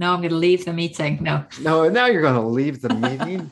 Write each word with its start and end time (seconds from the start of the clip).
No, 0.00 0.14
I'm 0.14 0.20
going 0.20 0.30
to 0.30 0.36
leave 0.36 0.64
the 0.64 0.72
meeting. 0.72 1.18
No. 1.20 1.44
No, 1.60 1.86
now 1.90 2.06
you're 2.06 2.22
going 2.22 2.32
to 2.32 2.40
leave 2.40 2.80
the 2.80 2.88
meeting. 2.88 3.50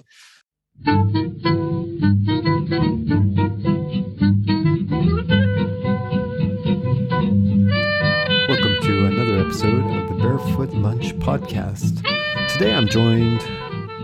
Welcome 8.48 8.80
to 8.80 9.06
another 9.08 9.44
episode 9.44 9.84
of 9.94 10.08
the 10.08 10.14
Barefoot 10.22 10.72
Lunch 10.72 11.14
Podcast. 11.18 12.02
Today 12.54 12.72
I'm 12.72 12.88
joined 12.88 13.40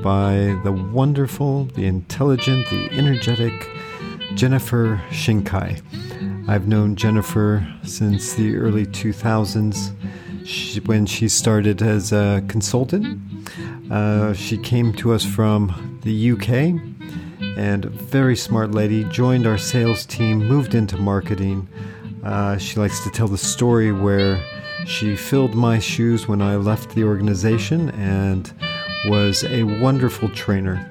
by 0.02 0.60
the 0.64 0.88
wonderful, 0.92 1.64
the 1.64 1.86
intelligent, 1.86 2.68
the 2.68 2.90
energetic 2.92 3.70
Jennifer 4.34 5.00
Shinkai. 5.08 5.80
I've 6.46 6.68
known 6.68 6.94
Jennifer 6.94 7.66
since 7.84 8.34
the 8.34 8.58
early 8.58 8.84
2000s 8.84 9.94
she, 10.44 10.80
when 10.80 11.06
she 11.06 11.28
started 11.28 11.82
as 11.82 12.12
a 12.12 12.44
consultant. 12.48 13.18
Uh, 13.90 14.32
she 14.32 14.56
came 14.58 14.92
to 14.94 15.12
us 15.12 15.24
from 15.24 15.98
the 16.02 16.32
UK 16.32 16.80
and 17.56 17.84
very 17.86 18.36
smart 18.36 18.72
lady, 18.72 19.04
joined 19.04 19.46
our 19.46 19.58
sales 19.58 20.04
team, 20.06 20.38
moved 20.38 20.74
into 20.74 20.96
marketing. 20.96 21.68
Uh, 22.22 22.56
she 22.58 22.78
likes 22.78 23.02
to 23.04 23.10
tell 23.10 23.28
the 23.28 23.38
story 23.38 23.92
where 23.92 24.42
she 24.86 25.16
filled 25.16 25.54
my 25.54 25.78
shoes 25.78 26.28
when 26.28 26.42
I 26.42 26.56
left 26.56 26.94
the 26.94 27.04
organization 27.04 27.90
and 27.90 28.52
was 29.06 29.44
a 29.44 29.62
wonderful 29.62 30.28
trainer. 30.30 30.90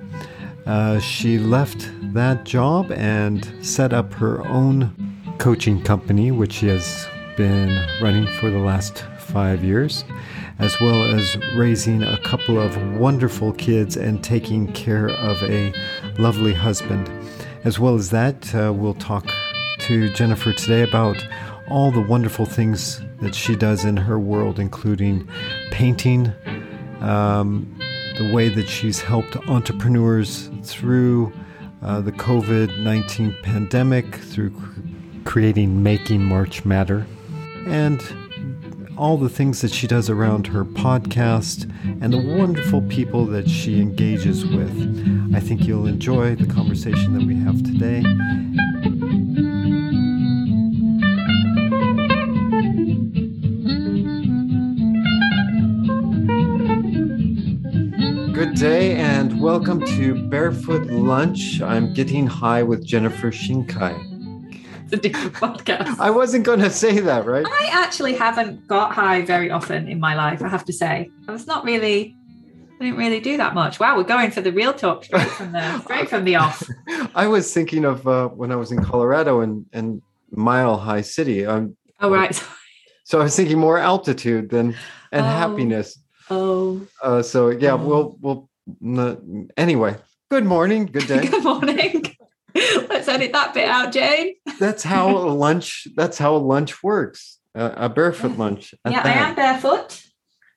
Uh, 0.66 1.00
she 1.00 1.38
left 1.38 1.92
that 2.14 2.46
job 2.46 2.92
and 2.92 3.52
set 3.62 3.92
up 3.92 4.14
her 4.14 4.46
own 4.48 4.92
coaching 5.38 5.82
company, 5.82 6.32
which 6.32 6.54
she 6.54 6.68
has 6.68 7.08
been 7.36 7.86
running 8.02 8.28
for 8.40 8.50
the 8.50 8.60
last 8.60 9.04
five 9.34 9.64
years, 9.64 10.06
as 10.60 10.80
well 10.80 11.04
as 11.04 11.36
raising 11.56 12.04
a 12.04 12.20
couple 12.20 12.62
of 12.62 12.78
wonderful 12.98 13.52
kids 13.52 13.98
and 13.98 14.24
taking 14.24 14.72
care 14.74 15.08
of 15.10 15.42
a 15.42 15.74
lovely 16.20 16.54
husband. 16.54 17.10
As 17.64 17.80
well 17.80 17.96
as 17.96 18.12
that, 18.12 18.54
uh, 18.54 18.72
we'll 18.72 18.94
talk 18.94 19.28
to 19.80 20.14
Jennifer 20.14 20.54
today 20.54 20.84
about 20.84 21.28
all 21.68 21.92
the 21.92 22.02
wonderful 22.02 22.46
things 22.46 23.02
that 23.22 23.34
she 23.34 23.56
does 23.56 23.84
in 23.84 23.98
her 23.98 24.20
world, 24.20 24.60
including 24.60 25.28
painting, 25.72 26.32
um, 27.00 27.68
the 28.18 28.32
way 28.32 28.50
that 28.50 28.70
she's 28.70 29.02
helped 29.02 29.36
entrepreneurs 29.48 30.52
through 30.62 31.34
uh, 31.82 32.00
the 32.02 32.12
COVID 32.12 32.78
19 32.80 33.36
pandemic, 33.42 34.16
through 34.16 34.52
cr- 34.52 34.80
creating 35.26 35.82
Making 35.82 36.24
March 36.24 36.64
Matter, 36.66 37.08
and 37.66 38.00
all 38.98 39.18
the 39.18 39.30
things 39.30 39.62
that 39.62 39.72
she 39.72 39.88
does 39.88 40.10
around 40.10 40.48
her 40.48 40.64
podcast 40.64 41.70
and 42.02 42.14
the 42.14 42.22
wonderful 42.38 42.82
people 42.84 43.26
that 43.26 43.50
she 43.50 43.82
engages 43.82 44.46
with. 44.46 45.36
I 45.36 45.40
think 45.40 45.66
you'll 45.66 45.88
enjoy 45.88 46.36
the 46.36 46.46
conversation 46.46 47.14
that 47.14 47.26
we 47.26 47.36
have 47.36 47.64
today. 47.64 48.04
Good 58.34 58.56
day 58.56 58.96
and 58.98 59.42
welcome 59.42 59.82
to 59.98 60.28
Barefoot 60.30 60.88
Lunch. 60.88 61.62
I'm 61.62 61.94
getting 61.94 62.28
high 62.28 62.64
with 62.64 62.86
Jennifer 62.86 63.32
Shinkai. 63.32 64.13
A 64.94 64.98
different 64.98 65.34
podcast. 65.34 66.00
I 66.00 66.12
wasn't 66.12 66.46
going 66.46 66.60
to 66.60 66.70
say 66.70 67.00
that, 67.00 67.26
right? 67.26 67.46
I 67.46 67.70
actually 67.72 68.14
haven't 68.14 68.68
got 68.68 68.92
high 68.94 69.24
very 69.24 69.50
often 69.50 69.88
in 69.88 70.00
my 70.00 70.14
life, 70.16 70.42
I 70.44 70.48
have 70.50 70.64
to 70.66 70.74
say. 70.74 71.10
I 71.28 71.32
was 71.32 71.48
not 71.48 71.64
really, 71.66 72.16
I 72.80 72.84
didn't 72.86 72.98
really 73.00 73.20
do 73.20 73.36
that 73.38 73.56
much. 73.56 73.80
Wow, 73.80 73.98
we're 73.98 74.04
going 74.04 74.30
for 74.30 74.42
the 74.42 74.52
real 74.52 74.72
talk 74.72 75.04
straight 75.06 75.28
from 75.30 75.52
the, 75.52 75.80
straight 75.86 76.10
from 76.10 76.26
the 76.26 76.36
off. 76.36 76.64
I 77.16 77.26
was 77.28 77.52
thinking 77.54 77.86
of 77.86 78.08
uh, 78.08 78.28
when 78.30 78.52
I 78.52 78.56
was 78.56 78.72
in 78.72 78.84
Colorado 78.84 79.42
and, 79.42 79.66
and 79.74 80.02
Mile 80.30 80.78
High 80.78 81.02
City. 81.02 81.46
Um, 81.46 81.76
Oh, 82.00 82.10
right. 82.12 82.36
so 83.04 83.20
I 83.20 83.24
was 83.24 83.36
thinking 83.36 83.58
more 83.58 83.78
altitude 83.80 84.50
than 84.50 84.76
and 85.12 85.26
Oh. 85.26 85.30
happiness. 85.30 85.98
Oh, 86.30 86.82
Uh, 87.02 87.22
so 87.24 87.50
yeah, 87.50 87.74
Oh. 87.74 87.78
we'll 87.78 88.18
we'll 88.22 88.50
anyway. 89.58 89.96
Good 90.30 90.46
morning, 90.46 90.86
good 90.86 91.08
day. 91.08 91.28
good 91.28 91.44
morning. 91.44 92.03
Let's 92.90 93.08
edit 93.08 93.32
that 93.32 93.54
bit 93.54 93.68
out, 93.68 93.92
Jane. 93.92 94.36
that's 94.60 94.84
how 94.84 95.10
a 95.10 95.30
lunch. 95.30 95.88
That's 95.96 96.18
how 96.18 96.36
a 96.36 96.38
lunch 96.38 96.84
works. 96.84 97.40
Uh, 97.56 97.72
a 97.76 97.90
barefoot 97.90 98.38
lunch. 98.38 98.74
at 98.86 98.92
yeah, 98.92 99.02
I 99.04 99.12
am 99.12 99.36
barefoot 99.36 100.04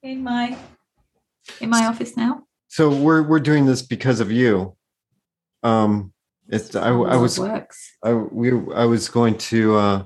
in 0.02 0.22
my 0.22 0.56
in 1.60 1.70
my 1.70 1.86
office 1.86 2.16
now. 2.16 2.42
So 2.68 2.90
we're 2.90 3.22
we're 3.22 3.40
doing 3.40 3.66
this 3.66 3.82
because 3.82 4.20
of 4.20 4.30
you. 4.30 4.76
Um, 5.62 6.12
it's 6.48 6.74
I, 6.76 6.88
I 6.88 7.16
was 7.16 7.38
works. 7.38 7.96
I 8.02 8.12
we 8.12 8.50
I 8.74 8.84
was 8.84 9.08
going 9.08 9.38
to 9.38 9.76
uh 9.76 10.04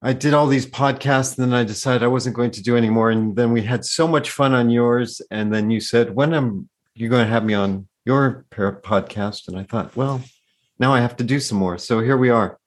I 0.00 0.12
did 0.12 0.32
all 0.32 0.46
these 0.46 0.66
podcasts 0.66 1.36
and 1.36 1.50
then 1.50 1.58
I 1.58 1.64
decided 1.64 2.04
I 2.04 2.08
wasn't 2.08 2.36
going 2.36 2.52
to 2.52 2.62
do 2.62 2.76
anymore 2.76 3.10
and 3.10 3.34
then 3.34 3.52
we 3.52 3.62
had 3.62 3.84
so 3.84 4.06
much 4.06 4.30
fun 4.30 4.54
on 4.54 4.70
yours 4.70 5.20
and 5.30 5.52
then 5.52 5.70
you 5.70 5.80
said 5.80 6.14
when 6.14 6.34
am 6.34 6.68
you 6.94 7.08
going 7.08 7.24
to 7.24 7.32
have 7.32 7.44
me 7.44 7.54
on 7.54 7.88
your 8.04 8.46
podcast 8.52 9.48
and 9.48 9.58
I 9.58 9.64
thought 9.64 9.96
well 9.96 10.22
now 10.78 10.92
I 10.94 11.00
have 11.00 11.16
to 11.16 11.24
do 11.24 11.40
some 11.40 11.58
more 11.58 11.78
so 11.78 12.00
here 12.00 12.16
we 12.16 12.30
are 12.30 12.58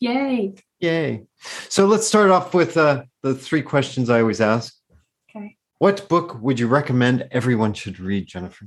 Yay. 0.00 0.54
yay 0.80 1.24
so 1.68 1.86
let's 1.86 2.06
start 2.06 2.30
off 2.30 2.54
with 2.54 2.76
uh 2.76 3.02
the 3.22 3.34
three 3.34 3.62
questions 3.62 4.10
I 4.10 4.20
always 4.20 4.40
ask 4.40 4.74
Okay. 5.30 5.56
what 5.78 6.08
book 6.08 6.40
would 6.40 6.58
you 6.60 6.68
recommend 6.68 7.28
everyone 7.30 7.74
should 7.74 7.98
read 8.00 8.26
Jennifer 8.26 8.66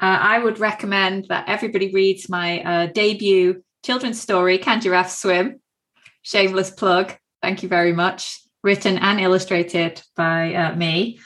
Uh, 0.00 0.18
I 0.34 0.38
would 0.44 0.58
recommend 0.58 1.26
that 1.32 1.44
everybody 1.48 1.88
reads 2.00 2.28
my 2.28 2.48
uh, 2.70 2.86
debut 2.92 3.62
children's 3.84 4.20
story, 4.20 4.58
Can 4.58 4.80
Giraffes 4.80 5.16
Swim? 5.22 5.60
Shameless 6.22 6.70
plug. 6.70 7.14
Thank 7.40 7.62
you 7.62 7.68
very 7.68 7.92
much. 7.94 8.20
Written 8.62 8.98
and 8.98 9.20
illustrated 9.20 10.02
by 10.16 10.52
uh, 10.54 10.74
me. 10.76 11.18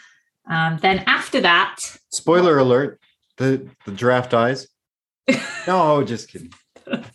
Um, 0.48 0.78
then 0.80 0.98
after 1.06 1.40
that, 1.40 1.76
spoiler 2.10 2.58
alert 2.58 3.00
the 3.38 3.66
the 3.86 3.92
draft 4.02 4.34
eyes 4.34 4.68
no 5.66 6.04
just 6.04 6.28
kidding 6.30 6.52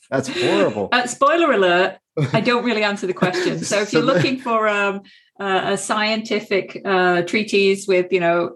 that's 0.10 0.28
horrible 0.28 0.90
uh, 0.92 1.08
spoiler 1.08 1.52
alert, 1.52 1.98
I 2.34 2.42
don't 2.42 2.64
really 2.64 2.84
answer 2.84 3.08
the 3.08 3.14
question. 3.14 3.64
So 3.64 3.82
if 3.82 3.94
you're 3.94 4.02
looking 4.02 4.40
for 4.40 4.68
um, 4.68 5.02
uh, 5.40 5.62
a 5.74 5.78
scientific 5.78 6.82
uh, 6.86 7.24
treatise 7.24 7.88
with, 7.88 8.12
you 8.12 8.20
know, 8.20 8.56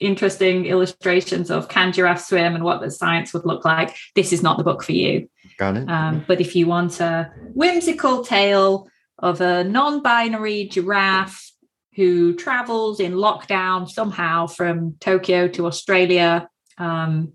interesting 0.00 0.66
illustrations 0.66 1.50
of 1.50 1.68
can 1.68 1.92
giraffes 1.92 2.28
swim 2.28 2.54
and 2.54 2.64
what 2.64 2.80
the 2.80 2.90
science 2.90 3.32
would 3.34 3.44
look 3.44 3.64
like, 3.64 3.96
this 4.14 4.32
is 4.32 4.42
not 4.42 4.58
the 4.58 4.64
book 4.64 4.82
for 4.82 4.92
you. 4.92 5.28
got 5.58 5.76
it 5.76 5.88
Um, 5.88 6.24
but 6.26 6.40
if 6.40 6.54
you 6.54 6.66
want 6.66 7.00
a 7.00 7.30
whimsical 7.54 8.24
tale 8.24 8.88
of 9.18 9.40
a 9.40 9.64
non 9.64 10.02
binary 10.02 10.68
giraffe 10.68 11.52
who 11.94 12.36
travels 12.36 13.00
in 13.00 13.14
lockdown 13.14 13.88
somehow 13.88 14.46
from 14.46 14.94
Tokyo 15.00 15.48
to 15.48 15.66
Australia, 15.66 16.48
um, 16.78 17.32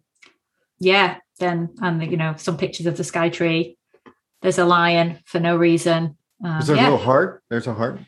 yeah, 0.80 1.18
then, 1.40 1.74
and 1.82 2.02
you 2.10 2.18
know, 2.18 2.36
some 2.38 2.58
pictures 2.58 2.86
of 2.86 2.98
the 2.98 3.04
sky 3.04 3.30
tree. 3.30 3.78
There's 4.42 4.58
a 4.58 4.66
lion 4.66 5.20
for 5.26 5.40
no 5.40 5.56
reason. 5.56 6.18
Um, 6.44 6.60
Is 6.60 6.68
there 6.68 6.76
yeah, 6.76 6.84
a 6.84 6.92
little 6.92 7.06
heart? 7.06 7.44
There's 7.50 7.68
a 7.68 7.74
heart. 7.74 8.00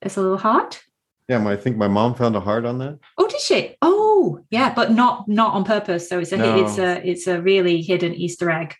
there's 0.00 0.16
a 0.16 0.20
little 0.20 0.38
heart. 0.38 0.82
Yeah, 1.28 1.38
my, 1.38 1.52
I 1.52 1.56
think 1.56 1.76
my 1.76 1.88
mom 1.88 2.14
found 2.14 2.36
a 2.36 2.40
heart 2.40 2.64
on 2.66 2.78
that. 2.78 2.98
Oh, 3.16 3.26
did 3.26 3.40
she? 3.40 3.76
Oh, 3.80 4.40
yeah, 4.50 4.74
but 4.74 4.90
not 4.92 5.28
not 5.28 5.54
on 5.54 5.64
purpose. 5.64 6.08
So 6.08 6.18
it's 6.18 6.32
a 6.32 6.36
No. 6.36 6.64
it's 6.64 6.78
a 6.78 7.08
it's 7.08 7.26
a 7.26 7.40
really 7.40 7.80
hidden 7.80 8.14
Easter 8.14 8.50
egg. 8.50 8.74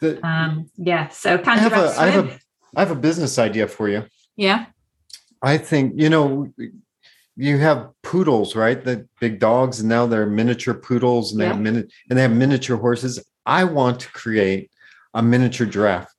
The- 0.00 0.24
Um, 0.26 0.70
yeah. 0.76 1.08
So 1.08 1.34
I 1.34 1.38
can 1.38 1.58
have 1.58 1.72
giraffes 1.72 1.98
a 1.98 2.00
I 2.00 2.06
have 2.06 2.26
a 2.28 2.38
I 2.76 2.80
have 2.80 2.90
a 2.90 3.00
business 3.00 3.38
idea 3.38 3.66
for 3.68 3.88
you. 3.88 4.04
Yeah. 4.36 4.66
I 5.42 5.58
think 5.58 5.94
you 5.96 6.08
know 6.08 6.48
you 7.40 7.56
have 7.58 7.90
poodles, 8.02 8.56
right? 8.56 8.84
The 8.84 9.06
big 9.20 9.38
dogs, 9.38 9.78
and 9.80 9.88
now 9.88 10.06
they're 10.06 10.26
miniature 10.26 10.74
poodles, 10.74 11.32
and 11.32 11.40
they 11.40 11.46
have 11.46 11.60
mini- 11.60 11.88
and 12.10 12.18
they 12.18 12.22
have 12.22 12.32
miniature 12.32 12.76
horses. 12.76 13.24
I 13.46 13.62
want 13.64 14.00
to 14.00 14.08
create 14.12 14.70
a 15.14 15.22
miniature 15.22 15.66
giraffe, 15.66 16.12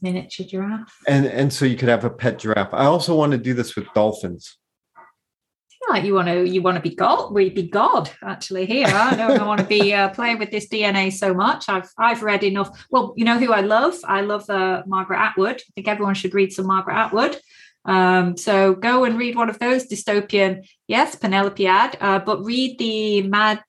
Miniature 0.00 0.46
giraffe. 0.46 0.94
and 1.08 1.26
and 1.26 1.52
so 1.52 1.64
you 1.64 1.76
could 1.76 1.88
have 1.88 2.04
a 2.04 2.10
pet 2.10 2.38
giraffe. 2.38 2.72
I 2.72 2.84
also 2.86 3.16
want 3.16 3.32
to 3.32 3.38
do 3.38 3.52
this 3.52 3.74
with 3.76 3.86
dolphins. 3.94 4.56
like 5.90 6.04
you 6.04 6.14
want 6.14 6.28
to 6.28 6.48
you 6.48 6.62
want 6.62 6.76
to 6.76 6.80
be 6.90 6.94
god 6.96 7.30
we 7.36 7.50
be 7.50 7.64
god 7.80 8.08
actually 8.22 8.64
here 8.64 8.86
i 8.88 9.14
don't 9.14 9.46
want 9.46 9.60
to 9.60 9.66
be 9.66 9.92
uh, 9.92 10.08
playing 10.18 10.38
with 10.38 10.50
this 10.50 10.66
dna 10.72 11.12
so 11.12 11.34
much 11.34 11.68
i've 11.68 11.90
i've 11.98 12.22
read 12.22 12.42
enough 12.42 12.70
well 12.90 13.12
you 13.18 13.24
know 13.28 13.38
who 13.38 13.52
i 13.52 13.60
love 13.60 13.94
i 14.18 14.20
love 14.22 14.48
uh, 14.48 14.82
margaret 14.86 15.18
atwood 15.26 15.56
i 15.56 15.70
think 15.74 15.86
everyone 15.86 16.14
should 16.14 16.32
read 16.40 16.50
some 16.50 16.66
margaret 16.66 16.94
atwood 17.04 17.34
um, 17.86 18.36
so 18.36 18.74
go 18.74 19.04
and 19.04 19.18
read 19.18 19.36
one 19.36 19.50
of 19.50 19.58
those 19.58 19.86
dystopian 19.86 20.66
yes 20.88 21.16
Penelopiad 21.16 21.96
uh, 22.00 22.18
but 22.18 22.44
read 22.44 22.78
the 22.78 23.22
mad 23.22 23.62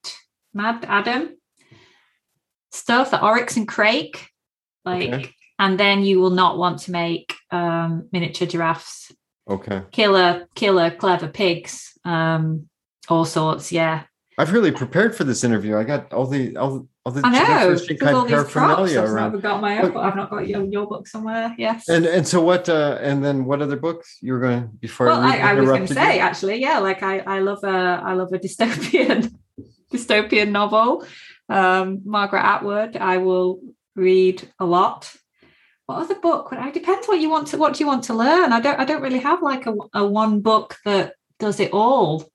MaddAddam 0.56 1.32
stuff 2.72 3.12
the 3.12 3.22
oryx 3.24 3.58
and 3.58 3.68
crake 3.68 4.30
like 4.84 5.10
Okay. 5.14 5.32
and 5.60 5.80
then 5.80 6.04
you 6.04 6.20
will 6.20 6.30
not 6.32 6.58
want 6.58 6.80
to 6.80 6.92
make 6.92 7.34
um, 7.52 8.08
miniature 8.12 8.48
giraffes 8.48 9.12
Okay. 9.48 9.84
killer, 9.92 10.48
killer, 10.56 10.90
clever 10.90 11.28
pigs. 11.28 11.92
Um, 12.04 12.68
All 13.10 13.26
sorts, 13.26 13.72
yeah. 13.72 14.06
I've 14.40 14.52
really 14.52 14.72
prepared 14.72 15.16
for 15.16 15.24
this 15.24 15.44
interview. 15.44 15.78
I 15.78 15.84
got 15.84 16.12
all 16.12 16.26
the 16.26 16.58
all, 16.58 16.88
all 17.06 17.12
the 17.12 17.22
I 17.24 17.30
know. 17.30 17.76
Because 17.88 18.14
all 18.14 18.26
Shinkai 18.26 18.28
these 18.28 18.52
props, 18.52 18.54
paraphernalia 18.54 19.02
I've 19.22 19.42
got 19.42 19.62
my 19.62 19.80
own. 19.80 19.96
I've 19.96 20.16
not 20.16 20.30
got 20.32 20.48
your, 20.48 20.64
your 20.66 20.88
book 20.88 21.08
somewhere. 21.08 21.54
Yes. 21.58 21.88
And 21.88 22.06
and 22.06 22.28
so 22.28 22.42
what? 22.42 22.68
Uh, 22.68 22.98
and 23.00 23.24
then 23.24 23.46
what 23.46 23.62
other 23.62 23.76
books 23.76 24.18
you 24.22 24.34
were 24.34 24.40
going 24.40 24.64
to, 24.64 24.68
before? 24.68 25.08
well, 25.08 25.22
I, 25.22 25.38
I 25.38 25.54
was 25.54 25.70
going 25.70 25.86
to 25.86 25.94
say 25.94 26.16
you? 26.16 26.22
actually, 26.22 26.62
yeah, 26.62 26.80
like 26.80 27.04
I, 27.04 27.20
I 27.20 27.40
love 27.40 27.64
a, 27.64 28.02
I 28.04 28.14
love 28.14 28.34
a 28.34 28.40
dystopian, 28.40 29.36
dystopian 29.94 30.50
novel. 30.52 31.06
Um, 31.48 32.02
Margaret 32.06 32.44
Atwood, 32.44 32.98
I 32.98 33.18
will 33.18 33.62
read 33.96 34.50
a 34.60 34.66
lot. 34.66 35.14
What 35.86 36.00
other 36.00 36.16
book? 36.16 36.52
Well, 36.52 36.68
It 36.68 36.74
depends 36.74 37.08
what 37.08 37.20
you 37.20 37.30
want 37.30 37.50
to, 37.50 37.58
what 37.58 37.76
do 37.76 37.84
you 37.84 37.88
want 37.88 38.06
to 38.06 38.16
learn? 38.16 38.52
I 38.52 38.60
don't, 38.60 38.80
I 38.80 38.86
don't 38.86 39.04
really 39.04 39.20
have 39.20 39.44
like 39.44 39.68
a, 39.68 39.76
a 39.94 40.06
one 40.06 40.42
book 40.42 40.78
that 40.86 41.14
does 41.38 41.60
it 41.60 41.72
all. 41.72 42.28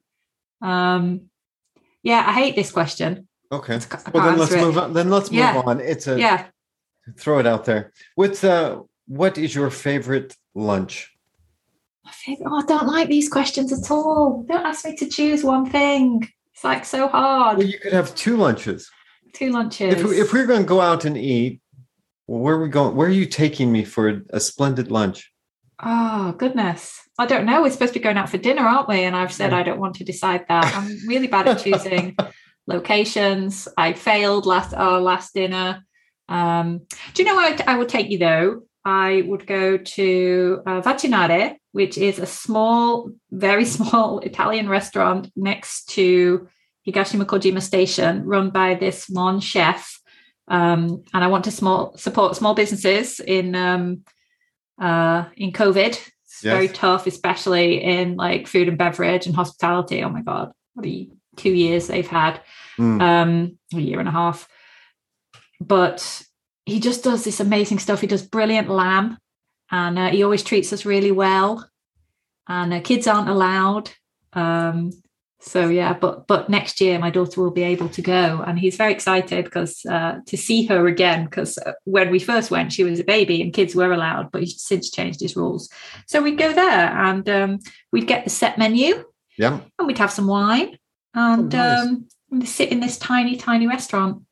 Um, 0.62 1.22
yeah, 2.05 2.25
I 2.25 2.32
hate 2.32 2.55
this 2.55 2.70
question. 2.70 3.26
Okay. 3.52 3.81
Well, 4.12 4.25
then 4.25 4.38
let's 4.38 4.52
it. 4.52 4.61
move 4.61 4.79
on. 4.79 4.93
Then 4.93 5.11
let's 5.11 5.31
move 5.31 5.38
Yeah. 5.38 5.62
on. 5.67 5.81
It's 5.81 6.06
a 6.06 6.19
Yeah, 6.19 6.47
throw 7.19 7.38
it 7.41 7.47
out 7.47 7.64
there. 7.64 7.93
What's 8.14 8.44
uh, 8.44 8.79
what 9.06 9.38
is 9.38 9.55
your 9.55 9.70
favorite 9.70 10.37
lunch? 10.55 11.12
My 12.05 12.12
favorite. 12.12 12.47
Oh, 12.50 12.58
I 12.62 12.67
don't 12.67 12.87
like 12.87 13.08
these 13.08 13.29
questions 13.29 13.73
at 13.73 13.91
all. 13.91 14.44
Don't 14.49 14.64
ask 14.64 14.85
me 14.85 14.97
to 14.97 15.08
choose 15.08 15.43
one 15.43 15.69
thing. 15.69 16.29
It's 16.55 16.62
like 16.64 16.85
so 16.85 17.08
hard. 17.08 17.58
Well, 17.58 17.67
you 17.67 17.79
could 17.79 17.93
have 17.93 18.14
two 18.14 18.37
lunches. 18.37 18.88
Two 19.32 19.50
lunches. 19.50 19.94
If, 19.94 20.05
we- 20.05 20.20
if 20.20 20.32
we're 20.32 20.46
going 20.46 20.62
to 20.62 20.67
go 20.69 20.81
out 20.81 21.05
and 21.05 21.17
eat, 21.17 21.61
well, 22.26 22.41
where 22.41 22.55
are 22.56 22.62
we 22.62 22.69
going? 22.69 22.94
Where 22.96 23.08
are 23.08 23.11
you 23.12 23.26
taking 23.26 23.73
me 23.73 23.85
for 23.85 24.23
a 24.31 24.38
splendid 24.41 24.91
lunch? 24.93 25.32
Oh 25.82 26.32
goodness. 26.38 27.00
I 27.19 27.26
don't 27.26 27.46
know. 27.46 27.62
We're 27.62 27.70
supposed 27.70 27.94
to 27.94 27.99
be 27.99 28.03
going 28.05 28.17
out 28.17 28.29
for 28.29 28.38
dinner, 28.38 28.62
aren't 28.62 28.88
we? 28.88 29.03
And 29.03 29.17
I've 29.17 29.32
said 29.32 29.50
Yeah. 29.50 29.58
I 29.58 29.62
don't 29.64 29.81
want 29.81 29.96
to 29.96 30.05
decide 30.05 30.44
that. 30.49 30.73
I'm 30.76 30.96
really 31.08 31.26
bad 31.26 31.49
at 31.49 31.58
choosing 31.62 32.17
locations. 32.66 33.68
I 33.76 33.92
failed 33.92 34.46
last 34.46 34.74
our 34.74 35.00
last 35.00 35.34
dinner. 35.34 35.84
Um, 36.28 36.82
do 37.14 37.22
you 37.22 37.28
know 37.28 37.36
where 37.36 37.56
I 37.66 37.76
would 37.76 37.88
take 37.88 38.10
you 38.10 38.18
though? 38.18 38.62
I 38.84 39.22
would 39.26 39.46
go 39.46 39.76
to 39.76 40.62
uh, 40.66 40.80
Vacinare, 40.80 41.56
which 41.72 41.98
is 41.98 42.18
a 42.18 42.26
small, 42.26 43.10
very 43.30 43.64
small 43.76 44.20
Italian 44.20 44.68
restaurant 44.68 45.30
next 45.36 45.90
to 45.90 46.48
Higashima 46.86 47.24
Kojima 47.24 47.60
Station, 47.60 48.24
run 48.24 48.50
by 48.50 48.74
this 48.74 49.10
Mon 49.10 49.40
chef. 49.40 50.00
Um, 50.48 51.04
and 51.12 51.22
I 51.22 51.28
want 51.28 51.44
to 51.44 51.50
small 51.50 51.96
support 51.96 52.36
small 52.36 52.54
businesses 52.54 53.20
in 53.20 53.54
um, 53.54 54.04
uh, 54.80 55.26
in 55.36 55.52
COVID. 55.52 56.00
It's 56.24 56.42
very 56.42 56.68
tough, 56.68 57.06
especially 57.06 57.82
in 57.84 58.16
like 58.16 58.46
food 58.46 58.66
and 58.66 58.78
beverage 58.78 59.26
and 59.26 59.36
hospitality. 59.36 60.02
Oh 60.02 60.08
my 60.08 60.22
god, 60.22 60.52
what 60.74 60.86
are 60.86 60.88
you, 60.88 61.16
two 61.40 61.52
years 61.64 61.87
they've 61.87 62.06
had, 62.20 62.40
Mm. 62.78 63.00
um, 63.02 63.58
a 63.75 63.81
year 63.81 63.98
and 63.98 64.08
a 64.08 64.12
half. 64.12 64.48
But 65.60 66.22
he 66.64 66.81
just 66.81 67.04
does 67.04 67.25
this 67.25 67.40
amazing 67.40 67.78
stuff. 67.78 68.00
He 68.00 68.06
does 68.06 68.22
brilliant 68.22 68.70
lamb, 68.70 69.19
and 69.70 69.98
uh, 69.98 70.08
he 70.10 70.22
always 70.22 70.42
treats 70.42 70.72
us 70.72 70.84
really 70.87 71.12
well. 71.12 71.69
And 72.48 72.72
uh, 72.72 72.81
kids 72.81 73.06
aren't 73.06 73.28
allowed. 73.28 73.90
Um, 74.32 74.90
so 75.42 75.69
yeah, 75.69 75.92
but 75.94 76.26
but 76.26 76.48
next 76.50 76.81
year 76.81 76.98
my 76.98 77.10
daughter 77.10 77.40
will 77.40 77.50
be 77.50 77.62
able 77.62 77.88
to 77.90 78.02
go, 78.02 78.43
and 78.46 78.58
he's 78.58 78.76
very 78.76 78.93
excited 78.93 79.44
because 79.44 79.84
uh, 79.86 80.19
to 80.26 80.36
see 80.36 80.66
her 80.66 80.86
again. 80.86 81.25
Because 81.25 81.58
when 81.84 82.10
we 82.10 82.19
first 82.19 82.50
went, 82.50 82.72
she 82.72 82.84
was 82.84 83.00
a 83.00 83.04
baby 83.04 83.43
and 83.43 83.52
kids 83.52 83.75
were 83.75 83.93
allowed, 83.93 84.31
but 84.32 84.43
he's 84.43 84.62
since 84.62 84.90
changed 84.90 85.20
his 85.20 85.36
rules. 85.36 85.69
So 86.06 86.22
we'd 86.22 86.38
go 86.38 86.52
there 86.52 86.88
and 87.06 87.28
um, 87.28 87.58
we'd 87.93 88.06
get 88.08 88.25
the 88.25 88.31
set 88.31 88.58
menu 88.58 89.04
Yeah. 89.38 89.60
and 89.78 89.86
we'd 89.86 89.98
have 89.98 90.12
some 90.12 90.26
wine 90.26 90.76
and 91.14 91.54
Oh, 91.54 91.58
nice. 91.58 91.88
um, 92.32 92.44
sit 92.44 92.70
in 92.70 92.80
this 92.80 92.98
tiny, 92.98 93.36
tiny 93.36 93.66
restaurant 93.66 94.22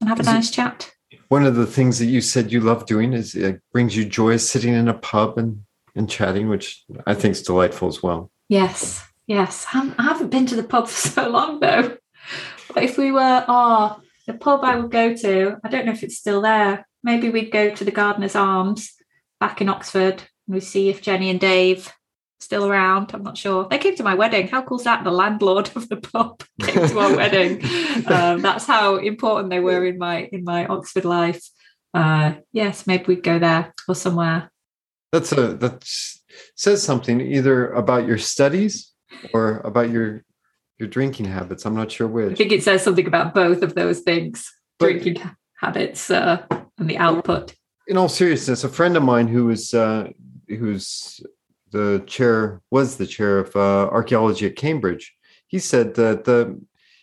and 0.00 0.08
have 0.08 0.18
a 0.18 0.22
Is 0.22 0.28
it- 0.28 0.32
nice 0.32 0.50
chat. 0.50 0.90
One 1.28 1.44
of 1.46 1.54
the 1.56 1.66
things 1.66 1.98
that 1.98 2.06
you 2.06 2.20
said 2.20 2.52
you 2.52 2.60
love 2.60 2.86
doing 2.86 3.12
is 3.12 3.34
it 3.34 3.60
brings 3.72 3.96
you 3.96 4.04
joy 4.04 4.36
sitting 4.36 4.74
in 4.74 4.88
a 4.88 4.94
pub 4.94 5.38
and, 5.38 5.62
and 5.94 6.08
chatting, 6.10 6.48
which 6.48 6.84
I 7.06 7.14
think 7.14 7.32
is 7.32 7.42
delightful 7.42 7.88
as 7.88 8.02
well. 8.02 8.30
Yes, 8.48 9.02
yes. 9.26 9.64
I 9.72 9.78
haven't- 9.78 9.94
I 9.98 10.02
haven't 10.02 10.30
been 10.30 10.46
to 10.46 10.56
the 10.56 10.62
pub 10.64 10.88
for 10.88 11.08
so 11.08 11.28
long 11.28 11.60
though. 11.60 11.96
But 12.74 12.82
if 12.82 12.98
we 12.98 13.12
were, 13.12 13.44
oh, 13.48 14.00
the 14.26 14.34
pub 14.34 14.64
I 14.64 14.76
would 14.76 14.90
go 14.90 15.14
to, 15.14 15.56
I 15.62 15.68
don't 15.68 15.86
know 15.86 15.92
if 15.92 16.02
it's 16.02 16.16
still 16.18 16.40
there. 16.40 16.86
Maybe 17.02 17.28
we'd 17.30 17.52
go 17.52 17.74
to 17.74 17.84
the 17.84 17.90
Gardener's 17.90 18.34
Arms 18.34 18.92
back 19.40 19.60
in 19.60 19.68
Oxford 19.68 20.22
and 20.46 20.54
we'd 20.54 20.60
see 20.60 20.88
if 20.88 21.02
Jenny 21.02 21.30
and 21.30 21.38
Dave 21.40 21.92
still 22.40 22.66
around. 22.66 23.10
I'm 23.14 23.22
not 23.22 23.38
sure. 23.38 23.66
They 23.68 23.78
came 23.78 23.96
to 23.96 24.02
my 24.04 24.14
wedding. 24.14 24.48
How 24.48 24.62
cool's 24.62 24.84
that? 24.84 25.04
The 25.04 25.10
landlord 25.10 25.70
of 25.76 25.88
the 25.88 25.96
pub 25.96 26.42
came 26.60 26.88
to 26.88 26.98
our 26.98 27.16
wedding. 27.16 27.64
Um, 28.06 28.42
that's 28.42 28.66
how 28.66 28.96
important 28.96 29.50
they 29.50 29.60
were 29.60 29.84
in 29.86 29.98
my 29.98 30.28
in 30.32 30.44
my 30.44 30.66
Oxford 30.66 31.04
life. 31.04 31.42
Uh, 31.92 32.34
yes, 32.52 32.86
maybe 32.86 33.04
we'd 33.06 33.22
go 33.22 33.38
there 33.38 33.72
or 33.88 33.94
somewhere. 33.94 34.50
That's 35.12 35.32
a 35.32 35.54
that 35.54 35.84
says 36.56 36.82
something 36.82 37.20
either 37.20 37.70
about 37.72 38.06
your 38.06 38.18
studies 38.18 38.92
or 39.32 39.58
about 39.58 39.90
your 39.90 40.24
your 40.78 40.88
drinking 40.88 41.26
habits. 41.26 41.64
I'm 41.64 41.76
not 41.76 41.92
sure 41.92 42.08
which. 42.08 42.32
I 42.32 42.34
think 42.34 42.52
it 42.52 42.62
says 42.64 42.82
something 42.82 43.06
about 43.06 43.32
both 43.34 43.62
of 43.62 43.74
those 43.74 44.00
things 44.00 44.52
But- 44.78 44.86
drinking 44.86 45.22
habits 45.60 46.10
uh, 46.10 46.44
and 46.78 46.90
the 46.90 46.98
output. 46.98 47.54
In 47.86 47.96
all 47.96 48.08
seriousness, 48.08 48.64
a 48.64 48.68
friend 48.68 48.96
of 48.96 49.02
mine 49.02 49.28
who 49.28 49.44
was 49.46 49.72
uh, 49.74 50.08
who's 50.48 51.20
the 51.74 52.02
chair 52.06 52.62
was 52.70 52.96
the 52.96 53.06
chair 53.06 53.38
of 53.40 53.54
uh, 53.56 53.88
archaeology 53.90 54.46
at 54.46 54.56
Cambridge. 54.56 55.14
He 55.48 55.58
said 55.58 55.94
that 55.96 56.24
the 56.24 56.58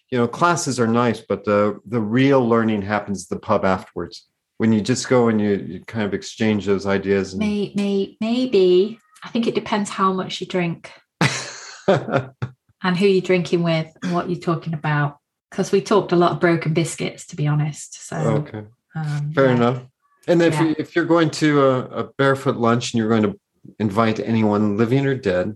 you 0.10 0.18
know 0.18 0.28
classes 0.28 0.80
are 0.80 0.88
nice, 0.88 1.20
but 1.20 1.44
the 1.46 1.80
the 1.86 2.02
real 2.02 2.48
learning 2.48 2.82
happens 2.82 3.26
at 3.26 3.30
the 3.30 3.40
pub 3.40 3.64
afterwards 3.66 4.28
when 4.62 4.72
you 4.72 4.80
just 4.80 5.10
go 5.10 5.28
and 5.28 5.42
you, 5.42 5.56
you 5.56 5.80
kind 5.86 6.06
of 6.06 6.14
exchange 6.14 6.68
those 6.68 6.86
ideas. 6.86 7.34
And, 7.34 7.40
May, 7.40 7.74
may, 7.76 8.16
maybe. 8.22 9.00
I 9.24 9.30
think 9.30 9.48
it 9.48 9.56
depends 9.56 9.90
how 9.90 10.14
much 10.14 10.40
you 10.40 10.46
drink 10.46 10.92
and 11.88 12.96
who 12.96 13.08
you're 13.08 13.24
drinking 13.24 13.64
with 13.64 13.88
and 14.04 14.14
what 14.14 14.30
you're 14.30 14.40
talking 14.40 14.76
about. 14.76 15.18
Because 15.50 15.72
we 15.72 15.82
talked 15.82 16.12
a 16.12 16.16
lot 16.16 16.34
of 16.34 16.40
broken 16.40 16.76
biscuits, 16.76 17.26
to 17.28 17.36
be 17.36 17.48
honest. 17.48 18.08
So, 18.08 18.16
okay. 18.18 18.64
um, 18.96 19.34
Fair 19.34 19.48
yeah. 19.48 19.56
enough. 19.56 19.82
And 20.28 20.44
if 20.44 20.54
Yeah. 20.54 20.64
you, 20.64 20.76
if 20.78 20.96
you're 20.96 21.06
going 21.06 21.32
to 21.32 21.64
a, 21.64 21.80
a 22.02 22.04
barefoot 22.20 22.58
lunch 22.58 22.94
and 22.94 23.00
you're 23.00 23.10
going 23.10 23.24
to 23.24 23.40
invite 23.80 24.20
anyone 24.20 24.78
living 24.78 25.06
or 25.06 25.16
dead, 25.16 25.56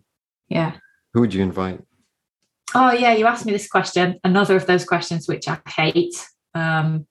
Yeah. 0.50 0.74
who 1.14 1.22
would 1.22 1.34
you 1.34 1.42
invite? 1.44 1.82
Oh, 2.74 2.92
yeah. 2.92 3.14
You 3.14 3.26
asked 3.26 3.46
me 3.46 3.52
this 3.54 3.68
question. 3.68 4.20
Another 4.24 4.56
of 4.56 4.66
those 4.66 4.86
questions 4.86 5.28
which 5.28 5.48
I 5.48 5.58
hate. 5.68 6.16
Um, 6.54 7.08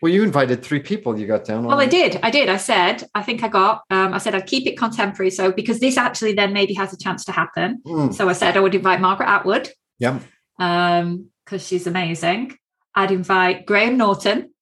Well, 0.00 0.12
you 0.12 0.22
invited 0.22 0.62
three 0.62 0.80
people. 0.80 1.18
You 1.18 1.26
got 1.26 1.44
down. 1.44 1.64
Well, 1.64 1.80
I 1.80 1.86
did. 1.86 2.18
I 2.22 2.30
did. 2.30 2.48
I 2.48 2.56
said, 2.56 3.04
I 3.14 3.22
think 3.22 3.44
I 3.44 3.48
got, 3.48 3.82
um, 3.90 4.14
I 4.14 4.18
said 4.18 4.34
I'd 4.34 4.46
keep 4.46 4.66
it 4.66 4.76
contemporary. 4.78 5.30
So, 5.30 5.52
because 5.52 5.78
this 5.80 5.96
actually 5.96 6.32
then 6.32 6.52
maybe 6.52 6.74
has 6.74 6.92
a 6.92 6.98
chance 6.98 7.24
to 7.26 7.32
happen. 7.32 7.80
Mm, 7.86 8.12
So 8.14 8.28
I 8.28 8.32
said 8.32 8.56
I 8.56 8.60
would 8.60 8.74
invite 8.74 9.00
Margaret 9.00 9.28
Atwood 9.28 9.70
yeah. 9.98 10.18
um, 10.58 11.28
because 11.44 11.64
she's 11.66 11.86
amazing. 11.86 12.56
I'd 12.94 13.10
invite 13.10 13.64
Graham 13.66 13.96
Norton. 13.96 14.52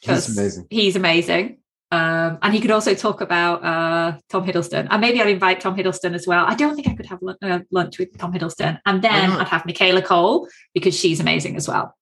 He's 0.00 0.36
amazing. 0.36 0.66
He's 0.70 0.96
amazing. 0.96 1.57
Um, 1.90 2.38
and 2.42 2.52
he 2.52 2.60
could 2.60 2.70
also 2.70 2.94
talk 2.94 3.20
about 3.22 3.64
uh, 3.64 4.18
Tom 4.28 4.44
Hiddleston. 4.46 4.88
And 4.90 5.00
maybe 5.00 5.20
I'd 5.22 5.28
invite 5.28 5.60
Tom 5.60 5.74
Hiddleston 5.74 6.14
as 6.14 6.26
well. 6.26 6.44
I 6.46 6.54
don't 6.54 6.74
think 6.74 6.86
I 6.88 6.94
could 6.94 7.06
have 7.06 7.20
lun- 7.22 7.36
uh, 7.42 7.60
lunch 7.70 7.98
with 7.98 8.16
Tom 8.18 8.32
Hiddleston. 8.32 8.78
And 8.84 9.00
then? 9.02 9.30
I'd 9.32 9.48
have 9.48 9.64
Michaela 9.64 10.02
Coel 10.02 10.48
because 10.74 10.94
she's 10.94 11.18
amazing 11.20 11.56
as 11.56 11.66
well. 11.66 11.94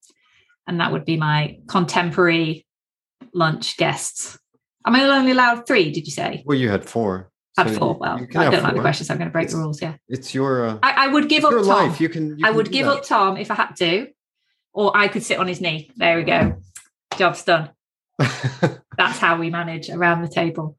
And 0.66 0.80
that 0.80 0.90
would 0.90 1.04
be 1.04 1.16
my 1.16 1.58
contemporary 1.68 2.66
lunch 3.32 3.76
guests. 3.76 4.36
Am 4.84 4.94
I 4.96 5.04
only 5.04 5.30
allowed 5.30 5.66
three, 5.66 5.92
did 5.92 6.04
you 6.06 6.12
say? 6.12 6.42
Well, 6.44 6.58
you 6.58 6.68
had 6.68 6.84
four. 6.84 7.30
Had 7.56 7.70
So 7.70 7.78
four. 7.78 7.94
Well, 7.94 8.16
I 8.36 8.50
don't 8.50 8.62
like 8.62 8.74
the 8.74 8.80
questions. 8.80 9.08
I'm 9.08 9.18
going 9.18 9.28
to 9.28 9.32
break 9.32 9.48
the 9.48 9.56
rules. 9.56 9.80
Yeah. 9.80 9.94
It's 10.08 10.34
your 10.34 10.66
uh, 10.66 10.78
I, 10.82 11.06
I 11.06 11.08
would 11.08 11.28
give 11.28 11.44
up 11.44 11.52
your 11.52 11.60
Tom. 11.64 11.88
life. 11.88 12.00
You 12.00 12.08
can. 12.08 12.38
You 12.38 12.44
I 12.44 12.48
can 12.48 12.56
would 12.56 12.70
give 12.72 12.86
that. 12.86 12.98
up 12.98 13.04
Tom 13.04 13.36
if 13.36 13.50
I 13.50 13.54
had 13.54 13.74
to, 13.76 14.08
or 14.74 14.94
I 14.96 15.08
could 15.08 15.22
sit 15.22 15.38
on 15.38 15.46
his 15.48 15.60
knee. 15.60 15.90
There 15.96 16.16
we 16.18 16.24
go. 16.24 16.56
Job's 17.16 17.44
done. 17.44 17.70
That's 18.18 19.18
how 19.18 19.38
we 19.38 19.50
manage 19.50 19.90
around 19.90 20.22
the 20.22 20.28
table. 20.28 20.76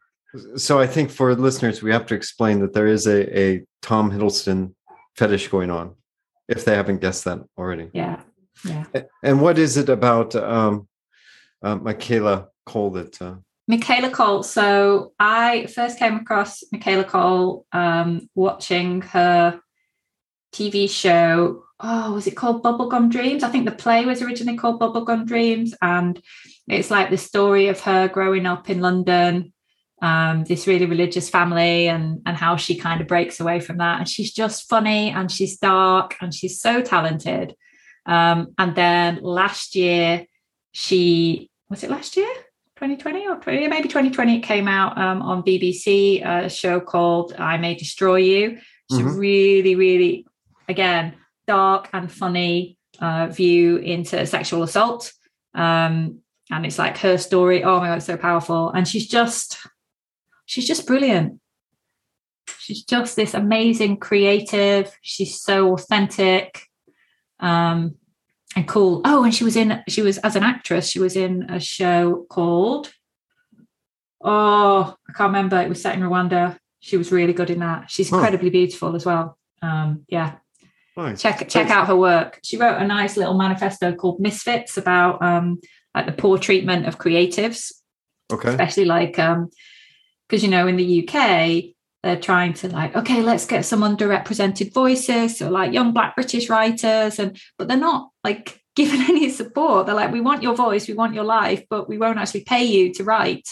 so 0.56 0.79
I 0.79 0.88
think 0.88 1.10
for 1.12 1.36
listeners, 1.36 1.82
we 1.82 1.91
have 1.91 2.06
to 2.08 2.15
explain 2.15 2.60
that 2.62 2.74
there 2.74 2.88
is 2.88 3.08
a, 3.08 3.39
a 3.39 3.65
Tom 3.82 4.12
Hiddleston 4.12 4.74
fetish 5.15 5.48
going 5.50 5.70
on, 5.70 5.96
if 6.48 6.65
they 6.65 6.75
haven't 6.75 7.01
guessed 7.01 7.25
that 7.25 7.39
already. 7.58 7.89
Yeah. 7.94 8.22
Yeah. 8.65 8.86
And 9.24 9.41
what 9.41 9.58
is 9.58 9.77
it 9.77 9.89
about 9.89 10.36
um, 10.36 10.88
uh, 11.62 11.75
Michaela 11.75 12.48
Coel 12.65 12.91
that? 12.91 13.22
Uh, 13.22 13.36
Michaela 13.67 14.10
Coel. 14.10 14.44
So 14.44 15.13
I 15.20 15.67
first 15.67 16.00
came 16.00 16.15
across 16.15 16.63
Michaela 16.72 17.03
Coel 17.03 17.65
um, 17.72 18.29
watching 18.34 19.01
her 19.01 19.60
TV 20.57 20.89
show. 20.89 21.63
Oh, 21.79 22.13
was 22.13 22.25
it 22.25 22.35
called 22.35 22.63
Bubblegum 22.63 23.11
Dreams? 23.11 23.43
I 23.43 23.49
think 23.49 23.65
the 23.65 23.71
play 23.71 24.05
was 24.05 24.21
originally 24.21 24.57
called 24.57 24.79
Bubblegum 24.79 25.25
Dreams. 25.27 25.75
And 25.81 26.19
it's 26.67 26.89
like 26.89 27.09
the 27.09 27.17
story 27.17 27.67
of 27.67 27.79
her 27.81 28.07
growing 28.07 28.45
up 28.45 28.69
in 28.69 28.81
London 28.81 29.53
um, 30.01 30.43
this 30.43 30.67
really 30.67 30.85
religious 30.85 31.27
family 31.29 31.87
and 31.87 32.21
and 32.25 32.37
how 32.37 32.55
she 32.55 32.75
kind 32.77 33.01
of 33.01 33.07
breaks 33.07 33.39
away 33.39 33.59
from 33.59 33.77
that. 33.77 33.99
And 33.99 34.07
she's 34.07 34.31
just 34.31 34.69
funny 34.69 35.09
and 35.09 35.31
she's 35.31 35.57
dark 35.57 36.15
and 36.21 36.33
she's 36.33 36.61
so 36.61 36.81
talented. 36.81 37.55
Um, 38.05 38.53
and 38.57 38.75
then 38.75 39.19
last 39.23 39.75
year, 39.75 40.25
she 40.71 41.49
was 41.69 41.83
it 41.83 41.89
last 41.89 42.15
year? 42.15 42.29
2020 42.75 43.27
or 43.27 43.37
20, 43.37 43.67
maybe 43.69 43.87
2020 43.87 44.37
it 44.37 44.41
came 44.41 44.67
out 44.67 44.95
um, 44.99 45.23
on 45.23 45.41
BBC, 45.41 46.23
a 46.23 46.47
show 46.47 46.79
called 46.79 47.33
I 47.33 47.57
May 47.57 47.73
Destroy 47.73 48.17
You. 48.17 48.59
It's 48.89 48.99
Mhm. 48.99 49.15
a 49.15 49.17
really, 49.17 49.73
really, 49.73 50.26
again, 50.67 51.15
dark 51.47 51.89
and 51.93 52.12
funny 52.12 52.77
uh, 53.00 53.27
view 53.27 53.77
into 53.77 54.25
sexual 54.25 54.63
assault. 54.63 55.13
Um, 55.53 56.19
and 56.51 56.65
it's 56.65 56.79
like 56.79 56.97
her 57.00 57.17
story. 57.17 57.63
Oh 57.63 57.79
my 57.79 57.88
God, 57.88 57.97
it's 57.97 58.05
so 58.05 58.17
powerful. 58.17 58.69
And 58.69 58.88
she's 58.88 59.07
just, 59.07 59.57
she's 60.45 60.67
just 60.67 60.88
brilliant. 60.88 61.39
She's 62.59 62.83
just 62.83 63.15
this 63.15 63.33
amazing 63.33 63.97
creative. 63.97 64.95
She's 65.01 65.39
so 65.39 65.74
authentic 65.74 66.63
um, 67.39 67.95
and 68.55 68.67
cool. 68.67 69.01
Oh, 69.05 69.24
and 69.24 69.33
she 69.33 69.43
was 69.43 69.55
in, 69.55 69.83
she 69.88 70.01
was, 70.01 70.17
as 70.19 70.36
an 70.36 70.43
actress, 70.43 70.89
she 70.89 71.00
was 71.00 71.15
in 71.15 71.50
a 71.50 71.59
show 71.59 72.25
called, 72.29 72.91
oh, 74.21 74.95
I 75.09 75.13
can't 75.13 75.29
remember. 75.29 75.62
It 75.62 75.69
was 75.69 75.81
set 75.81 75.95
in 75.95 76.01
Rwanda. 76.01 76.57
She 76.79 76.97
was 76.97 77.12
really 77.12 77.33
good 77.33 77.50
in 77.50 77.59
that. 77.59 77.89
She's 77.89 78.12
incredibly 78.12 78.50
beautiful 78.50 78.95
as 78.95 79.05
well. 79.05 79.38
Um, 79.62 80.05
yeah 80.07 80.36
Nice. 80.97 81.21
check 81.21 81.39
check 81.41 81.49
Thanks. 81.51 81.71
out 81.71 81.87
her 81.87 81.95
work. 81.95 82.39
She 82.43 82.57
wrote 82.57 82.81
a 82.81 82.87
nice 82.87 83.15
little 83.17 83.37
manifesto 83.37 83.93
called 83.93 84.19
Misfits 84.19 84.77
about 84.77 85.21
um, 85.21 85.59
like 85.95 86.07
the 86.07 86.11
poor 86.11 86.37
treatment 86.37 86.87
of 86.87 86.97
creatives, 86.97 87.71
Okay. 88.33 88.49
especially 88.49 88.85
like 88.85 89.17
um 89.19 89.49
because 90.27 90.43
you 90.43 90.49
know 90.49 90.67
in 90.67 90.75
the 90.75 91.07
UK 91.07 91.75
they're 92.03 92.19
trying 92.19 92.53
to 92.53 92.67
like 92.69 92.95
okay 92.95 93.21
let's 93.21 93.45
get 93.45 93.63
some 93.65 93.81
underrepresented 93.81 94.73
voices 94.73 95.37
so 95.37 95.49
like 95.49 95.71
young 95.73 95.93
black 95.93 96.15
British 96.15 96.49
writers 96.49 97.19
and 97.19 97.39
but 97.57 97.67
they're 97.67 97.77
not 97.77 98.09
like 98.23 98.61
given 98.75 99.01
any 99.01 99.29
support. 99.29 99.85
They're 99.85 99.95
like 99.95 100.11
we 100.11 100.21
want 100.21 100.43
your 100.43 100.55
voice, 100.55 100.87
we 100.87 100.93
want 100.93 101.13
your 101.15 101.23
life, 101.23 101.63
but 101.69 101.87
we 101.89 101.97
won't 101.97 102.19
actually 102.19 102.43
pay 102.43 102.63
you 102.65 102.93
to 102.95 103.03
write 103.03 103.47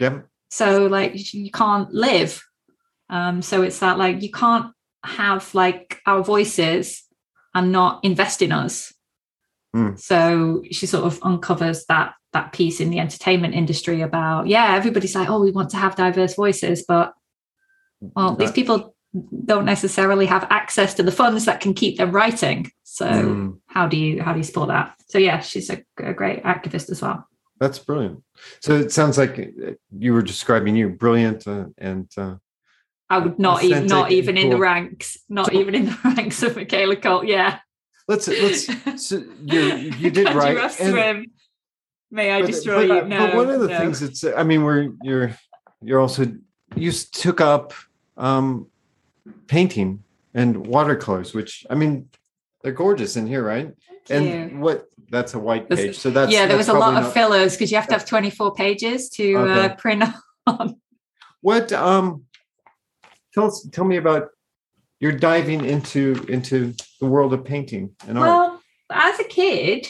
Yep. 0.00 0.26
so 0.50 0.86
like 0.86 1.12
you 1.34 1.50
can't 1.50 1.92
live 1.92 2.42
um 3.10 3.42
so 3.42 3.62
it's 3.62 3.78
that 3.80 3.98
like 3.98 4.22
you 4.22 4.30
can't 4.30 4.72
have 5.04 5.54
like 5.54 6.00
our 6.06 6.22
voices 6.22 7.04
and 7.54 7.72
not 7.72 8.04
invest 8.04 8.42
in 8.42 8.52
us. 8.52 8.92
Hmm. 9.74 9.96
so 9.96 10.62
she 10.70 10.84
sort 10.84 11.04
of 11.06 11.18
uncovers 11.22 11.86
that 11.86 12.12
that 12.34 12.52
piece 12.52 12.78
in 12.78 12.90
the 12.90 12.98
entertainment 12.98 13.54
industry 13.54 14.02
about 14.02 14.46
yeah 14.46 14.76
everybody's 14.76 15.14
like 15.14 15.30
oh 15.30 15.40
we 15.40 15.50
want 15.50 15.70
to 15.70 15.78
have 15.78 15.96
diverse 15.96 16.34
voices 16.34 16.84
but 16.86 17.14
well 18.02 18.36
these 18.36 18.52
people 18.52 18.94
don't 19.44 19.64
necessarily 19.64 20.26
have 20.26 20.46
access 20.50 20.94
to 20.94 21.02
the 21.02 21.12
funds 21.12 21.44
that 21.44 21.60
can 21.60 21.74
keep 21.74 21.98
them 21.98 22.12
writing. 22.12 22.70
So 22.82 23.06
Mm, 23.06 23.60
how 23.66 23.86
do 23.86 23.96
you 23.96 24.22
how 24.22 24.32
do 24.32 24.38
you 24.38 24.44
support 24.44 24.68
that? 24.68 24.94
So 25.08 25.18
yeah 25.18 25.40
she's 25.40 25.70
a, 25.70 25.82
a 25.98 26.12
great 26.12 26.42
activist 26.44 26.90
as 26.90 27.02
well. 27.02 27.26
That's 27.60 27.78
brilliant. 27.78 28.22
So 28.60 28.74
it 28.74 28.92
sounds 28.92 29.18
like 29.18 29.54
you 29.96 30.12
were 30.14 30.22
describing 30.22 30.76
you 30.76 30.88
brilliant 30.90 31.46
uh, 31.46 31.66
and 31.78 32.10
uh, 32.16 32.36
I 33.12 33.18
would 33.18 33.38
not 33.38 33.62
even 33.62 33.86
not 33.86 34.10
even 34.10 34.36
and 34.38 34.44
in 34.44 34.50
the 34.50 34.56
ranks, 34.58 35.18
not 35.28 35.46
So- 35.52 35.60
even 35.60 35.74
in 35.74 35.84
the 35.86 35.98
ranks 36.04 36.42
of 36.42 36.56
Michaela 36.56 36.96
Coel. 36.96 37.24
Yeah, 37.24 37.58
let's 38.08 38.26
let's 38.26 38.66
so 39.06 39.22
you 39.44 39.60
you 40.02 40.10
did 40.10 40.32
right. 40.34 40.56
You 40.56 40.62
and- 40.62 40.72
swim. 40.72 41.26
May 42.10 42.30
I 42.30 42.40
but- 42.40 42.46
destroy 42.46 42.88
but, 42.88 42.94
you? 42.94 43.00
uh, 43.02 43.06
No. 43.08 43.18
but 43.26 43.36
one 43.36 43.50
of 43.50 43.60
the 43.60 43.68
no. 43.68 43.78
things 43.78 44.00
that's 44.00 44.24
I 44.24 44.42
mean 44.44 44.62
we're 44.64 44.92
you're 45.02 45.36
you're 45.82 46.00
also 46.00 46.22
you 46.74 46.90
took 46.90 47.40
up 47.42 47.74
um 48.16 48.66
painting 49.46 50.02
and 50.34 50.66
watercolors, 50.66 51.34
which 51.34 51.66
I 51.68 51.74
mean 51.74 52.08
they're 52.62 52.72
gorgeous 52.72 53.16
in 53.16 53.26
here, 53.26 53.44
right? 53.44 53.72
Thank 54.06 54.30
and 54.30 54.52
you. 54.52 54.58
what 54.58 54.88
that's 55.10 55.34
a 55.34 55.38
white 55.38 55.68
page. 55.68 55.98
So 55.98 56.08
that's 56.10 56.32
yeah, 56.32 56.46
there 56.46 56.56
was 56.56 56.66
that's 56.68 56.76
a 56.76 56.80
lot 56.80 56.96
of 56.96 57.04
not- 57.04 57.12
fillers 57.14 57.52
because 57.54 57.70
you 57.70 57.76
have 57.76 57.88
to 57.88 57.94
have 57.94 58.06
24 58.06 58.54
pages 58.54 59.10
to 59.10 59.36
uh, 59.36 59.74
print 59.76 60.02
on. 60.46 60.80
What 61.42 61.72
um 61.72 62.24
tell 63.34 63.46
us 63.46 63.66
tell 63.72 63.84
me 63.84 63.96
about 63.96 64.28
you're 65.00 65.12
diving 65.12 65.64
into 65.64 66.24
into 66.28 66.74
the 67.00 67.06
world 67.06 67.32
of 67.32 67.44
painting 67.44 67.94
and 68.06 68.18
art. 68.18 68.28
Well, 68.28 68.62
as 68.90 69.18
a 69.18 69.24
kid, 69.24 69.88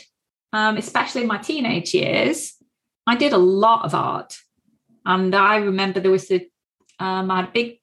um, 0.53 0.77
especially 0.77 1.23
in 1.23 1.29
my 1.29 1.39
teenage 1.39 1.95
years, 1.95 2.55
I 3.07 3.17
did 3.17 3.33
a 3.33 3.39
lot 3.39 3.85
of 3.85 3.95
art. 3.95 4.37
And 5.05 5.35
I 5.35 5.57
remember 5.57 6.01
there 6.01 6.11
was 6.11 6.29
the, 6.29 6.49
um, 6.99 7.31
I 7.31 7.45
a 7.45 7.51
big, 7.51 7.79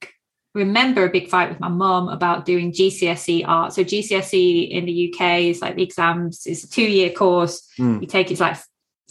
remember 0.55 1.05
a 1.05 1.09
big 1.09 1.27
fight 1.29 1.49
with 1.49 1.59
my 1.59 1.67
mum 1.67 2.07
about 2.07 2.45
doing 2.45 2.71
GCSE 2.71 3.43
art. 3.45 3.73
So 3.73 3.83
GCSE 3.83 4.69
in 4.69 4.85
the 4.85 5.13
UK 5.13 5.41
is 5.41 5.61
like 5.61 5.75
the 5.75 5.83
exams, 5.83 6.45
it's 6.45 6.63
a 6.63 6.69
two 6.69 6.83
year 6.83 7.09
course. 7.09 7.67
Mm. 7.77 8.01
You 8.01 8.07
take 8.07 8.31
it's 8.31 8.39
like 8.39 8.57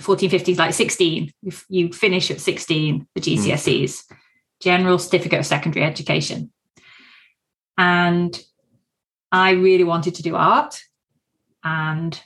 14, 0.01 0.31
15, 0.31 0.57
like 0.57 0.75
16. 0.75 1.31
You, 1.43 1.53
you 1.69 1.93
finish 1.93 2.31
at 2.31 2.41
16, 2.41 3.07
the 3.15 3.21
GCSEs, 3.21 4.05
General 4.61 4.99
Certificate 4.99 5.39
of 5.39 5.47
Secondary 5.47 5.85
Education. 5.85 6.53
And 7.77 8.39
I 9.31 9.51
really 9.53 9.85
wanted 9.85 10.17
to 10.17 10.23
do 10.23 10.35
art. 10.35 10.81
And 11.63 12.21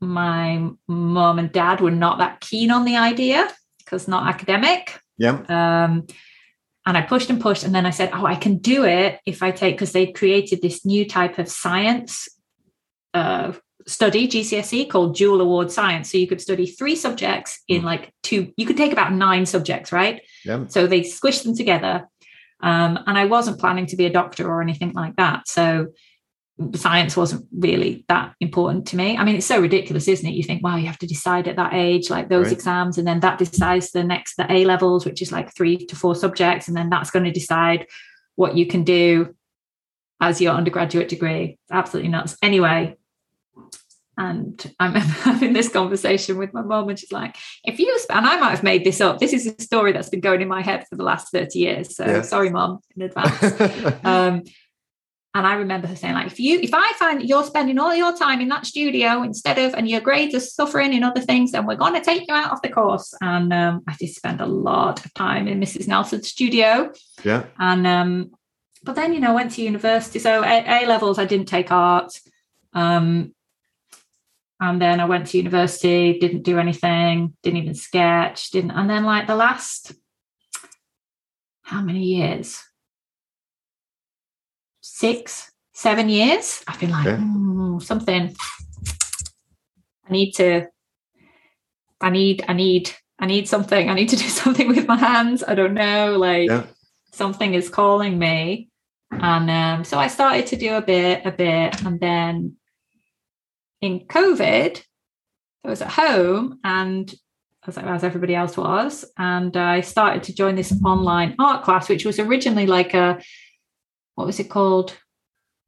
my 0.00 0.68
mum 0.88 1.38
and 1.38 1.52
dad 1.52 1.80
were 1.80 1.90
not 1.90 2.18
that 2.18 2.40
keen 2.40 2.70
on 2.70 2.84
the 2.84 2.96
idea 2.96 3.48
because 3.78 4.08
not 4.08 4.28
academic. 4.28 5.00
Yeah. 5.18 5.42
Um, 5.48 6.06
and 6.86 6.96
I 6.96 7.02
pushed 7.02 7.30
and 7.30 7.40
pushed. 7.40 7.64
And 7.64 7.74
then 7.74 7.86
I 7.86 7.90
said, 7.90 8.10
Oh, 8.12 8.26
I 8.26 8.34
can 8.34 8.58
do 8.58 8.84
it 8.84 9.20
if 9.26 9.42
I 9.42 9.50
take, 9.50 9.76
because 9.76 9.92
they 9.92 10.12
created 10.12 10.62
this 10.62 10.84
new 10.84 11.06
type 11.06 11.38
of 11.38 11.48
science 11.48 12.28
uh, 13.14 13.52
study, 13.90 14.28
GCSE, 14.28 14.88
called 14.88 15.16
dual 15.16 15.40
award 15.40 15.70
science. 15.70 16.10
So 16.10 16.18
you 16.18 16.26
could 16.26 16.40
study 16.40 16.66
three 16.66 16.96
subjects 16.96 17.60
in 17.68 17.82
Mm. 17.82 17.84
like 17.84 18.12
two, 18.22 18.52
you 18.56 18.66
could 18.66 18.76
take 18.76 18.92
about 18.92 19.12
nine 19.12 19.44
subjects, 19.46 19.92
right? 19.92 20.22
Yeah. 20.44 20.66
So 20.68 20.86
they 20.86 21.00
squished 21.00 21.44
them 21.44 21.56
together. 21.56 22.08
Um, 22.62 22.98
and 23.06 23.18
I 23.18 23.24
wasn't 23.24 23.58
planning 23.58 23.86
to 23.86 23.96
be 23.96 24.06
a 24.06 24.10
doctor 24.10 24.48
or 24.48 24.60
anything 24.62 24.92
like 24.92 25.16
that. 25.16 25.48
So 25.48 25.88
science 26.74 27.16
wasn't 27.16 27.46
really 27.58 28.04
that 28.08 28.34
important 28.38 28.86
to 28.88 28.96
me. 28.96 29.16
I 29.16 29.24
mean, 29.24 29.36
it's 29.36 29.46
so 29.46 29.60
ridiculous, 29.60 30.06
isn't 30.08 30.26
it? 30.28 30.34
You 30.34 30.42
think, 30.42 30.62
wow, 30.62 30.76
you 30.76 30.86
have 30.86 30.98
to 30.98 31.06
decide 31.06 31.48
at 31.48 31.56
that 31.56 31.72
age, 31.72 32.10
like 32.10 32.28
those 32.28 32.46
Right. 32.48 32.52
exams, 32.52 32.98
and 32.98 33.06
then 33.08 33.20
that 33.20 33.38
decides 33.38 33.92
the 33.92 34.04
next, 34.04 34.36
the 34.36 34.50
A 34.52 34.66
levels, 34.66 35.06
which 35.06 35.22
is 35.22 35.32
like 35.32 35.54
three 35.54 35.78
to 35.86 35.96
four 35.96 36.14
subjects. 36.14 36.68
And 36.68 36.76
then 36.76 36.90
that's 36.90 37.10
going 37.10 37.24
to 37.24 37.30
decide 37.30 37.86
what 38.36 38.56
you 38.58 38.66
can 38.66 38.84
do 38.84 39.34
as 40.20 40.38
your 40.42 40.52
undergraduate 40.52 41.08
degree. 41.08 41.58
Absolutely 41.72 42.10
nuts. 42.10 42.36
Anyway, 42.42 42.96
and 44.20 44.74
I'm 44.80 44.94
having 44.94 45.54
this 45.54 45.68
conversation 45.70 46.36
with 46.36 46.52
my 46.52 46.60
mom, 46.62 46.88
and 46.90 46.98
she's 46.98 47.10
like, 47.10 47.36
if 47.64 47.78
you, 47.78 47.98
and 48.10 48.26
I 48.26 48.38
might 48.38 48.50
have 48.50 48.62
made 48.62 48.84
this 48.84 49.00
up, 49.00 49.18
this 49.18 49.32
is 49.32 49.46
a 49.46 49.60
story 49.62 49.92
that's 49.92 50.10
been 50.10 50.20
going 50.20 50.42
in 50.42 50.48
my 50.48 50.60
head 50.62 50.86
for 50.88 50.96
the 50.96 51.02
last 51.04 51.32
30 51.32 51.58
years. 51.58 51.96
So 51.96 52.04
Yeah. 52.04 52.22
sorry, 52.22 52.50
mom, 52.50 52.80
in 52.96 53.02
advance. 53.02 53.42
um, 54.04 54.42
and 55.32 55.46
I 55.46 55.54
remember 55.54 55.86
her 55.86 55.96
saying, 55.96 56.14
like, 56.14 56.26
if 56.26 56.40
you, 56.40 56.58
if 56.60 56.70
I 56.74 56.92
find 56.98 57.20
that 57.20 57.26
you're 57.28 57.44
spending 57.44 57.78
all 57.78 57.94
your 57.94 58.14
time 58.16 58.40
in 58.40 58.48
that 58.48 58.66
studio 58.66 59.22
instead 59.22 59.58
of, 59.58 59.74
and 59.74 59.88
your 59.88 60.00
grades 60.00 60.34
are 60.34 60.40
suffering 60.40 60.92
in 60.92 61.02
other 61.02 61.20
things, 61.20 61.52
then 61.52 61.66
we're 61.66 61.76
going 61.76 61.94
to 61.94 62.00
take 62.00 62.28
you 62.28 62.34
out 62.34 62.52
of 62.52 62.60
the 62.62 62.68
course. 62.68 63.14
And 63.22 63.52
um, 63.52 63.82
I 63.88 63.94
did 63.98 64.08
spend 64.08 64.40
a 64.40 64.46
lot 64.46 65.04
of 65.04 65.14
time 65.14 65.48
in 65.48 65.60
Mrs. 65.60 65.88
Nelson's 65.88 66.28
studio. 66.28 66.92
yeah. 67.24 67.44
And 67.58 67.86
um, 67.86 68.32
but 68.82 68.96
then 68.96 69.14
you 69.14 69.20
know, 69.20 69.32
went 69.34 69.52
to 69.52 69.62
university. 69.62 70.18
So 70.18 70.42
A, 70.42 70.64
A 70.66 70.86
levels, 70.86 71.18
I 71.18 71.26
didn't 71.26 71.46
take 71.48 71.70
art. 71.70 72.12
Um, 72.72 73.32
and 74.60 74.80
then 74.80 75.00
I 75.00 75.06
went 75.06 75.26
to 75.28 75.38
university, 75.38 76.18
didn't 76.18 76.42
do 76.42 76.58
anything, 76.58 77.34
didn't 77.42 77.58
even 77.62 77.74
sketch, 77.74 78.50
didn't. 78.50 78.72
And 78.72 78.88
then 78.90 79.04
like 79.04 79.26
the 79.26 79.34
last, 79.36 79.92
how 81.62 81.80
many 81.80 82.04
years? 82.04 82.62
Six, 84.82 85.50
seven 85.72 86.08
years. 86.08 86.62
I've 86.68 86.78
been 86.80 86.90
like 86.90 87.06
Okay. 87.06 87.16
"Hmm, 87.16 87.78
something. 87.78 88.34
I 90.06 90.12
need 90.12 90.32
to. 90.32 90.66
I 92.00 92.10
need. 92.10 92.44
I 92.48 92.52
need. 92.52 92.90
I 93.18 93.26
need 93.26 93.48
something. 93.48 93.88
I 93.90 93.94
need 93.94 94.08
to 94.10 94.16
do 94.16 94.28
something 94.42 94.68
with 94.68 94.86
my 94.86 94.96
hands. 94.96 95.42
I 95.46 95.54
don't 95.54 95.74
know. 95.74 96.16
Like 96.18 96.48
Yeah. 96.48 96.66
something 97.12 97.54
is 97.54 97.68
calling 97.68 98.18
me 98.18 98.70
and 99.12 99.50
um, 99.50 99.84
so 99.84 99.98
i 99.98 100.06
started 100.06 100.46
to 100.46 100.56
do 100.56 100.74
a 100.76 100.80
bit 100.80 101.26
a 101.26 101.32
bit 101.32 101.82
and 101.84 101.98
then 101.98 102.54
in 103.80 104.00
covid 104.00 104.82
i 105.64 105.68
was 105.68 105.82
at 105.82 105.90
home 105.90 106.58
and 106.64 107.14
as, 107.66 107.76
as 107.78 108.04
everybody 108.04 108.34
else 108.34 108.56
was 108.56 109.04
and 109.18 109.56
i 109.56 109.80
started 109.80 110.22
to 110.22 110.34
join 110.34 110.54
this 110.54 110.72
online 110.84 111.34
art 111.38 111.64
class 111.64 111.88
which 111.88 112.04
was 112.04 112.18
originally 112.18 112.66
like 112.66 112.94
a 112.94 113.20
what 114.14 114.26
was 114.26 114.40
it 114.40 114.50
called 114.50 114.96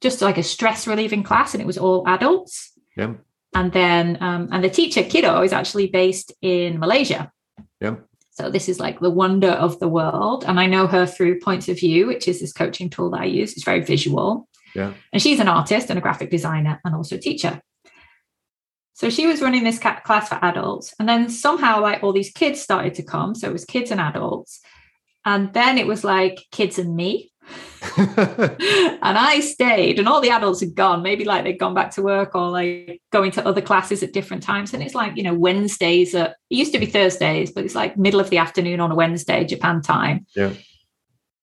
just 0.01 0.21
like 0.21 0.37
a 0.37 0.43
stress 0.43 0.85
relieving 0.87 1.23
class 1.23 1.53
and 1.53 1.61
it 1.61 1.67
was 1.67 1.77
all 1.77 2.07
adults 2.07 2.71
Yeah. 2.97 3.13
and 3.55 3.71
then 3.71 4.17
um, 4.21 4.49
and 4.51 4.63
the 4.63 4.69
teacher 4.69 5.03
kiddo 5.03 5.41
is 5.41 5.53
actually 5.53 5.87
based 5.87 6.33
in 6.41 6.79
malaysia 6.79 7.31
Yeah. 7.81 7.95
So 8.35 8.49
this 8.49 8.67
is 8.67 8.79
like 8.79 8.99
the 8.99 9.11
wonder 9.11 9.51
of 9.51 9.77
the 9.79 9.87
world. 9.87 10.43
And 10.47 10.59
I 10.59 10.65
know 10.65 10.87
her 10.87 11.05
through 11.05 11.39
Points 11.39 11.69
of 11.69 11.83
You, 11.83 12.07
which 12.07 12.27
is 12.27 12.39
this 12.39 12.51
coaching 12.51 12.89
tool 12.89 13.11
that 13.11 13.21
I 13.21 13.25
use. 13.25 13.53
It's 13.53 13.63
very 13.63 13.81
visual. 13.81 14.47
Yeah. 14.73 14.93
And 15.11 15.21
she's 15.21 15.39
an 15.39 15.47
artist 15.47 15.91
and 15.91 15.99
a 15.99 16.01
graphic 16.01 16.31
designer 16.31 16.81
and 16.83 16.95
also 16.95 17.15
a 17.15 17.19
teacher. 17.19 17.61
So 18.93 19.09
she 19.09 19.25
was 19.25 19.41
running 19.41 19.63
this 19.63 19.79
class 19.79 20.29
for 20.29 20.39
adults. 20.43 20.93
And 20.99 21.09
then 21.09 21.29
somehow, 21.29 21.81
like 21.81 22.03
all 22.03 22.13
these 22.13 22.31
kids 22.31 22.61
started 22.61 22.93
to 22.95 23.03
come. 23.03 23.33
So 23.35 23.47
it 23.47 23.53
was 23.53 23.65
kids 23.65 23.91
and 23.91 23.99
adults. 23.99 24.61
And 25.25 25.53
then 25.53 25.77
it 25.77 25.87
was 25.87 26.03
like 26.03 26.45
kids 26.51 26.77
and 26.77 26.95
me. 26.95 27.31
and 27.97 29.01
I 29.01 29.41
stayed, 29.41 29.99
and 29.99 30.07
all 30.07 30.21
the 30.21 30.29
adults 30.29 30.61
had 30.61 30.75
gone. 30.75 31.03
Maybe 31.03 31.25
like 31.25 31.43
they'd 31.43 31.59
gone 31.59 31.73
back 31.73 31.91
to 31.91 32.01
work 32.01 32.35
or 32.35 32.49
like 32.49 33.01
going 33.11 33.31
to 33.31 33.45
other 33.45 33.61
classes 33.61 34.03
at 34.03 34.13
different 34.13 34.43
times. 34.43 34.73
And 34.73 34.81
it's 34.81 34.95
like, 34.95 35.17
you 35.17 35.23
know, 35.23 35.33
Wednesdays 35.33 36.15
at, 36.15 36.31
it 36.49 36.55
used 36.55 36.71
to 36.73 36.79
be 36.79 36.85
Thursdays, 36.85 37.51
but 37.51 37.65
it's 37.65 37.75
like 37.75 37.97
middle 37.97 38.19
of 38.19 38.29
the 38.29 38.37
afternoon 38.37 38.79
on 38.79 38.91
a 38.91 38.95
Wednesday, 38.95 39.43
Japan 39.43 39.81
time. 39.81 40.25
Yeah. 40.35 40.53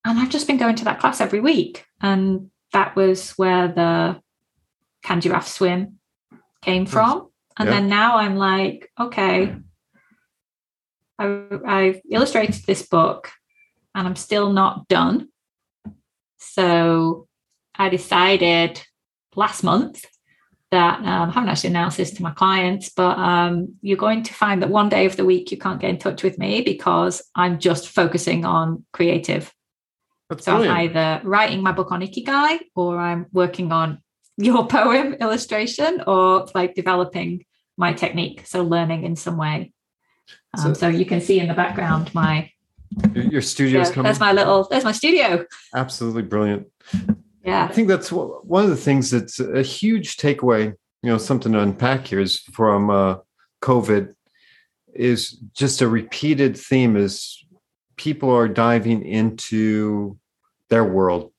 And 0.05 0.19
I've 0.19 0.31
just 0.31 0.47
been 0.47 0.57
going 0.57 0.77
to 0.77 0.85
that 0.85 1.01
class 1.01 1.21
every 1.21 1.41
week. 1.41 1.85
And 2.01 2.51
that 2.73 2.97
was 2.97 3.33
where 3.33 3.69
the 3.69 4.21
Giraffe 5.21 5.49
Swim 5.49 5.99
came 6.63 6.87
from. 6.87 7.30
And 7.61 7.69
yeah. 7.69 7.75
then 7.75 7.89
now 7.91 8.17
I'm 8.17 8.37
like, 8.37 8.91
okay, 8.99 9.55
I, 11.19 11.47
I've 11.67 12.01
illustrated 12.11 12.65
this 12.67 12.89
book 12.89 13.31
and 13.95 14.09
I'm 14.09 14.17
still 14.17 14.51
not 14.51 14.89
done. 14.89 15.29
So 16.39 17.29
I 17.75 17.91
decided 17.91 18.83
last 19.37 19.63
month 19.63 20.07
that 20.71 21.01
um, 21.01 21.29
I 21.29 21.33
haven't 21.33 21.51
actually 21.51 21.71
announced 21.71 21.99
this 21.99 22.13
to 22.13 22.23
my 22.23 22.31
clients, 22.31 22.89
but 22.89 23.19
um, 23.19 23.75
you're 23.83 23.99
going 23.99 24.23
to 24.23 24.33
find 24.33 24.63
that 24.63 24.71
one 24.71 24.89
day 24.89 25.05
of 25.05 25.17
the 25.17 25.27
week 25.27 25.51
you 25.51 25.59
can't 25.59 25.83
get 25.83 25.91
in 25.91 25.99
touch 25.99 26.23
with 26.23 26.39
me 26.39 26.63
because 26.63 27.21
I'm 27.35 27.59
just 27.59 27.89
focusing 27.89 28.47
on 28.47 28.87
creative. 28.95 29.53
That's 30.31 30.47
so 30.47 30.53
brilliant. 30.53 30.79
I'm 30.79 30.85
either 30.85 31.29
writing 31.29 31.63
my 31.63 31.73
book 31.73 31.93
on 31.93 32.01
Ikigai 32.01 32.61
or 32.75 32.97
I'm 32.97 33.27
working 33.33 33.71
on 33.71 34.01
your 34.39 34.67
poem 34.69 35.13
illustration 35.15 36.03
or 36.07 36.49
like 36.55 36.75
developing 36.75 37.45
my 37.81 37.93
technique. 37.93 38.47
So 38.47 38.63
learning 38.63 39.05
in 39.05 39.17
some 39.17 39.37
way. 39.37 39.73
Um, 40.57 40.63
so, 40.63 40.75
so, 40.75 40.89
you 40.89 41.05
can 41.05 41.21
see 41.21 41.41
in 41.41 41.49
the 41.49 41.55
background 41.55 42.15
my 42.15 42.51
your 43.15 43.43
studio's 43.43 43.89
yeah, 43.89 43.95
coming. 43.95 44.09
That's 44.09 44.21
my 44.21 44.33
little. 44.33 44.69
There's 44.71 44.85
my 44.85 44.93
studio. 44.93 45.45
Absolutely 45.75 46.23
brilliant. 46.23 46.67
Yeah, 47.45 47.65
I 47.65 47.73
think 47.73 47.89
that's 47.89 48.13
one 48.13 48.65
of 48.65 48.71
the 48.71 48.77
things 48.77 49.11
that's 49.11 49.41
a 49.41 49.63
huge 49.63 50.17
takeaway. 50.17 50.75
You 51.03 51.11
know, 51.11 51.19
something 51.19 51.53
to 51.53 51.61
unpack 51.61 52.09
here 52.09 52.21
is 52.21 52.41
from 52.53 52.91
uh, 52.91 53.17
COVID 53.63 54.15
is 54.95 55.39
just 55.55 55.81
a 55.81 55.89
repeated 55.89 56.57
theme 56.57 56.97
is 56.97 57.45
people 57.97 58.31
are 58.31 58.49
diving 58.49 59.05
into 59.05 60.19
their 60.69 60.85
world 60.85 61.33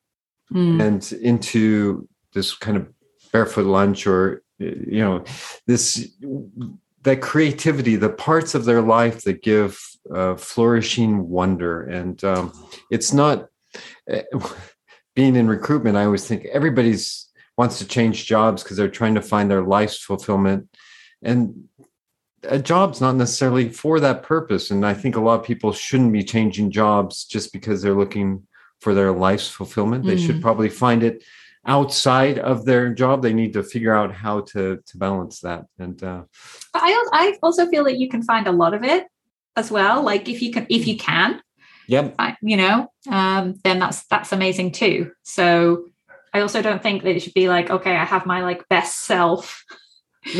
mm. 0.52 0.82
and 0.82 1.12
into 1.22 2.08
this 2.34 2.56
kind 2.56 2.78
of 2.78 2.88
barefoot 3.32 3.66
lunch 3.66 4.08
or 4.08 4.42
you 4.62 5.00
know 5.00 5.24
this 5.68 6.12
that 7.04 7.22
creativity 7.22 7.96
the 7.96 8.10
parts 8.10 8.54
of 8.56 8.66
their 8.66 8.82
life 8.82 9.24
that 9.24 9.42
give 9.42 9.80
uh, 10.14 10.36
flourishing 10.36 11.30
wonder 11.30 11.84
and 11.84 12.24
um, 12.24 12.52
it's 12.92 13.14
not 13.14 13.48
uh, 14.12 14.22
being 15.16 15.36
in 15.36 15.48
recruitment 15.48 15.98
i 15.98 16.06
always 16.06 16.28
think 16.28 16.46
everybody's 16.46 17.30
wants 17.58 17.80
to 17.80 17.88
change 17.88 18.26
jobs 18.26 18.64
because 18.64 18.78
they're 18.78 18.90
trying 18.90 19.16
to 19.16 19.22
find 19.22 19.50
their 19.50 19.62
life's 19.62 19.98
fulfillment 19.98 20.68
and 21.22 21.66
a 22.44 22.58
job's 22.58 23.02
not 23.02 23.16
necessarily 23.16 23.70
for 23.70 24.00
that 24.00 24.24
purpose 24.24 24.72
and 24.72 24.86
i 24.86 24.94
think 24.94 25.16
a 25.16 25.22
lot 25.22 25.40
of 25.40 25.46
people 25.46 25.72
shouldn't 25.72 26.14
be 26.14 26.24
changing 26.24 26.72
jobs 26.72 27.26
just 27.26 27.54
because 27.54 27.82
they're 27.82 27.94
looking 27.94 28.46
for 28.80 28.94
their 28.94 29.12
life's 29.12 29.48
fulfillment 29.48 30.04
mm. 30.04 30.08
they 30.08 30.18
should 30.18 30.38
mm. 30.38 30.42
probably 30.42 30.70
find 30.70 31.04
it 31.04 31.24
outside 31.66 32.40
of 32.40 32.66
their 32.66 32.94
job 32.94 33.22
they 33.22 33.34
need 33.34 33.54
to 33.54 33.64
figure 33.64 33.94
out 33.94 34.14
how 34.14 34.42
to 34.42 34.80
to 34.86 34.98
balance 34.98 35.42
that. 35.42 35.66
And 35.80 36.02
uh, 36.04 36.24
i 36.74 37.06
i 37.14 37.38
also 37.44 37.68
feel 37.68 37.84
that 37.86 38.00
you 38.00 38.10
can 38.10 38.24
find 38.24 38.48
a 38.48 38.52
lot 38.52 38.74
of 38.74 38.84
it 38.84 39.08
as 39.56 39.72
well. 39.72 40.04
Like 40.04 40.28
if 40.28 40.42
you 40.42 40.52
can 40.52 40.66
if 40.70 40.88
you 40.88 40.98
can 40.98 41.42
yep. 41.88 42.16
You 42.42 42.58
know 42.58 42.92
um 43.10 43.56
then 43.64 43.80
that's 43.80 44.06
that's 44.08 44.32
amazing 44.32 44.72
too. 44.72 45.12
So 45.24 45.86
i 46.34 46.40
also 46.40 46.62
don't 46.62 46.82
think 46.82 47.04
that 47.04 47.16
it 47.16 47.20
should 47.22 47.34
be 47.34 47.50
like 47.50 47.70
okay 47.70 47.94
i 47.94 48.06
have 48.06 48.26
my 48.26 48.42
like 48.42 48.66
best 48.70 49.02
self 49.02 49.66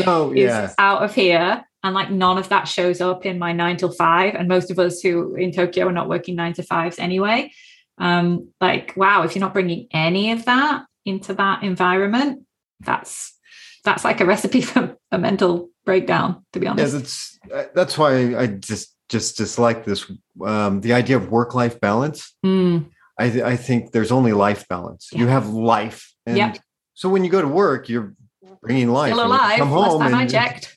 no 0.04 0.32
yeah. 0.34 0.72
out 0.78 1.02
of 1.02 1.14
here. 1.14 1.64
And 1.84 1.94
like 1.94 2.10
none 2.10 2.38
of 2.38 2.48
that 2.50 2.68
shows 2.68 3.00
up 3.00 3.26
in 3.26 3.40
my 3.40 3.52
nine 3.52 3.76
till 3.76 3.90
five. 3.90 4.36
And 4.36 4.46
most 4.46 4.70
of 4.70 4.78
us 4.78 5.00
who 5.00 5.34
in 5.34 5.50
tokyo 5.50 5.88
are 5.88 5.92
not 5.92 6.08
working 6.08 6.36
nine 6.36 6.52
to 6.54 6.62
fives 6.62 6.98
anyway. 6.98 7.50
Um 7.98 8.48
like 8.60 8.94
wow 8.96 9.22
if 9.22 9.34
you're 9.34 9.40
not 9.40 9.52
bringing 9.52 9.88
any 9.92 10.32
of 10.32 10.44
that 10.46 10.84
into 11.04 11.34
that 11.34 11.62
environment, 11.62 12.44
that's 12.80 13.38
that's 13.84 14.04
like 14.04 14.20
a 14.20 14.26
recipe 14.26 14.60
for 14.62 14.96
a 15.10 15.18
mental 15.18 15.70
breakdown. 15.84 16.44
To 16.52 16.60
be 16.60 16.66
honest, 16.66 16.92
yeah, 16.92 16.98
that's 16.98 17.38
uh, 17.52 17.64
that's 17.74 17.98
why 17.98 18.36
I 18.36 18.46
just 18.46 18.94
just 19.08 19.36
dislike 19.36 19.84
this 19.84 20.10
um, 20.44 20.80
the 20.80 20.92
idea 20.92 21.16
of 21.16 21.30
work 21.30 21.54
life 21.54 21.80
balance. 21.80 22.34
Mm. 22.44 22.90
I 23.18 23.24
I 23.42 23.56
think 23.56 23.92
there's 23.92 24.12
only 24.12 24.32
life 24.32 24.66
balance. 24.68 25.08
Yeah. 25.12 25.20
You 25.20 25.26
have 25.28 25.48
life, 25.48 26.12
and 26.26 26.36
yep. 26.36 26.58
so 26.94 27.08
when 27.08 27.24
you 27.24 27.30
go 27.30 27.42
to 27.42 27.48
work, 27.48 27.88
you're 27.88 28.14
bringing 28.60 28.88
life. 28.88 29.12
Still 29.12 29.26
alive. 29.26 29.58
Come 29.58 29.68
home 29.68 30.00
Last 30.00 30.10
time 30.10 30.20
and, 30.20 30.22
I 30.22 30.26
checked. 30.26 30.76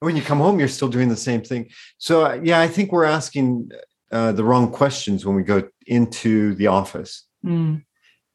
when 0.00 0.16
you 0.16 0.22
come 0.22 0.38
home, 0.38 0.58
you're 0.58 0.68
still 0.68 0.88
doing 0.88 1.08
the 1.08 1.16
same 1.16 1.42
thing. 1.42 1.68
So 1.98 2.24
uh, 2.24 2.40
yeah, 2.42 2.60
I 2.60 2.68
think 2.68 2.90
we're 2.90 3.04
asking 3.04 3.70
uh, 4.10 4.32
the 4.32 4.44
wrong 4.44 4.72
questions 4.72 5.24
when 5.24 5.36
we 5.36 5.42
go 5.42 5.68
into 5.86 6.54
the 6.54 6.68
office. 6.68 7.26
Mm 7.44 7.82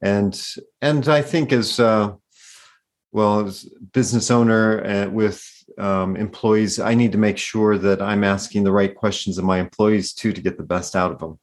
and 0.02 0.40
and 0.82 1.08
I 1.08 1.22
think 1.22 1.52
as 1.52 1.80
uh, 1.80 2.14
well 3.12 3.46
as 3.46 3.64
business 3.94 4.30
owner 4.32 4.86
uh, 4.86 5.10
with 5.10 5.44
um, 5.78 6.16
employees, 6.16 6.80
I 6.80 6.94
need 6.94 7.12
to 7.12 7.18
make 7.18 7.38
sure 7.38 7.78
that 7.78 8.02
I'm 8.02 8.24
asking 8.24 8.64
the 8.64 8.72
right 8.72 8.96
questions 8.96 9.38
of 9.38 9.46
my 9.46 9.60
employees 9.60 10.14
too 10.14 10.34
to 10.34 10.42
get 10.42 10.58
the 10.58 10.64
best 10.64 10.96
out 10.96 11.12
of 11.12 11.20
them. 11.20 11.40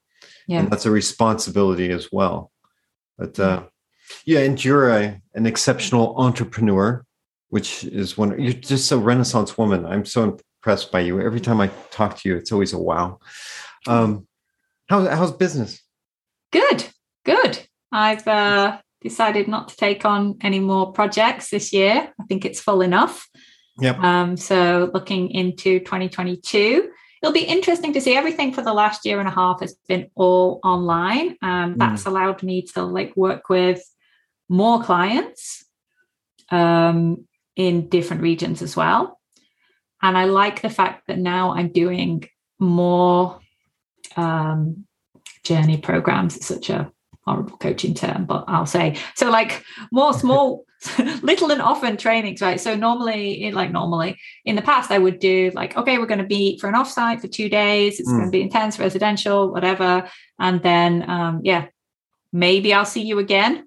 Yeah. 0.46 0.60
And 0.60 0.70
that's 0.70 0.86
a 0.86 0.90
responsibility 0.90 1.90
as 1.90 2.10
well. 2.12 2.50
But 3.18 3.38
uh, 3.38 3.64
yeah, 4.24 4.40
and 4.40 4.62
you're 4.62 4.90
a, 4.90 5.20
an 5.34 5.46
exceptional 5.46 6.14
entrepreneur, 6.16 7.04
which 7.48 7.84
is 7.84 8.18
one. 8.18 8.40
You're 8.40 8.52
just 8.52 8.92
a 8.92 8.98
renaissance 8.98 9.56
woman. 9.56 9.86
I'm 9.86 10.04
so 10.04 10.38
impressed 10.64 10.90
by 10.90 11.00
you. 11.00 11.20
Every 11.20 11.40
time 11.40 11.60
I 11.60 11.68
talk 11.90 12.18
to 12.18 12.28
you, 12.28 12.36
it's 12.36 12.52
always 12.52 12.72
a 12.72 12.78
wow. 12.78 13.18
Um, 13.86 14.26
how, 14.88 15.06
how's 15.06 15.32
business? 15.32 15.80
Good, 16.52 16.78
good. 16.78 16.93
I've 17.94 18.26
uh, 18.26 18.78
decided 19.00 19.46
not 19.46 19.68
to 19.68 19.76
take 19.76 20.04
on 20.04 20.36
any 20.40 20.58
more 20.58 20.92
projects 20.92 21.50
this 21.50 21.72
year. 21.72 22.12
I 22.20 22.24
think 22.24 22.44
it's 22.44 22.60
full 22.60 22.80
enough. 22.80 23.28
Yep. 23.80 23.98
Um, 24.00 24.36
so 24.36 24.90
looking 24.92 25.30
into 25.30 25.78
2022, 25.78 26.90
it'll 27.22 27.32
be 27.32 27.44
interesting 27.44 27.92
to 27.92 28.00
see 28.00 28.16
everything 28.16 28.52
for 28.52 28.62
the 28.62 28.72
last 28.72 29.06
year 29.06 29.20
and 29.20 29.28
a 29.28 29.32
half 29.32 29.60
has 29.60 29.76
been 29.88 30.10
all 30.16 30.58
online. 30.64 31.36
Um, 31.40 31.76
that's 31.76 32.02
mm. 32.02 32.06
allowed 32.08 32.42
me 32.42 32.62
to 32.74 32.82
like 32.82 33.16
work 33.16 33.48
with 33.48 33.80
more 34.48 34.82
clients 34.82 35.64
um, 36.50 37.26
in 37.54 37.88
different 37.88 38.22
regions 38.22 38.60
as 38.60 38.76
well. 38.76 39.20
And 40.02 40.18
I 40.18 40.24
like 40.24 40.62
the 40.62 40.68
fact 40.68 41.06
that 41.06 41.18
now 41.18 41.54
I'm 41.54 41.72
doing 41.72 42.28
more 42.58 43.38
um, 44.16 44.84
journey 45.44 45.78
programs. 45.78 46.36
It's 46.36 46.46
such 46.46 46.70
a 46.70 46.92
horrible 47.26 47.56
coaching 47.56 47.94
term, 47.94 48.26
but 48.26 48.44
I'll 48.48 48.66
say 48.66 48.96
so 49.14 49.30
like 49.30 49.64
more 49.90 50.12
small, 50.12 50.64
little 51.22 51.50
and 51.50 51.62
often 51.62 51.96
trainings, 51.96 52.40
right? 52.40 52.60
So 52.60 52.74
normally, 52.74 53.50
like 53.52 53.72
normally 53.72 54.18
in 54.44 54.56
the 54.56 54.62
past, 54.62 54.90
I 54.90 54.98
would 54.98 55.18
do 55.18 55.50
like, 55.54 55.76
okay, 55.76 55.98
we're 55.98 56.06
going 56.06 56.18
to 56.18 56.26
be 56.26 56.58
for 56.58 56.68
an 56.68 56.74
offsite 56.74 57.20
for 57.20 57.28
two 57.28 57.48
days. 57.48 58.00
It's 58.00 58.08
mm. 58.08 58.16
going 58.16 58.26
to 58.26 58.30
be 58.30 58.42
intense, 58.42 58.78
residential, 58.78 59.50
whatever. 59.50 60.08
And 60.38 60.62
then, 60.62 61.08
um, 61.08 61.40
yeah, 61.42 61.66
maybe 62.32 62.74
I'll 62.74 62.84
see 62.84 63.02
you 63.02 63.18
again. 63.18 63.66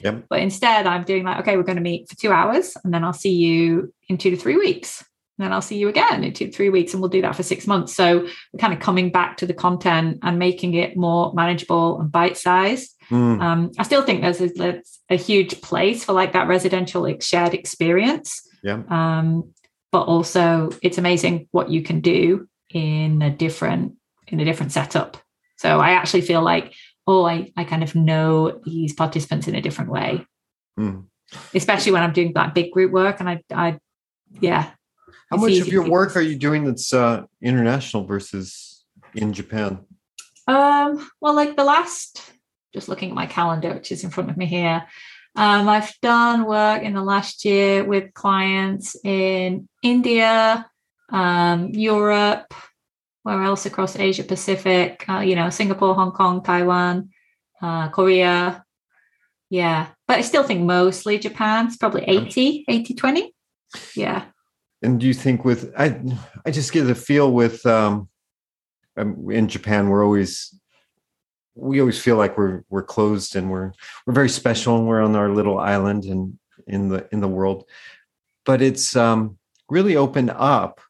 Yep. 0.00 0.24
But 0.28 0.40
instead, 0.40 0.86
I'm 0.86 1.04
doing 1.04 1.24
like, 1.24 1.40
okay, 1.40 1.56
we're 1.56 1.62
going 1.62 1.76
to 1.76 1.82
meet 1.82 2.08
for 2.08 2.16
two 2.16 2.30
hours 2.30 2.76
and 2.84 2.92
then 2.92 3.02
I'll 3.02 3.14
see 3.14 3.32
you 3.32 3.94
in 4.08 4.18
two 4.18 4.30
to 4.30 4.36
three 4.36 4.56
weeks 4.56 5.02
then 5.38 5.52
I'll 5.52 5.62
see 5.62 5.76
you 5.76 5.88
again 5.88 6.24
in 6.24 6.32
two, 6.32 6.50
three 6.50 6.70
weeks, 6.70 6.92
and 6.92 7.00
we'll 7.00 7.10
do 7.10 7.22
that 7.22 7.36
for 7.36 7.42
six 7.42 7.66
months. 7.66 7.94
So 7.94 8.20
we're 8.20 8.58
kind 8.58 8.72
of 8.72 8.80
coming 8.80 9.10
back 9.10 9.36
to 9.38 9.46
the 9.46 9.54
content 9.54 10.18
and 10.22 10.38
making 10.38 10.74
it 10.74 10.96
more 10.96 11.32
manageable 11.34 12.00
and 12.00 12.10
bite 12.10 12.36
sized. 12.36 12.94
Mm. 13.10 13.40
Um, 13.40 13.72
I 13.78 13.82
still 13.82 14.02
think 14.02 14.22
there's 14.22 14.40
a, 14.40 14.82
a, 15.10 15.16
huge 15.16 15.60
place 15.60 16.04
for 16.04 16.12
like 16.12 16.32
that 16.32 16.48
residential 16.48 17.06
shared 17.20 17.54
experience. 17.54 18.42
Yeah. 18.64 18.82
Um, 18.88 19.52
but 19.92 20.04
also, 20.04 20.70
it's 20.82 20.98
amazing 20.98 21.48
what 21.52 21.70
you 21.70 21.82
can 21.82 22.00
do 22.00 22.48
in 22.70 23.22
a 23.22 23.30
different 23.30 23.94
in 24.26 24.40
a 24.40 24.44
different 24.44 24.72
setup. 24.72 25.18
So 25.56 25.80
I 25.80 25.90
actually 25.90 26.22
feel 26.22 26.42
like, 26.42 26.74
oh, 27.06 27.24
I 27.24 27.52
I 27.56 27.64
kind 27.64 27.82
of 27.82 27.94
know 27.94 28.60
these 28.64 28.92
participants 28.92 29.46
in 29.46 29.54
a 29.54 29.60
different 29.60 29.90
way. 29.90 30.26
Mm. 30.78 31.04
Especially 31.54 31.92
when 31.92 32.02
I'm 32.02 32.12
doing 32.12 32.32
that 32.34 32.54
big 32.54 32.72
group 32.72 32.90
work, 32.90 33.20
and 33.20 33.28
I 33.28 33.42
I 33.52 33.78
yeah 34.40 34.70
how 35.30 35.36
much 35.36 35.58
of 35.58 35.68
your 35.68 35.88
work 35.88 36.16
are 36.16 36.22
you 36.22 36.36
doing 36.36 36.64
that's 36.64 36.92
uh, 36.92 37.24
international 37.42 38.04
versus 38.04 38.84
in 39.14 39.32
Japan? 39.32 39.80
Um, 40.46 41.08
well, 41.20 41.34
like 41.34 41.56
the 41.56 41.64
last, 41.64 42.22
just 42.72 42.88
looking 42.88 43.10
at 43.10 43.14
my 43.14 43.26
calendar, 43.26 43.74
which 43.74 43.90
is 43.90 44.04
in 44.04 44.10
front 44.10 44.30
of 44.30 44.36
me 44.36 44.46
here, 44.46 44.86
um, 45.34 45.68
I've 45.68 45.92
done 46.00 46.46
work 46.46 46.82
in 46.82 46.94
the 46.94 47.02
last 47.02 47.44
year 47.44 47.84
with 47.84 48.14
clients 48.14 48.96
in 49.04 49.68
India, 49.82 50.66
um, 51.10 51.68
Europe, 51.70 52.54
where 53.22 53.42
else 53.42 53.66
across 53.66 53.98
Asia 53.98 54.22
Pacific, 54.22 55.04
uh, 55.08 55.18
you 55.18 55.34
know, 55.34 55.50
Singapore, 55.50 55.94
Hong 55.94 56.12
Kong, 56.12 56.42
Taiwan, 56.42 57.10
uh, 57.60 57.88
Korea. 57.90 58.64
Yeah. 59.50 59.88
But 60.08 60.18
I 60.18 60.20
still 60.22 60.44
think 60.44 60.62
mostly 60.62 61.18
Japan. 61.18 61.66
It's 61.66 61.76
probably 61.76 62.04
80, 62.04 62.64
80, 62.68 62.94
20. 62.94 63.34
Yeah. 63.94 64.24
And 64.82 65.00
do 65.00 65.06
you 65.06 65.14
think 65.14 65.44
with, 65.44 65.72
I, 65.76 66.00
I 66.44 66.50
just 66.50 66.72
get 66.72 66.84
the 66.84 66.94
feel 66.94 67.32
with, 67.32 67.64
um, 67.66 68.08
um, 68.96 69.30
in 69.30 69.48
Japan, 69.48 69.88
we're 69.88 70.04
always 70.04 70.54
we 71.56 71.80
always 71.80 72.00
feel 72.00 72.16
like 72.16 72.36
we're 72.36 72.62
we're 72.68 72.82
closed 72.82 73.34
and 73.34 73.50
we're 73.50 73.72
we're 74.06 74.12
very 74.12 74.28
special 74.28 74.76
and 74.78 74.86
we're 74.86 75.02
on 75.02 75.16
our 75.16 75.30
little 75.30 75.58
island 75.58 76.04
and 76.04 76.38
in 76.66 76.88
the 76.88 77.08
in 77.12 77.20
the 77.20 77.28
world. 77.28 77.64
But 78.44 78.62
it's 78.62 78.94
um, 78.94 79.38
really 79.68 79.96
opened 79.96 80.30
up 80.30 80.80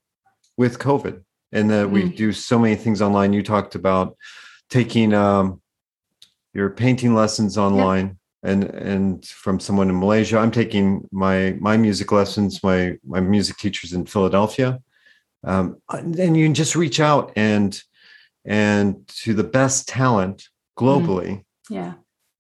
with 0.57 0.79
COVID, 0.79 1.23
and 1.53 1.71
that 1.71 1.89
mm. 1.89 1.91
we 1.91 2.09
do 2.11 2.33
so 2.33 2.59
many 2.59 2.77
things 2.77 3.01
online. 3.01 3.33
You 3.33 3.43
talked 3.43 3.75
about 3.75 4.17
taking 4.69 5.15
um, 5.15 5.63
your 6.53 6.71
painting 6.71 7.15
lessons 7.15 7.57
online. 7.57 8.19
And 8.43 8.65
and 8.65 9.25
from 9.25 9.59
someone 9.59 9.89
in 9.89 9.99
Malaysia, 9.99 10.39
I'm 10.39 10.51
taking 10.51 11.09
my 11.11 11.57
my 11.59 11.77
music 11.77 12.13
lessons. 12.13 12.63
My 12.63 12.97
my 13.05 13.21
music 13.21 13.57
teachers 13.57 13.93
in 13.93 14.07
Philadelphia, 14.07 14.81
um, 15.43 15.81
and 15.91 16.37
you 16.37 16.45
can 16.45 16.55
just 16.55 16.77
reach 16.77 17.01
out 17.01 17.33
and 17.35 17.81
and 18.45 19.07
to 19.23 19.35
the 19.35 19.45
best 19.45 19.89
talent 19.89 20.49
globally. 20.79 21.43
Mm-hmm. 21.71 21.75
Yeah. 21.75 21.93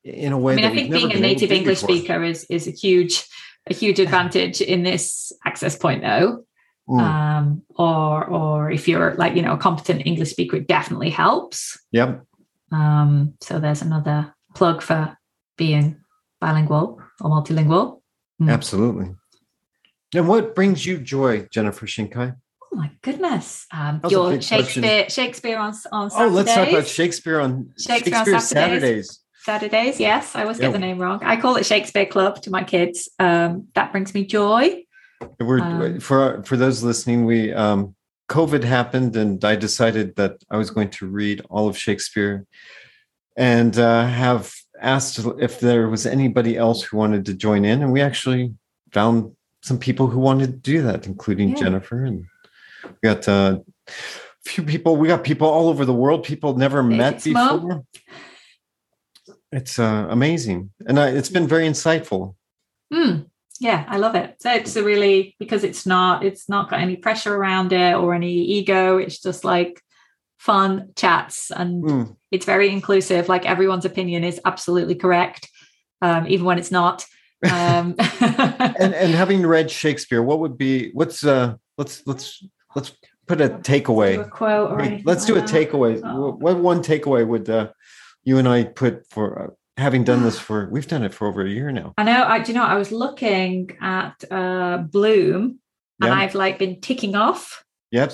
In 0.04 0.32
a 0.32 0.38
way, 0.38 0.52
I 0.52 0.56
mean, 0.56 0.64
I 0.66 0.74
think 0.74 0.92
being 0.92 1.12
a 1.12 1.18
native 1.18 1.50
English 1.50 1.80
before. 1.80 1.96
speaker 1.96 2.22
is 2.22 2.46
is 2.48 2.68
a 2.68 2.70
huge 2.70 3.24
a 3.68 3.74
huge 3.74 3.98
advantage 3.98 4.60
in 4.60 4.84
this 4.84 5.32
access 5.44 5.76
point, 5.76 6.02
though. 6.02 6.44
Mm. 6.88 7.00
Um, 7.00 7.62
or 7.76 8.24
or 8.24 8.70
if 8.70 8.86
you're 8.86 9.14
like 9.14 9.34
you 9.34 9.42
know 9.42 9.54
a 9.54 9.58
competent 9.58 10.06
English 10.06 10.30
speaker, 10.30 10.58
it 10.58 10.68
definitely 10.68 11.10
helps. 11.10 11.76
Yep. 11.90 12.22
Um, 12.70 13.34
so 13.40 13.58
there's 13.58 13.82
another 13.82 14.32
plug 14.54 14.82
for 14.82 15.16
being 15.56 15.96
bilingual 16.40 17.00
or 17.20 17.30
multilingual. 17.30 18.00
Mm. 18.40 18.50
Absolutely. 18.50 19.14
And 20.14 20.28
what 20.28 20.54
brings 20.54 20.86
you 20.86 20.98
joy, 20.98 21.46
Jennifer 21.50 21.86
Shinkai? 21.86 22.36
Oh 22.62 22.76
my 22.76 22.90
goodness! 23.02 23.66
Um, 23.72 24.00
your 24.08 24.40
Shakespeare 24.40 24.62
question. 24.62 25.08
Shakespeare 25.08 25.58
on 25.58 25.74
on 25.92 26.10
Saturdays. 26.10 26.32
Oh, 26.32 26.34
let's 26.34 26.54
talk 26.54 26.68
about 26.68 26.86
Shakespeare 26.86 27.40
on 27.40 27.72
Shakespeare, 27.78 28.14
Shakespeare 28.14 28.34
on 28.34 28.40
Saturdays. 28.40 28.80
Saturdays. 28.80 29.20
Saturdays, 29.46 30.00
yes. 30.00 30.34
I 30.34 30.42
always 30.42 30.58
get 30.58 30.72
the 30.72 30.78
name 30.78 30.98
wrong. 30.98 31.20
I 31.22 31.36
call 31.36 31.54
it 31.54 31.64
Shakespeare 31.64 32.04
Club 32.04 32.42
to 32.42 32.50
my 32.50 32.64
kids. 32.64 33.08
Um, 33.20 33.68
that 33.74 33.92
brings 33.92 34.12
me 34.12 34.26
joy. 34.26 34.82
We're 35.38 35.60
um, 35.60 36.00
for 36.00 36.42
for 36.42 36.56
those 36.56 36.82
listening. 36.82 37.24
We 37.24 37.52
um, 37.52 37.94
COVID 38.28 38.64
happened, 38.64 39.14
and 39.16 39.44
I 39.44 39.54
decided 39.54 40.16
that 40.16 40.42
I 40.50 40.56
was 40.56 40.70
going 40.70 40.90
to 40.90 41.06
read 41.06 41.42
all 41.48 41.68
of 41.68 41.78
Shakespeare, 41.78 42.44
and 43.36 43.78
uh, 43.78 44.06
have 44.06 44.52
asked 44.80 45.18
if 45.38 45.60
there 45.60 45.88
was 45.88 46.06
anybody 46.06 46.56
else 46.56 46.82
who 46.82 46.96
wanted 46.96 47.24
to 47.26 47.34
join 47.34 47.64
in, 47.64 47.82
and 47.82 47.92
we 47.92 48.00
actually 48.00 48.54
found 48.92 49.34
some 49.62 49.78
people 49.78 50.06
who 50.06 50.20
wanted 50.20 50.46
to 50.46 50.70
do 50.70 50.82
that, 50.82 51.06
including 51.06 51.50
yeah. 51.50 51.56
Jennifer 51.56 52.04
and 52.04 52.26
we 52.84 53.08
got 53.08 53.28
uh, 53.28 53.58
a 53.88 53.92
few 54.44 54.64
people. 54.64 54.96
We 54.96 55.08
got 55.08 55.24
people 55.24 55.48
all 55.48 55.68
over 55.68 55.84
the 55.84 55.94
world. 55.94 56.24
People 56.24 56.56
never 56.56 56.82
met 56.82 57.22
before. 57.24 57.84
It's 59.52 59.78
uh, 59.78 60.06
amazing, 60.08 60.70
and 60.86 60.98
uh, 60.98 61.02
it's 61.02 61.28
been 61.28 61.46
very 61.46 61.66
insightful. 61.66 62.34
Mm, 62.92 63.26
yeah, 63.60 63.84
I 63.88 63.96
love 63.96 64.14
it. 64.14 64.36
So 64.40 64.52
it's 64.52 64.76
a 64.76 64.82
really 64.82 65.34
because 65.38 65.64
it's 65.64 65.86
not 65.86 66.24
it's 66.24 66.48
not 66.48 66.70
got 66.70 66.80
any 66.80 66.96
pressure 66.96 67.34
around 67.34 67.72
it 67.72 67.94
or 67.94 68.14
any 68.14 68.34
ego. 68.34 68.98
It's 68.98 69.20
just 69.20 69.44
like 69.44 69.80
fun 70.38 70.90
chats, 70.96 71.50
and 71.50 71.84
mm. 71.84 72.16
It's 72.30 72.46
very 72.46 72.70
inclusive. 72.70 73.28
Like 73.28 73.46
everyone's 73.46 73.84
opinion 73.84 74.24
is 74.24 74.40
absolutely 74.44 74.94
correct, 74.94 75.48
um, 76.02 76.26
even 76.26 76.46
when 76.46 76.58
it's 76.58 76.70
not. 76.70 77.04
Um, 77.44 77.94
and 78.20 78.94
and 78.94 79.14
having 79.14 79.46
read 79.46 79.70
Shakespeare, 79.70 80.22
what 80.22 80.40
would 80.40 80.56
be 80.56 80.90
what's 80.92 81.24
uh 81.24 81.54
let's 81.76 82.02
let's 82.06 82.44
let's 82.74 82.92
put 83.26 83.40
a 83.40 83.48
takeaway. 83.48 84.20
a 84.20 84.28
quote 84.28 84.72
or 84.72 85.00
let's 85.04 85.24
do 85.24 85.36
a 85.36 85.42
takeaway. 85.42 86.00
Oh. 86.04 86.32
What 86.32 86.58
one 86.58 86.82
takeaway 86.82 87.26
would 87.26 87.48
uh, 87.48 87.70
you 88.24 88.38
and 88.38 88.48
I 88.48 88.64
put 88.64 89.06
for 89.10 89.42
uh, 89.42 89.46
having 89.76 90.04
done 90.04 90.22
this 90.22 90.38
for? 90.38 90.68
We've 90.72 90.86
done 90.86 91.04
it 91.04 91.12
for 91.12 91.28
over 91.28 91.44
a 91.44 91.48
year 91.48 91.70
now. 91.70 91.94
I 91.98 92.04
know. 92.04 92.24
I 92.24 92.40
do 92.40 92.52
you 92.52 92.58
know. 92.58 92.64
I 92.64 92.76
was 92.76 92.92
looking 92.92 93.76
at 93.80 94.14
uh, 94.30 94.78
Bloom, 94.78 95.58
and 96.00 96.08
yep. 96.08 96.12
I've 96.12 96.34
like 96.34 96.58
been 96.58 96.80
ticking 96.80 97.14
off. 97.14 97.64
Yep. 97.90 98.12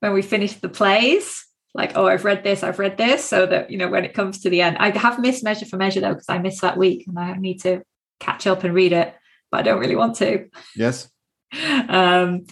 When 0.00 0.12
we 0.12 0.22
finished 0.22 0.60
the 0.60 0.68
plays, 0.68 1.44
like 1.74 1.92
oh, 1.96 2.06
I've 2.06 2.24
read 2.24 2.42
this, 2.44 2.62
I've 2.62 2.78
read 2.78 2.96
this, 2.96 3.24
so 3.24 3.46
that 3.46 3.70
you 3.70 3.78
know 3.78 3.88
when 3.88 4.04
it 4.04 4.14
comes 4.14 4.40
to 4.40 4.50
the 4.50 4.62
end, 4.62 4.78
I 4.78 4.96
have 4.96 5.18
missed 5.18 5.44
Measure 5.44 5.66
for 5.66 5.76
Measure 5.76 6.00
though 6.00 6.14
because 6.14 6.28
I 6.28 6.38
missed 6.38 6.62
that 6.62 6.76
week, 6.76 7.06
and 7.06 7.18
I 7.18 7.34
need 7.34 7.60
to 7.62 7.82
catch 8.20 8.46
up 8.46 8.64
and 8.64 8.74
read 8.74 8.92
it, 8.92 9.14
but 9.50 9.60
I 9.60 9.62
don't 9.62 9.80
really 9.80 9.96
want 9.96 10.16
to. 10.16 10.48
Yes. 10.76 11.10
um 11.88 12.44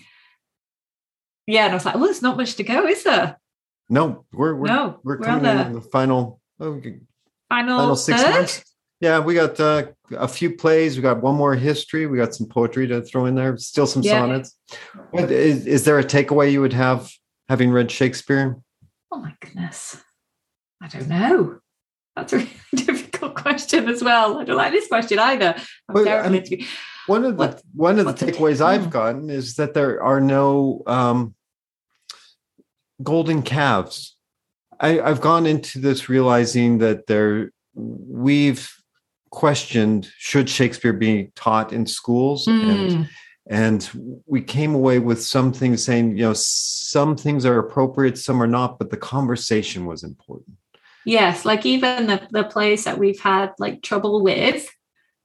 yeah, 1.46 1.64
and 1.64 1.72
I 1.72 1.76
was 1.76 1.84
like, 1.84 1.94
well, 1.94 2.04
there's 2.04 2.22
not 2.22 2.36
much 2.36 2.54
to 2.56 2.64
go, 2.64 2.86
is 2.86 3.04
there? 3.04 3.38
No, 3.88 4.24
we're 4.32 4.54
we're 4.54 4.66
no, 4.66 5.00
we're, 5.04 5.18
we're 5.18 5.24
coming 5.24 5.66
in 5.66 5.72
the 5.72 5.80
final 5.80 6.40
oh, 6.58 6.80
final, 7.48 7.78
final 7.78 7.96
six 7.96 8.22
third? 8.22 8.30
months. 8.30 8.64
Yeah, 9.00 9.20
we 9.20 9.34
got 9.34 9.60
uh, 9.60 9.88
a 10.16 10.26
few 10.26 10.56
plays. 10.56 10.96
We 10.96 11.02
got 11.02 11.22
one 11.22 11.34
more 11.34 11.54
history. 11.54 12.06
We 12.06 12.16
got 12.16 12.34
some 12.34 12.48
poetry 12.48 12.86
to 12.88 13.02
throw 13.02 13.26
in 13.26 13.34
there. 13.34 13.56
Still 13.58 13.86
some 13.86 14.02
yeah. 14.02 14.20
sonnets. 14.20 14.56
Is, 15.12 15.66
is 15.66 15.84
there 15.84 15.98
a 15.98 16.04
takeaway 16.04 16.50
you 16.50 16.62
would 16.62 16.72
have 16.72 17.10
having 17.48 17.70
read 17.70 17.90
Shakespeare? 17.90 18.56
Oh 19.12 19.18
my 19.18 19.34
goodness, 19.40 20.02
I 20.82 20.88
don't 20.88 21.08
know. 21.08 21.58
That's 22.14 22.32
a 22.32 22.36
really 22.38 22.50
difficult 22.74 23.34
question 23.34 23.88
as 23.88 24.02
well. 24.02 24.38
I 24.38 24.44
don't 24.44 24.56
like 24.56 24.72
this 24.72 24.88
question 24.88 25.18
either. 25.18 25.54
I'm 25.88 25.94
well, 25.94 26.24
I 26.24 26.28
mean, 26.28 26.66
one 27.06 27.24
of 27.24 27.36
the 27.36 27.36
what, 27.36 27.62
one 27.74 27.98
of 27.98 28.06
the 28.06 28.12
takeaways 28.12 28.60
I've 28.60 28.90
gotten 28.90 29.30
is 29.30 29.56
that 29.56 29.74
there 29.74 30.02
are 30.02 30.20
no 30.20 30.82
um, 30.86 31.34
golden 33.02 33.42
calves. 33.42 34.16
I, 34.80 35.00
I've 35.00 35.20
gone 35.20 35.46
into 35.46 35.78
this 35.78 36.08
realizing 36.08 36.78
that 36.78 37.06
there 37.06 37.52
we've 37.74 38.72
questioned 39.30 40.10
should 40.16 40.48
Shakespeare 40.48 40.92
be 40.92 41.30
taught 41.34 41.72
in 41.72 41.86
schools 41.86 42.46
mm. 42.46 42.70
and 42.70 42.92
hmm. 42.92 43.02
And 43.48 44.22
we 44.26 44.42
came 44.42 44.74
away 44.74 44.98
with 44.98 45.22
some 45.22 45.52
things 45.52 45.84
saying 45.84 46.16
you 46.16 46.24
know 46.24 46.32
some 46.34 47.16
things 47.16 47.46
are 47.46 47.58
appropriate 47.58 48.18
some 48.18 48.42
are 48.42 48.46
not 48.46 48.78
but 48.78 48.90
the 48.90 48.96
conversation 48.96 49.86
was 49.86 50.02
important 50.02 50.56
yes 51.04 51.44
like 51.44 51.64
even 51.64 52.06
the, 52.06 52.26
the 52.30 52.44
plays 52.44 52.84
that 52.84 52.98
we've 52.98 53.20
had 53.20 53.52
like 53.58 53.82
trouble 53.82 54.22
with 54.22 54.68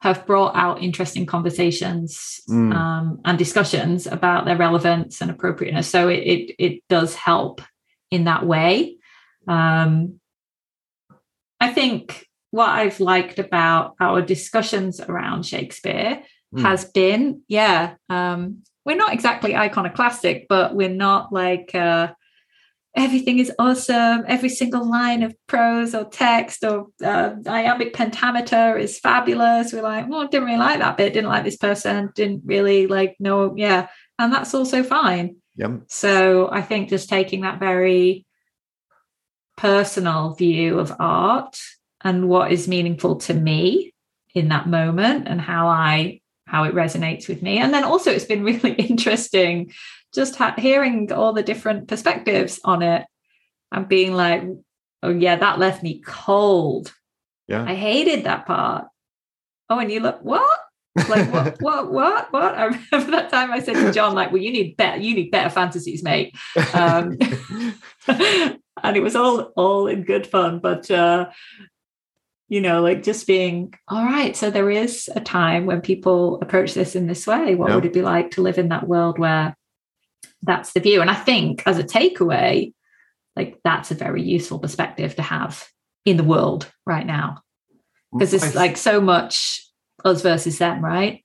have 0.01 0.25
brought 0.25 0.55
out 0.55 0.81
interesting 0.81 1.27
conversations 1.27 2.41
mm. 2.49 2.73
um, 2.75 3.21
and 3.23 3.38
discussions 3.38 4.07
about 4.07 4.45
their 4.45 4.57
relevance 4.57 5.21
and 5.21 5.29
appropriateness. 5.29 5.88
So 5.88 6.10
it 6.10 6.19
it, 6.19 6.55
it 6.57 6.84
does 6.89 7.15
help 7.15 7.62
in 8.10 8.25
that 8.25 8.45
way. 8.45 8.97
Um, 9.47 10.19
I 11.60 11.71
think 11.71 12.27
what 12.49 12.69
I've 12.69 12.99
liked 12.99 13.38
about 13.38 13.95
our 13.99 14.21
discussions 14.21 14.99
around 14.99 15.45
Shakespeare 15.45 16.23
mm. 16.54 16.62
has 16.62 16.86
been, 16.86 17.42
yeah, 17.48 17.96
um, 18.10 18.64
we're 18.86 18.98
not 18.98 19.14
exactly 19.14 19.56
iconoclastic, 19.56 20.48
but 20.50 20.76
we're 20.76 20.90
not 20.90 21.32
like 21.32 21.74
uh, 21.76 22.14
everything 22.96 23.40
is 23.40 23.52
awesome. 23.60 24.24
Every 24.28 24.50
single 24.50 24.90
line 24.90 25.24
of 25.24 25.36
prose 25.48 25.94
or 25.94 26.06
text 26.06 26.64
or 26.64 26.88
uh, 27.04 27.36
iambic 27.48 27.94
pentameter 27.94 28.78
is 28.78 29.00
fabulous. 29.00 29.72
We're 29.72 29.84
like, 29.84 30.10
well, 30.10 30.28
didn't 30.28 30.48
really 30.48 30.58
like 30.58 30.80
that 30.80 30.98
bit. 30.98 31.14
Didn't 31.14 31.30
like 31.30 31.44
this 31.44 31.58
person. 31.58 32.10
Didn't 32.16 32.42
really 32.46 32.88
like 32.88 33.16
no, 33.20 33.56
yeah, 33.56 33.88
and 34.18 34.34
that's 34.34 34.54
also 34.54 34.84
fine. 34.84 35.38
Yep. 35.58 35.84
So 35.88 36.50
I 36.52 36.62
think 36.62 36.90
just 36.90 37.10
taking 37.10 37.42
that 37.42 37.60
very 37.60 38.26
personal 39.58 40.34
view 40.34 40.80
of 40.80 40.92
art 41.00 41.60
and 42.04 42.28
what 42.28 42.52
is 42.52 42.68
meaningful 42.68 43.18
to 43.18 43.34
me 43.34 43.94
in 44.34 44.48
that 44.48 44.68
moment 44.68 45.28
and 45.28 45.40
how 45.40 45.68
I 45.68 46.20
how 46.52 46.66
it 46.66 46.76
resonates 46.76 47.30
with 47.30 47.42
me. 47.42 47.60
And 47.60 47.74
then 47.74 47.86
also 47.86 48.12
it's 48.12 48.26
been 48.26 48.44
really 48.52 48.74
interesting 48.74 49.72
just 50.14 50.36
ha- 50.36 50.56
hearing 50.58 51.10
all 51.14 51.32
the 51.32 51.44
different 51.44 51.88
perspectives 51.88 52.60
on 52.66 52.82
it 52.84 53.06
and 53.72 53.88
being 53.88 54.14
like, 54.14 54.44
oh, 55.02 55.10
yeah, 55.10 55.38
that 55.38 55.60
left 55.60 55.82
me 55.82 56.02
cold. 56.06 56.94
Yeah. 57.48 57.64
I 57.64 57.74
hated 57.76 58.26
that 58.26 58.46
part. 58.46 58.88
Oh, 59.70 59.80
and 59.80 59.90
you 59.90 60.02
look, 60.02 60.20
what? 60.22 60.60
like 61.08 61.32
what 61.32 61.56
what 61.62 61.90
what 61.90 62.34
what 62.34 62.54
i 62.54 62.66
remember 62.66 63.12
that 63.12 63.30
time 63.30 63.50
i 63.50 63.60
said 63.60 63.76
to 63.76 63.94
john 63.94 64.14
like 64.14 64.30
well 64.30 64.42
you 64.42 64.52
need 64.52 64.76
better 64.76 65.00
you 65.00 65.16
need 65.16 65.32
better 65.32 65.50
fantasies 65.50 66.04
mate 66.04 66.36
um, 66.74 67.18
and 68.10 68.98
it 68.98 69.02
was 69.02 69.16
all 69.16 69.54
all 69.56 69.88
in 69.88 70.04
good 70.04 70.28
fun 70.28 70.60
but 70.60 70.92
uh 70.92 71.30
you 72.52 72.60
know 72.60 72.82
like 72.82 73.02
just 73.02 73.26
being 73.28 73.74
all 73.88 74.04
right 74.04 74.36
so 74.36 74.52
there 74.52 74.70
is 74.70 75.10
a 75.16 75.22
time 75.22 75.66
when 75.66 75.80
people 75.80 76.38
approach 76.42 76.74
this 76.74 76.98
in 76.98 77.08
this 77.08 77.26
way. 77.26 77.56
What 77.56 77.74
would 77.74 77.86
it 77.86 77.94
be 77.94 78.02
like 78.02 78.32
to 78.32 78.42
live 78.42 78.58
in 78.58 78.68
that 78.70 78.90
world 78.90 79.18
where 79.18 79.56
that's 80.44 80.74
the 80.74 80.82
view? 80.82 81.00
And 81.00 81.10
i 81.10 81.16
think 81.16 81.64
as 81.66 81.80
a 81.80 81.84
takeaway 81.84 82.74
like 83.38 83.58
that's 83.64 83.90
a 83.90 83.96
very 83.96 84.22
useful 84.22 84.60
perspective 84.60 85.16
to 85.16 85.22
have 85.22 85.66
in 86.04 86.18
the 86.18 86.26
world 86.26 86.70
right 86.86 87.06
now. 87.06 87.42
Mm, 88.14 88.20
because 88.20 88.34
it's 88.34 88.54
like 88.54 88.76
so 88.76 89.00
much 89.00 89.66
us 90.04 90.22
versus 90.22 90.58
them 90.58 90.84
right? 90.84 91.24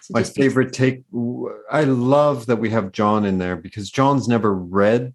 So 0.00 0.12
my 0.12 0.22
favorite 0.22 0.72
take 0.72 1.02
i 1.70 1.84
love 1.84 2.46
that 2.46 2.56
we 2.56 2.70
have 2.70 2.92
john 2.92 3.26
in 3.26 3.36
there 3.36 3.56
because 3.56 3.90
john's 3.90 4.28
never 4.28 4.54
read 4.54 5.12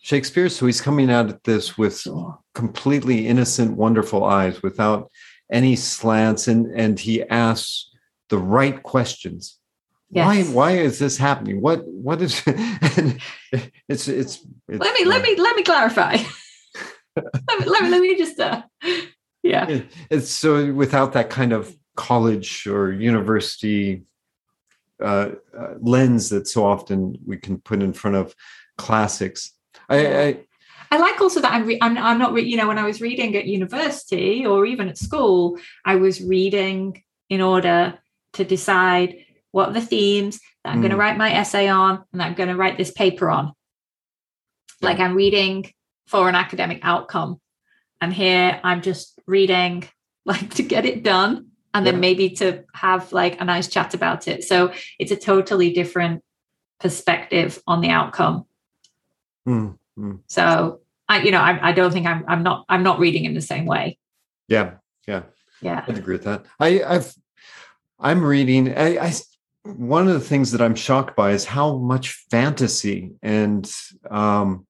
shakespeare 0.00 0.48
so 0.48 0.66
he's 0.66 0.80
coming 0.80 1.10
out 1.10 1.28
at 1.28 1.44
this 1.44 1.76
with 1.76 2.06
completely 2.54 3.26
innocent 3.26 3.76
wonderful 3.76 4.24
eyes 4.24 4.62
without 4.62 5.10
any 5.50 5.76
slants 5.76 6.48
and 6.48 6.66
and 6.78 7.00
he 7.00 7.22
asks 7.24 7.90
the 8.28 8.38
right 8.38 8.82
questions. 8.82 9.58
Yes. 10.10 10.26
why 10.26 10.42
why 10.54 10.70
is 10.72 10.98
this 10.98 11.18
happening? 11.18 11.60
What 11.60 11.86
what 11.86 12.22
is 12.22 12.42
it's, 12.46 13.18
it's, 13.88 14.08
it's 14.08 14.46
let 14.68 14.94
me 14.94 15.04
uh, 15.04 15.08
let 15.08 15.22
me 15.22 15.36
let 15.36 15.56
me 15.56 15.62
clarify. 15.62 16.16
Let, 17.16 17.58
me, 17.58 17.66
let 17.66 17.82
me 17.82 17.88
let 17.90 18.00
me 18.00 18.16
just 18.16 18.38
uh 18.38 18.62
yeah. 19.42 19.80
It's 20.08 20.30
so 20.30 20.72
without 20.72 21.14
that 21.14 21.30
kind 21.30 21.52
of 21.52 21.74
college 21.96 22.64
or 22.68 22.92
university 22.92 24.04
uh, 25.02 25.30
uh, 25.56 25.74
lens 25.80 26.28
that 26.28 26.46
so 26.46 26.64
often 26.64 27.18
we 27.26 27.36
can 27.36 27.58
put 27.58 27.82
in 27.82 27.92
front 27.92 28.16
of 28.16 28.36
classics 28.76 29.52
i, 29.88 30.06
I 30.06 30.38
I 30.90 30.96
like 30.96 31.20
also 31.20 31.40
that 31.40 31.52
I'm, 31.52 31.66
re- 31.66 31.78
I'm, 31.82 31.98
I'm 31.98 32.18
not, 32.18 32.32
re- 32.32 32.46
you 32.46 32.56
know, 32.56 32.66
when 32.66 32.78
I 32.78 32.86
was 32.86 33.00
reading 33.00 33.36
at 33.36 33.46
university 33.46 34.46
or 34.46 34.64
even 34.64 34.88
at 34.88 34.96
school, 34.96 35.58
I 35.84 35.96
was 35.96 36.22
reading 36.22 37.02
in 37.28 37.42
order 37.42 37.98
to 38.34 38.44
decide 38.44 39.16
what 39.50 39.68
are 39.68 39.72
the 39.72 39.80
themes 39.82 40.40
that 40.64 40.70
I'm 40.70 40.78
mm. 40.78 40.82
going 40.82 40.90
to 40.92 40.96
write 40.96 41.18
my 41.18 41.32
essay 41.32 41.68
on 41.68 42.04
and 42.12 42.20
that 42.20 42.26
I'm 42.26 42.34
going 42.34 42.48
to 42.48 42.56
write 42.56 42.78
this 42.78 42.90
paper 42.90 43.28
on. 43.28 43.52
Like 44.80 44.98
I'm 44.98 45.14
reading 45.14 45.70
for 46.06 46.28
an 46.28 46.34
academic 46.34 46.80
outcome. 46.82 47.40
And 48.00 48.12
here 48.12 48.60
I'm 48.62 48.80
just 48.80 49.18
reading 49.26 49.88
like 50.24 50.54
to 50.54 50.62
get 50.62 50.86
it 50.86 51.02
done 51.02 51.48
and 51.74 51.86
then 51.86 51.94
yeah. 51.94 52.00
maybe 52.00 52.30
to 52.30 52.64
have 52.74 53.12
like 53.12 53.40
a 53.40 53.44
nice 53.44 53.68
chat 53.68 53.94
about 53.94 54.26
it. 54.26 54.44
So 54.44 54.72
it's 54.98 55.12
a 55.12 55.16
totally 55.16 55.72
different 55.72 56.22
perspective 56.80 57.62
on 57.66 57.80
the 57.80 57.90
outcome. 57.90 58.46
Mm. 59.48 59.78
Mm. 59.98 60.20
So 60.26 60.80
I, 61.08 61.22
you 61.22 61.30
know, 61.30 61.40
I, 61.40 61.70
I 61.70 61.72
don't 61.72 61.92
think 61.92 62.06
I'm, 62.06 62.24
I'm 62.28 62.42
not, 62.42 62.66
I'm 62.68 62.82
not 62.82 62.98
reading 62.98 63.24
in 63.24 63.34
the 63.34 63.40
same 63.40 63.66
way. 63.66 63.98
Yeah. 64.46 64.74
Yeah. 65.06 65.22
Yeah. 65.62 65.84
I'd 65.88 65.98
agree 65.98 66.14
with 66.14 66.24
that. 66.24 66.44
I, 66.60 66.82
I've, 66.82 67.14
I'm 67.98 68.22
reading, 68.22 68.76
I, 68.76 69.06
I, 69.06 69.12
one 69.64 70.06
of 70.06 70.14
the 70.14 70.20
things 70.20 70.52
that 70.52 70.62
I'm 70.62 70.74
shocked 70.74 71.16
by 71.16 71.32
is 71.32 71.44
how 71.44 71.76
much 71.76 72.26
fantasy 72.30 73.12
and 73.22 73.70
um, 74.10 74.66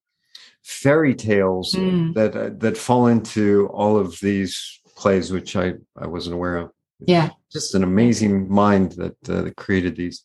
fairy 0.63 1.15
tales 1.15 1.73
mm. 1.73 2.13
that 2.15 2.37
uh, 2.37 2.51
that 2.59 2.77
fall 2.77 3.07
into 3.07 3.69
all 3.69 3.97
of 3.97 4.19
these 4.21 4.81
plays, 4.97 5.31
which 5.31 5.57
I 5.57 5.75
I 5.97 6.07
wasn't 6.07 6.35
aware 6.35 6.57
of. 6.57 6.71
Yeah, 6.99 7.31
just 7.53 7.75
an 7.75 7.85
amazing 7.85 8.53
mind 8.53 8.93
that, 8.93 9.17
uh, 9.29 9.43
that 9.43 9.57
created 9.57 9.95
these. 9.97 10.25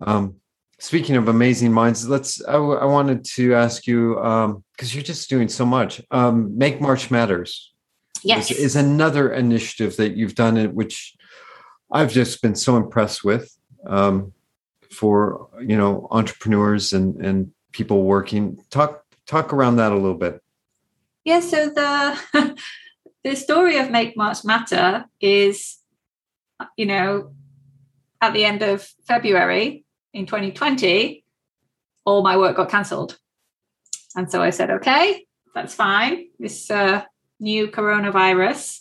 Um, 0.00 0.36
speaking 0.82 1.16
of 1.16 1.28
amazing 1.28 1.72
minds 1.72 2.08
let's 2.08 2.44
i, 2.46 2.54
I 2.54 2.84
wanted 2.84 3.24
to 3.36 3.54
ask 3.54 3.86
you 3.86 4.14
because 4.14 4.44
um, 4.44 4.64
you're 4.94 5.02
just 5.02 5.30
doing 5.30 5.48
so 5.48 5.64
much 5.64 6.02
um, 6.10 6.56
make 6.58 6.80
march 6.80 7.10
matters. 7.10 7.72
Yes. 8.24 8.50
is, 8.50 8.58
is, 8.58 8.76
another 8.76 9.32
initiative 9.32 9.96
that 9.96 10.16
you've 10.16 10.34
done 10.34 10.56
it 10.56 10.72
which 10.74 11.14
i've 11.90 12.12
just 12.12 12.42
been 12.42 12.54
so 12.54 12.76
impressed 12.76 13.24
with 13.24 13.56
um, 13.86 14.32
for 14.92 15.48
you 15.60 15.76
know 15.76 16.06
entrepreneurs 16.10 16.92
and 16.92 17.24
and 17.24 17.52
people 17.72 18.04
working. 18.04 18.58
Talk 18.70 19.04
talk 19.26 19.52
around 19.52 19.76
that 19.76 19.92
a 19.92 19.96
little 19.96 20.18
bit. 20.18 20.40
Yeah 21.24 21.40
so 21.40 21.68
the 21.68 22.56
the 23.24 23.36
story 23.36 23.78
of 23.78 23.90
make 23.90 24.16
march 24.16 24.44
matter 24.44 25.06
is 25.20 25.78
you 26.76 26.86
know 26.86 27.32
at 28.20 28.32
the 28.34 28.44
end 28.44 28.62
of 28.62 28.86
february 29.06 29.81
in 30.12 30.26
2020, 30.26 31.24
all 32.04 32.22
my 32.22 32.36
work 32.36 32.56
got 32.56 32.70
cancelled. 32.70 33.18
And 34.16 34.30
so 34.30 34.42
I 34.42 34.50
said, 34.50 34.70
okay, 34.70 35.26
that's 35.54 35.74
fine. 35.74 36.26
This 36.38 36.70
uh, 36.70 37.02
new 37.40 37.68
coronavirus, 37.68 38.80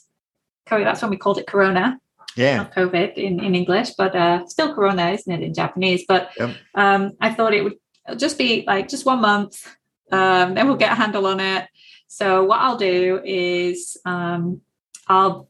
that's 0.70 1.02
when 1.02 1.12
we 1.12 1.18
called 1.18 1.38
it 1.38 1.48
Corona. 1.48 2.00
Yeah. 2.36 2.58
Not 2.58 2.74
COVID 2.74 3.16
in, 3.16 3.44
in 3.44 3.56
English, 3.56 3.92
but 3.98 4.16
uh, 4.16 4.48
still 4.48 4.74
Corona, 4.74 5.12
isn't 5.12 5.32
it, 5.32 5.42
in 5.42 5.54
Japanese? 5.54 6.06
But 6.08 6.30
yep. 6.38 6.56
um, 6.76 7.12
I 7.20 7.34
thought 7.34 7.54
it 7.54 7.64
would 7.64 7.78
just 8.18 8.38
be 8.38 8.64
like 8.66 8.88
just 8.88 9.06
one 9.06 9.22
month. 9.22 9.68
Um, 10.12 10.54
then 10.54 10.68
we'll 10.68 10.78
get 10.78 10.92
a 10.92 10.96
handle 10.96 11.28
on 11.28 11.40
it. 11.40 11.68
So 12.08 12.44
what 12.44 12.60
I'll 12.60 12.78
do 12.78 13.22
is 13.24 13.98
um, 14.06 14.62
I'll 15.08 15.50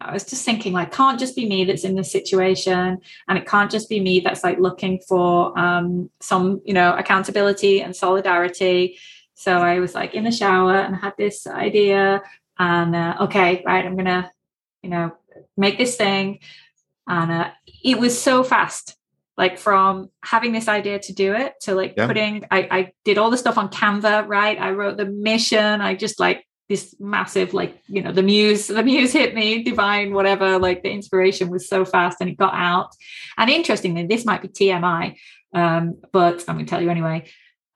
I 0.00 0.12
was 0.12 0.24
just 0.24 0.44
thinking, 0.44 0.72
like, 0.72 0.92
can't 0.92 1.18
just 1.18 1.34
be 1.34 1.48
me 1.48 1.64
that's 1.64 1.84
in 1.84 1.96
this 1.96 2.12
situation, 2.12 2.98
and 3.26 3.38
it 3.38 3.46
can't 3.46 3.70
just 3.70 3.88
be 3.88 4.00
me 4.00 4.20
that's 4.20 4.44
like 4.44 4.58
looking 4.58 5.00
for 5.08 5.58
um, 5.58 6.08
some, 6.20 6.60
you 6.64 6.74
know, 6.74 6.94
accountability 6.94 7.82
and 7.82 7.96
solidarity. 7.96 8.98
So 9.34 9.58
I 9.58 9.80
was 9.80 9.94
like 9.94 10.14
in 10.14 10.24
the 10.24 10.32
shower 10.32 10.76
and 10.76 10.94
I 10.94 10.98
had 10.98 11.14
this 11.18 11.46
idea, 11.46 12.22
and 12.58 12.94
uh, 12.94 13.16
okay, 13.22 13.62
right, 13.66 13.84
I'm 13.84 13.96
gonna, 13.96 14.30
you 14.82 14.90
know, 14.90 15.12
make 15.56 15.78
this 15.78 15.96
thing, 15.96 16.40
and 17.06 17.30
uh, 17.30 17.50
it 17.84 17.98
was 17.98 18.20
so 18.20 18.44
fast. 18.44 18.94
Like 19.36 19.56
from 19.56 20.10
having 20.24 20.50
this 20.50 20.66
idea 20.66 20.98
to 20.98 21.12
do 21.12 21.32
it 21.32 21.54
to 21.60 21.76
like 21.76 21.94
yeah. 21.96 22.08
putting, 22.08 22.44
I, 22.50 22.68
I 22.70 22.92
did 23.04 23.18
all 23.18 23.30
the 23.30 23.36
stuff 23.36 23.56
on 23.56 23.68
Canva, 23.68 24.26
right? 24.26 24.60
I 24.60 24.72
wrote 24.72 24.96
the 24.96 25.04
mission. 25.04 25.80
I 25.80 25.94
just 25.94 26.18
like 26.18 26.44
this 26.68 26.94
massive 27.00 27.54
like 27.54 27.80
you 27.86 28.02
know 28.02 28.12
the 28.12 28.22
muse 28.22 28.66
the 28.66 28.82
muse 28.82 29.12
hit 29.12 29.34
me 29.34 29.62
divine 29.62 30.12
whatever 30.12 30.58
like 30.58 30.82
the 30.82 30.90
inspiration 30.90 31.48
was 31.48 31.68
so 31.68 31.84
fast 31.84 32.18
and 32.20 32.30
it 32.30 32.36
got 32.36 32.54
out. 32.54 32.94
And 33.36 33.50
interestingly 33.50 34.06
this 34.06 34.24
might 34.24 34.42
be 34.42 34.48
tmi 34.48 35.16
um, 35.54 35.98
but 36.12 36.44
i'm 36.46 36.56
going 36.56 36.66
to 36.66 36.70
tell 36.70 36.82
you 36.82 36.90
anyway. 36.90 37.24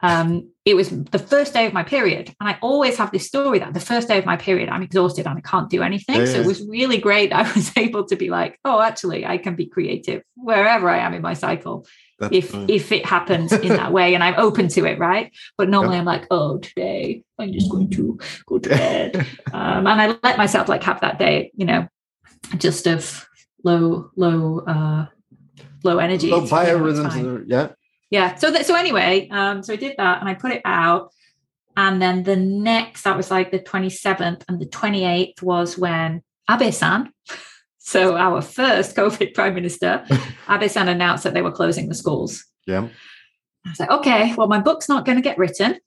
Um, 0.05 0.51
it 0.65 0.75
was 0.75 0.91
the 0.91 1.19
first 1.21 1.53
day 1.53 1.65
of 1.65 1.73
my 1.73 1.85
period 1.85 2.35
and 2.41 2.49
i 2.49 2.59
always 2.61 2.97
have 2.97 3.13
this 3.13 3.25
story 3.29 3.61
that 3.61 3.73
the 3.73 3.79
first 3.79 4.09
day 4.09 4.19
of 4.19 4.27
my 4.27 4.37
period 4.37 4.69
i'm 4.69 4.83
exhausted 4.83 5.29
and 5.29 5.39
i 5.39 5.41
can't 5.41 5.71
do 5.71 5.81
anything. 5.83 6.17
Yeah. 6.17 6.25
so 6.25 6.41
it 6.41 6.47
was 6.47 6.67
really 6.67 6.99
great. 6.99 7.33
I 7.41 7.43
was 7.53 7.71
able 7.77 8.05
to 8.07 8.17
be 8.17 8.29
like 8.29 8.59
oh 8.65 8.81
actually 8.81 9.25
i 9.25 9.39
can 9.39 9.55
be 9.55 9.67
creative 9.67 10.23
wherever 10.35 10.89
i 10.89 10.99
am 10.99 11.15
in 11.15 11.23
my 11.23 11.35
cycle 11.35 11.87
that's 12.23 12.35
if 12.35 12.51
fine. 12.51 12.67
if 12.69 12.93
it 12.93 13.05
happens 13.05 13.53
in 13.67 13.69
that 13.69 13.93
way 13.93 14.15
and 14.15 14.23
I'm 14.23 14.35
open 14.39 14.69
to 14.69 14.85
it, 14.87 14.99
right? 14.99 15.33
But 15.59 15.69
normally 15.69 15.99
I'm 15.99 16.05
like, 16.05 16.27
oh, 16.31 16.59
today 16.59 17.25
I'm 17.39 17.53
just 17.53 17.71
going 17.71 17.91
to 17.91 18.19
go 18.47 18.59
to 18.59 18.69
bed. 18.69 19.17
um, 19.53 19.87
and 19.87 20.01
I 20.01 20.17
let 20.23 20.39
myself 20.39 20.69
like 20.69 20.83
have 20.85 21.01
that 21.01 21.19
day, 21.19 21.51
you 21.55 21.67
know, 21.67 21.89
just 22.57 22.87
of 22.87 23.29
low, 23.65 24.11
low, 24.17 24.61
uh, 24.61 25.07
low 25.83 25.99
energy. 25.99 26.31
Low 26.31 26.43
biorhythms, 26.43 27.45
yeah. 27.47 27.69
Yeah. 28.11 28.35
So 28.37 28.51
that 28.51 28.67
so 28.67 28.75
anyway, 28.75 29.29
um, 29.31 29.63
so 29.63 29.73
I 29.73 29.77
did 29.77 29.97
that 29.99 30.21
and 30.21 30.29
I 30.29 30.35
put 30.35 30.53
it 30.53 30.63
out. 30.65 31.13
And 31.77 32.03
then 32.03 32.23
the 32.23 32.37
next, 32.37 33.03
that 33.03 33.17
was 33.17 33.31
like 33.31 33.51
the 33.51 33.59
27th, 33.59 34.45
and 34.47 34.61
the 34.61 34.67
28th 34.67 35.41
was 35.41 35.79
when 35.79 36.23
Abe-san 36.51 37.11
so 37.85 38.17
our 38.17 38.41
first 38.41 38.95
COVID 38.95 39.35
prime 39.35 39.55
minister, 39.55 40.07
Abe-san 40.49 40.89
announced 40.89 41.25
that 41.25 41.35
they 41.35 41.43
were 41.43 41.51
closing 41.51 41.89
the 41.89 41.95
schools. 41.95 42.45
Yeah. 42.65 42.89
I 43.67 43.69
was 43.69 43.81
like, 43.81 43.91
okay, 43.91 44.35
well, 44.37 44.47
my 44.47 44.61
book's 44.61 44.89
not 44.89 45.05
going 45.05 45.19
to 45.19 45.23
get 45.23 45.37
written, 45.37 45.79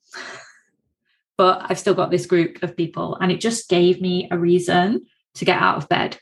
but 1.38 1.66
I've 1.68 1.78
still 1.78 1.94
got 1.94 2.10
this 2.10 2.26
group 2.26 2.62
of 2.62 2.76
people. 2.76 3.16
And 3.16 3.32
it 3.32 3.40
just 3.40 3.68
gave 3.68 4.00
me 4.00 4.28
a 4.30 4.38
reason 4.38 5.06
to 5.34 5.44
get 5.46 5.60
out 5.60 5.78
of 5.78 5.88
bed. 5.88 6.18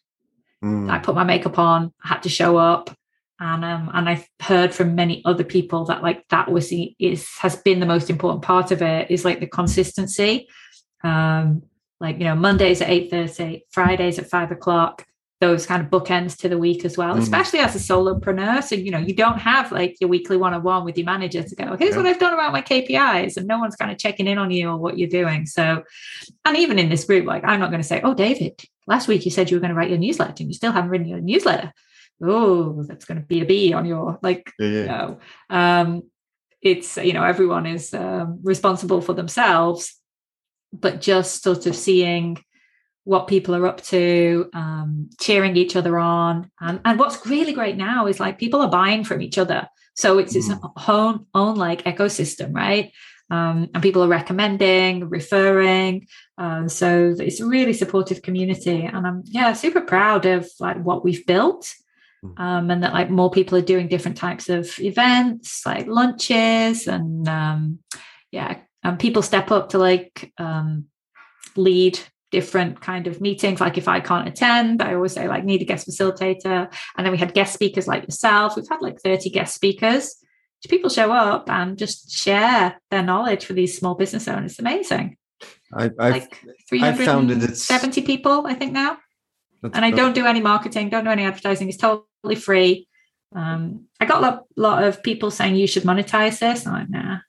Mm. 0.65 0.91
I 0.91 1.01
put 1.01 1.17
my 1.17 1.25
makeup 1.25 1.59
on, 1.59 1.93
I 2.03 2.09
had 2.09 2.23
to 2.23 2.29
show 2.29 2.57
up. 2.57 2.91
And 3.41 3.65
um, 3.65 3.91
and 3.93 4.09
I've 4.09 4.29
heard 4.41 4.73
from 4.73 4.95
many 4.95 5.21
other 5.25 5.43
people 5.43 5.87
that 5.87 6.05
like 6.05 6.25
that 6.29 6.53
was 6.53 6.69
the, 6.69 6.95
is 7.01 7.29
has 7.41 7.57
been 7.57 7.81
the 7.81 7.85
most 7.85 8.09
important 8.09 8.45
part 8.45 8.71
of 8.71 8.81
it 8.81 9.11
is 9.11 9.25
like 9.25 9.41
the 9.41 9.49
consistency. 9.49 10.47
Um, 11.03 11.65
like 12.01 12.19
you 12.19 12.25
know, 12.25 12.37
Mondays 12.37 12.81
at 12.81 12.91
eight 12.91 13.11
thirty, 13.11 13.65
Fridays 13.73 14.21
at 14.21 14.31
five 14.31 14.53
o'clock, 14.53 15.05
those 15.45 15.67
kind 15.67 15.83
of 15.83 15.91
bookends 15.91 16.37
to 16.39 16.49
the 16.49 16.57
week 16.57 16.85
as 16.85 16.97
well, 16.97 17.15
mm. 17.15 17.21
especially 17.21 17.59
as 17.59 17.77
a 17.77 17.79
solopreneur. 17.79 18.63
So, 18.63 18.75
you 18.75 18.91
know, 18.91 18.99
you 18.99 19.15
don't 19.15 19.39
have 19.39 19.71
like 19.73 19.97
your 20.01 20.09
weekly 20.09 20.39
one 20.39 20.55
on 20.55 20.63
one 20.63 20.85
with 20.85 20.97
your 20.97 21.05
manager 21.05 21.43
to 21.43 21.55
go, 21.55 21.77
here's 21.77 21.91
yeah. 21.91 21.97
what 21.99 22.07
I've 22.07 22.19
done 22.19 22.33
about 22.33 22.53
my 22.53 22.63
KPIs, 22.63 23.37
and 23.37 23.47
no 23.47 23.59
one's 23.59 23.77
kind 23.77 23.91
of 23.91 23.99
checking 23.99 24.27
in 24.27 24.39
on 24.39 24.51
you 24.51 24.71
or 24.71 24.79
what 24.79 24.99
you're 24.99 25.09
doing. 25.09 25.45
So, 25.45 25.85
and 26.45 26.57
even 26.57 26.79
in 26.79 26.89
this 26.89 27.05
group, 27.05 27.27
like 27.27 27.45
I'm 27.45 27.61
not 27.61 27.71
going 27.71 27.83
to 27.83 27.87
say, 27.87 28.01
oh, 28.03 28.15
David, 28.15 28.61
last 28.87 29.07
week 29.07 29.25
you 29.25 29.31
said 29.31 29.51
you 29.51 29.57
were 29.57 29.61
going 29.61 29.75
to 29.75 29.77
write 29.77 29.91
your 29.91 29.99
newsletter 29.99 30.35
and 30.41 30.49
you 30.49 30.55
still 30.55 30.73
haven't 30.73 30.91
written 30.91 31.09
your 31.09 31.21
newsletter. 31.21 31.73
Oh, 32.23 32.83
that's 32.85 33.05
going 33.05 33.21
to 33.21 33.27
be 33.27 33.43
a 33.43 33.45
B 33.45 33.75
on 33.75 33.85
your 33.85 34.19
like, 34.23 34.51
yeah, 34.59 34.69
yeah. 34.69 34.87
no. 34.87 35.19
Um, 35.51 36.03
it's 36.63 36.97
you 36.97 37.13
know 37.13 37.23
everyone 37.23 37.67
is 37.67 37.93
um, 37.93 38.41
responsible 38.43 39.03
for 39.03 39.13
themselves 39.13 40.01
but 40.73 41.01
just 41.01 41.43
sort 41.43 41.67
of 41.67 41.77
seeing 41.77 42.43
what 43.05 43.29
people 43.29 43.55
are 43.55 43.67
up 43.67 43.83
to 43.83 44.49
um, 44.55 45.11
cheering 45.21 45.57
each 45.57 45.77
other 45.77 45.99
on. 45.99 46.51
And, 46.61 46.81
and 46.85 46.99
what's 46.99 47.25
really 47.27 47.53
great 47.53 47.77
now 47.77 48.07
is 48.07 48.19
like 48.19 48.39
people 48.39 48.61
are 48.63 48.71
buying 48.71 49.05
from 49.05 49.21
each 49.21 49.39
other. 49.39 49.69
So 49.95 50.19
it's 50.19 50.35
its 50.35 50.49
Mm. 50.49 50.73
own 50.89 51.27
own 51.35 51.55
like 51.57 51.85
ecosystem 51.85 52.53
right? 52.55 52.91
Um, 53.31 53.69
and 53.73 53.83
people 53.83 54.03
are 54.05 54.09
recommending 54.09 55.09
referring. 55.09 56.07
Um, 56.39 56.69
so 56.69 57.15
it's 57.19 57.41
a 57.41 57.47
really 57.47 57.73
supportive 57.73 58.23
community. 58.23 58.85
And 58.85 59.07
i'm 59.07 59.23
yeah 59.27 59.53
super 59.53 59.81
proud 59.83 60.27
of 60.27 60.49
like 60.59 60.79
what 60.83 61.05
we've 61.05 61.27
built. 61.27 61.73
Mm. 62.25 62.41
um, 62.41 62.71
and 62.71 62.83
that 62.83 62.95
like 62.95 63.11
more 63.11 63.31
people 63.31 63.59
are 63.59 63.63
doing 63.73 63.87
different 63.89 64.17
types 64.17 64.49
of 64.49 64.79
events 64.81 65.61
like 65.67 65.87
lunches 65.87 66.87
and 66.89 67.29
um, 67.29 67.79
yeah 68.33 68.57
and 68.83 68.99
people 68.99 69.21
step 69.23 69.51
up 69.51 69.69
to 69.71 69.79
like 69.79 70.33
um, 70.39 70.87
lead 71.57 71.99
different 72.35 72.81
kind 72.81 73.07
of 73.07 73.21
meetings 73.21 73.61
like 73.61 73.79
if 73.79 73.87
i 73.87 74.01
can't 74.01 74.27
attend 74.27 74.83
i 74.83 74.93
always 74.93 75.13
say 75.13 75.29
like 75.29 75.45
need 75.45 75.63
a 75.63 75.65
guest 75.65 75.87
facilitator 75.89 76.61
and 76.97 77.07
then 77.07 77.13
we 77.13 77.17
had 77.17 77.33
guest 77.33 77.55
speakers 77.55 77.87
like 77.87 78.03
yourself 78.03 78.57
we've 78.57 78.69
had 78.69 78.83
like 78.83 78.99
30 79.01 79.31
guest 79.31 79.55
speakers 79.55 80.17
people 80.69 80.91
show 80.91 81.13
up 81.13 81.49
and 81.49 81.79
just 81.79 82.11
share 82.11 82.81
their 82.91 83.03
knowledge 83.03 83.45
for 83.45 83.53
these 83.53 83.79
small 83.79 83.95
business 83.95 84.27
owners 84.27 84.53
it's 84.53 84.59
amazing 84.59 85.17
I, 85.73 85.85
I've, 85.85 86.13
like 86.13 86.45
I've 86.73 86.99
found 86.99 87.31
it 87.31 87.43
it's 87.43 87.67
370 87.67 88.03
people 88.03 88.47
i 88.49 88.55
think 88.55 88.73
now 88.73 88.99
and 89.63 89.83
I 89.83 89.93
don't 89.93 90.15
do 90.15 90.27
any 90.27 90.43
marketing, 90.43 90.91
don't 90.91 91.05
do 91.05 91.11
any 91.11 91.25
advertising. 91.25 91.71
It's 91.71 91.79
totally 91.79 92.35
free. 92.35 92.87
Um, 93.35 93.87
I 93.99 94.05
got 94.05 94.19
a 94.19 94.21
lot, 94.21 94.43
lot 94.57 94.85
of 94.85 95.03
people 95.03 95.31
saying 95.31 95.57
you 95.57 95.67
should 95.67 95.85
monetize 95.85 96.39
this. 96.39 96.67
I'm 96.67 96.75
like, 96.75 96.91
nah, 96.91 97.21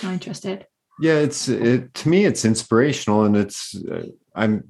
not 0.00 0.12
interested. 0.12 0.66
yeah 0.98 1.14
it's 1.14 1.48
it 1.48 1.92
to 1.94 2.08
me 2.08 2.24
it's 2.24 2.44
inspirational 2.44 3.24
and 3.24 3.36
it's 3.36 3.74
uh, 3.74 4.06
i'm 4.36 4.62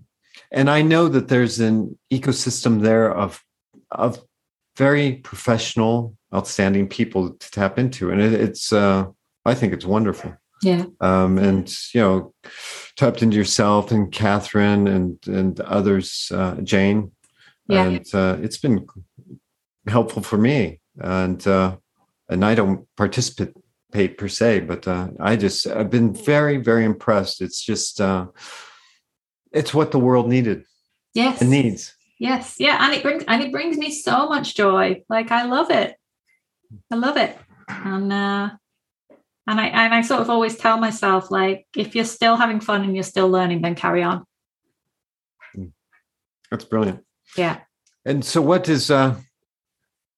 and 0.50 0.70
i 0.70 0.80
know 0.82 1.08
that 1.08 1.28
there's 1.28 1.60
an 1.60 1.98
ecosystem 2.12 2.82
there 2.82 3.12
of 3.12 3.42
of 3.90 4.22
very 4.76 5.14
professional 5.14 6.16
outstanding 6.34 6.88
people 6.88 7.30
to 7.30 7.50
tap 7.50 7.78
into. 7.78 8.10
And 8.10 8.20
it, 8.20 8.32
it's 8.34 8.72
uh 8.72 9.06
i 9.44 9.54
think 9.54 9.72
it's 9.72 9.84
wonderful. 9.86 10.34
Yeah. 10.62 10.84
um 11.00 11.38
and 11.38 11.72
you 11.94 12.00
know 12.00 12.34
tapped 12.96 13.22
into 13.22 13.36
yourself 13.36 13.90
and 13.90 14.12
catherine 14.12 14.86
and 14.88 15.18
and 15.26 15.60
others 15.60 16.30
uh 16.34 16.56
jane. 16.62 17.12
Yeah. 17.68 17.84
and 17.86 18.14
uh 18.14 18.36
it's 18.40 18.58
been 18.58 18.86
helpful 19.86 20.22
for 20.22 20.38
me. 20.38 20.80
And 20.98 21.46
uh 21.46 21.76
and 22.28 22.44
i 22.44 22.54
don't 22.54 22.86
participate 22.96 24.18
per 24.18 24.28
se 24.28 24.60
but 24.60 24.86
uh 24.88 25.08
i 25.20 25.36
just 25.36 25.66
i've 25.66 25.90
been 25.90 26.12
very 26.12 26.56
very 26.58 26.84
impressed. 26.84 27.40
It's 27.40 27.62
just 27.64 28.00
uh 28.00 28.26
it's 29.56 29.72
what 29.74 29.90
the 29.90 29.98
world 29.98 30.28
needed 30.28 30.64
Yes. 31.14 31.40
and 31.40 31.50
needs 31.50 31.94
Yes. 32.18 32.56
Yeah. 32.58 32.78
And 32.80 32.94
it 32.94 33.02
brings 33.02 33.24
and 33.28 33.42
it 33.42 33.52
brings 33.52 33.76
me 33.76 33.90
so 33.90 34.26
much 34.28 34.54
joy. 34.56 35.02
Like 35.08 35.30
I 35.30 35.44
love 35.44 35.70
it. 35.70 35.96
I 36.90 36.94
love 36.96 37.16
it. 37.18 37.36
And 37.68 38.10
uh 38.12 38.50
and 39.46 39.60
I 39.60 39.66
and 39.66 39.92
I 39.94 40.00
sort 40.00 40.22
of 40.22 40.30
always 40.30 40.56
tell 40.56 40.76
myself, 40.78 41.30
like, 41.30 41.66
if 41.76 41.94
you're 41.94 42.04
still 42.18 42.36
having 42.36 42.58
fun 42.60 42.82
and 42.84 42.94
you're 42.96 43.04
still 43.04 43.28
learning, 43.28 43.60
then 43.62 43.74
carry 43.74 44.02
on. 44.02 44.24
that's 46.50 46.64
brilliant 46.64 47.04
Yeah. 47.36 47.58
and 48.04 48.24
so 48.24 48.40
what 48.40 48.68
is 48.68 48.90
uh 48.90 49.16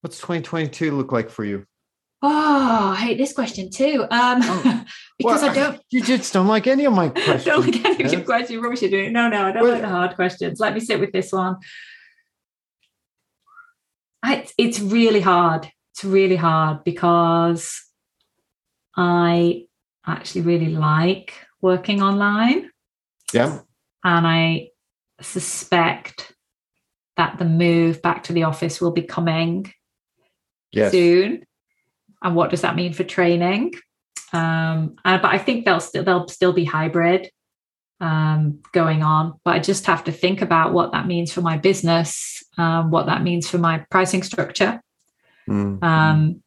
what's 0.01 0.19
2022 0.19 0.91
look 0.95 1.11
like 1.11 1.29
for 1.29 1.43
you 1.43 1.65
Oh, 2.21 2.93
I 2.97 3.01
hate 3.01 3.17
this 3.17 3.33
question 3.33 3.69
too. 3.71 4.05
Um 4.11 4.39
Oh. 4.43 4.85
because 5.17 5.41
Well, 5.41 5.51
I 5.51 5.53
don't 5.53 5.81
you 5.91 6.01
just 6.01 6.33
don't 6.33 6.47
like 6.47 6.67
any 6.67 6.85
of 6.85 6.93
my 6.93 7.09
questions 7.09 7.45
don't 7.45 7.65
like 7.65 7.85
any 7.85 8.03
of 8.03 8.11
your 8.13 8.21
questions. 8.21 8.51
You 8.51 8.61
rubbish 8.61 8.79
doing. 8.81 9.13
No, 9.13 9.29
no, 9.29 9.45
I 9.45 9.51
don't 9.51 9.63
Well- 9.63 9.73
like 9.73 9.81
the 9.81 9.87
hard 9.89 10.15
questions. 10.15 10.59
Let 10.59 10.73
me 10.73 10.79
sit 10.79 10.99
with 10.99 11.11
this 11.11 11.31
one. 11.31 11.57
I, 14.21 14.45
it's 14.57 14.79
really 14.81 15.21
hard. 15.21 15.71
It's 15.93 16.03
really 16.03 16.35
hard 16.35 16.83
because 16.83 17.81
I 18.97 19.63
actually 20.05 20.41
really 20.41 20.67
like 20.75 21.33
working 21.61 22.01
online, 22.01 22.69
yeah 23.33 23.59
and 24.03 24.25
I 24.27 24.69
suspect 25.21 26.33
that 27.17 27.37
the 27.37 27.45
move 27.45 28.01
back 28.01 28.23
to 28.23 28.33
the 28.33 28.43
office 28.43 28.79
will 28.81 28.91
be 28.91 29.01
coming 29.03 29.71
yes 30.71 30.91
soon. 30.91 31.43
And 32.23 32.35
what 32.35 32.49
does 32.49 32.61
that 32.61 32.75
mean 32.75 32.93
for 32.93 33.03
training? 33.03 33.73
Um, 34.33 34.95
uh, 35.05 35.17
but 35.17 35.33
I 35.33 35.37
think 35.37 35.65
they'll 35.65 35.79
still 35.79 36.03
they'll 36.03 36.27
still 36.27 36.53
be 36.53 36.65
hybrid 36.65 37.29
um, 37.99 38.59
going 38.73 39.03
on. 39.03 39.39
But 39.43 39.55
I 39.55 39.59
just 39.59 39.85
have 39.87 40.03
to 40.05 40.11
think 40.11 40.41
about 40.41 40.73
what 40.73 40.91
that 40.91 41.07
means 41.07 41.31
for 41.33 41.41
my 41.41 41.57
business, 41.57 42.43
um, 42.57 42.91
what 42.91 43.05
that 43.07 43.23
means 43.23 43.49
for 43.49 43.57
my 43.57 43.85
pricing 43.89 44.23
structure, 44.23 44.81
Mm. 45.47 45.81
um, 45.83 46.43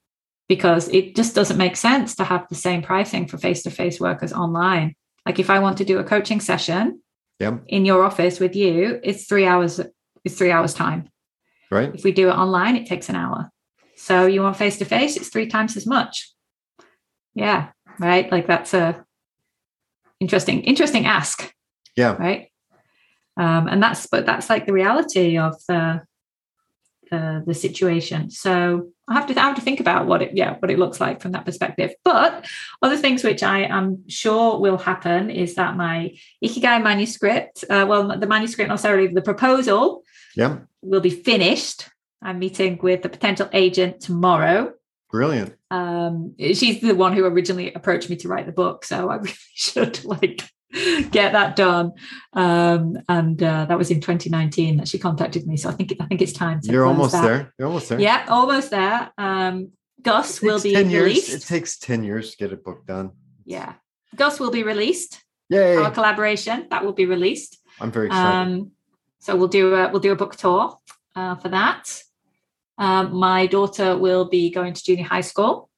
because 0.49 0.89
it 0.91 1.17
just 1.17 1.35
doesn't 1.35 1.57
make 1.59 1.77
sense 1.77 2.15
to 2.17 2.25
have 2.25 2.47
the 2.49 2.55
same 2.55 2.83
pricing 2.83 3.27
for 3.27 3.37
face 3.39 3.63
to 3.65 3.71
face 3.71 3.99
work 3.99 4.23
as 4.23 4.33
online. 4.33 4.95
Like 5.27 5.39
if 5.41 5.51
I 5.51 5.59
want 5.59 5.79
to 5.79 5.85
do 5.85 5.99
a 5.99 6.05
coaching 6.05 6.41
session 6.41 7.01
yeah 7.41 7.59
in 7.67 7.85
your 7.85 8.05
office 8.05 8.39
with 8.39 8.55
you, 8.55 9.01
it's 9.03 9.25
three 9.27 9.47
hours. 9.47 9.81
It's 10.25 10.37
three 10.37 10.53
hours 10.53 10.73
time. 10.75 11.09
right 11.71 11.91
If 11.95 12.05
we 12.05 12.13
do 12.13 12.29
it 12.29 12.33
online, 12.35 12.77
it 12.77 12.87
takes 12.87 13.09
an 13.09 13.17
hour. 13.17 13.51
So 14.03 14.27
you 14.27 14.43
want 14.43 14.57
face 14.57 14.79
to 14.79 14.85
face, 14.85 15.17
it's 15.17 15.29
three 15.29 15.47
times 15.47 15.77
as 15.77 15.87
much. 15.87 16.33
Yeah, 17.37 17.69
right. 18.01 18.31
Like 18.33 18.49
that's 18.49 18.75
a 18.75 19.05
interesting, 20.19 20.63
interesting 20.63 21.07
ask, 21.07 21.55
yeah 21.97 22.17
right? 22.17 22.49
Um, 23.37 23.69
and 23.69 23.81
that's 23.81 24.09
but 24.09 24.27
that's 24.27 24.51
like 24.51 24.67
the 24.67 24.73
reality 24.73 25.39
of 25.39 25.55
the 25.69 26.03
the, 27.13 27.45
the 27.47 27.55
situation. 27.55 28.31
So 28.31 28.89
I 29.07 29.15
have 29.15 29.29
to 29.29 29.41
I 29.41 29.45
have 29.45 29.55
to 29.55 29.63
think 29.63 29.79
about 29.79 30.09
what 30.09 30.21
it 30.21 30.31
yeah 30.35 30.57
what 30.59 30.73
it 30.73 30.81
looks 30.81 31.01
like 31.01 31.23
from 31.23 31.31
that 31.33 31.45
perspective. 31.45 31.95
But 32.03 32.45
other 32.83 32.97
things 32.97 33.23
which 33.23 33.45
I 33.45 33.61
am 33.61 34.03
sure 34.09 34.59
will 34.59 34.79
happen 34.79 35.31
is 35.31 35.55
that 35.55 35.77
my 35.77 36.11
ikigai 36.45 36.83
manuscript, 36.83 37.65
uh, 37.71 37.87
well 37.89 38.19
the 38.19 38.27
manuscript, 38.27 38.67
not 38.67 38.75
necessarily 38.75 39.07
the 39.07 39.23
proposal, 39.23 40.03
yeah 40.35 40.59
will 40.83 41.01
be 41.01 41.11
finished. 41.11 41.89
I'm 42.23 42.39
meeting 42.39 42.79
with 42.83 43.03
the 43.03 43.09
potential 43.09 43.49
agent 43.53 44.01
tomorrow. 44.01 44.73
brilliant 45.11 45.55
Um, 45.71 46.35
she's 46.39 46.81
the 46.81 46.95
one 46.95 47.13
who 47.15 47.25
originally 47.25 47.73
approached 47.75 48.09
me 48.11 48.17
to 48.17 48.29
write 48.29 48.47
the 48.47 48.53
book, 48.53 48.85
so 48.85 49.11
I 49.11 49.17
really 49.25 49.35
should 49.55 50.05
like 50.05 50.43
get 51.11 51.33
that 51.33 51.55
done. 51.57 51.93
Um, 52.33 52.97
and 53.09 53.43
uh, 53.43 53.67
that 53.67 53.77
was 53.77 53.91
in 53.91 54.01
2019 54.01 54.79
that 54.79 54.89
she 54.89 54.99
contacted 54.99 55.47
me. 55.47 55.57
So 55.57 55.69
I 55.69 55.73
think 55.73 55.93
I 56.01 56.07
think 56.07 56.23
it's 56.23 56.33
time 56.33 56.61
to 56.63 56.73
you're 56.73 56.87
almost 56.87 57.13
that. 57.13 57.23
there 57.23 57.55
you're 57.59 57.69
almost 57.69 57.89
there 57.91 58.01
Yeah, 58.01 58.25
almost 58.29 58.71
there. 58.71 59.11
Um, 59.19 59.73
Gus 60.01 60.41
will 60.43 60.61
be 60.61 60.73
10 60.73 60.91
years 60.91 61.05
released. 61.05 61.35
it 61.35 61.43
takes 61.47 61.79
10 61.79 62.03
years 62.05 62.31
to 62.33 62.37
get 62.37 62.53
a 62.53 62.57
book 62.57 62.87
done 62.87 63.13
yeah, 63.45 63.75
Gus 64.17 64.41
will 64.41 64.51
be 64.51 64.63
released. 64.63 65.21
yay 65.49 65.77
Our 65.77 65.91
collaboration 65.91 66.67
that 66.71 66.85
will 66.85 66.93
be 67.03 67.07
released. 67.07 67.59
i'm 67.81 67.93
very 67.93 68.07
excited 68.07 68.39
Um, 68.39 68.71
so 69.21 69.37
we'll 69.37 69.49
do 69.61 69.75
a 69.75 69.91
we'll 69.91 70.01
do 70.09 70.13
a 70.13 70.17
book 70.17 70.35
tour 70.37 70.77
uh, 71.15 71.35
for 71.37 71.49
that. 71.51 71.83
Um, 72.83 73.15
my 73.15 73.47
daughter 73.47 73.97
will 73.97 74.25
be 74.25 74.51
going 74.51 74.75
to 74.75 74.83
junior 74.83 75.05
high 75.05 75.21
school, 75.21 75.71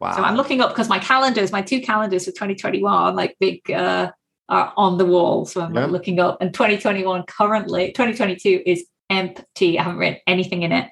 wow 0.00 0.16
so 0.16 0.22
I'm 0.22 0.34
looking 0.34 0.60
up 0.60 0.70
because 0.70 0.88
my 0.88 0.98
calendars, 0.98 1.52
my 1.52 1.62
two 1.62 1.80
calendars 1.80 2.24
for 2.24 2.32
2021, 2.32 3.14
like 3.14 3.36
big, 3.38 3.70
uh, 3.70 4.10
are 4.48 4.72
on 4.76 4.98
the 4.98 5.04
wall. 5.04 5.44
So 5.44 5.60
I'm 5.60 5.72
like, 5.72 5.90
looking 5.90 6.18
up, 6.18 6.38
and 6.40 6.52
2021 6.52 7.24
currently, 7.28 7.92
2022 7.92 8.62
is 8.66 8.86
empty. 9.08 9.78
I 9.78 9.82
haven't 9.84 9.98
written 9.98 10.20
anything 10.26 10.62
in 10.62 10.72
it. 10.72 10.90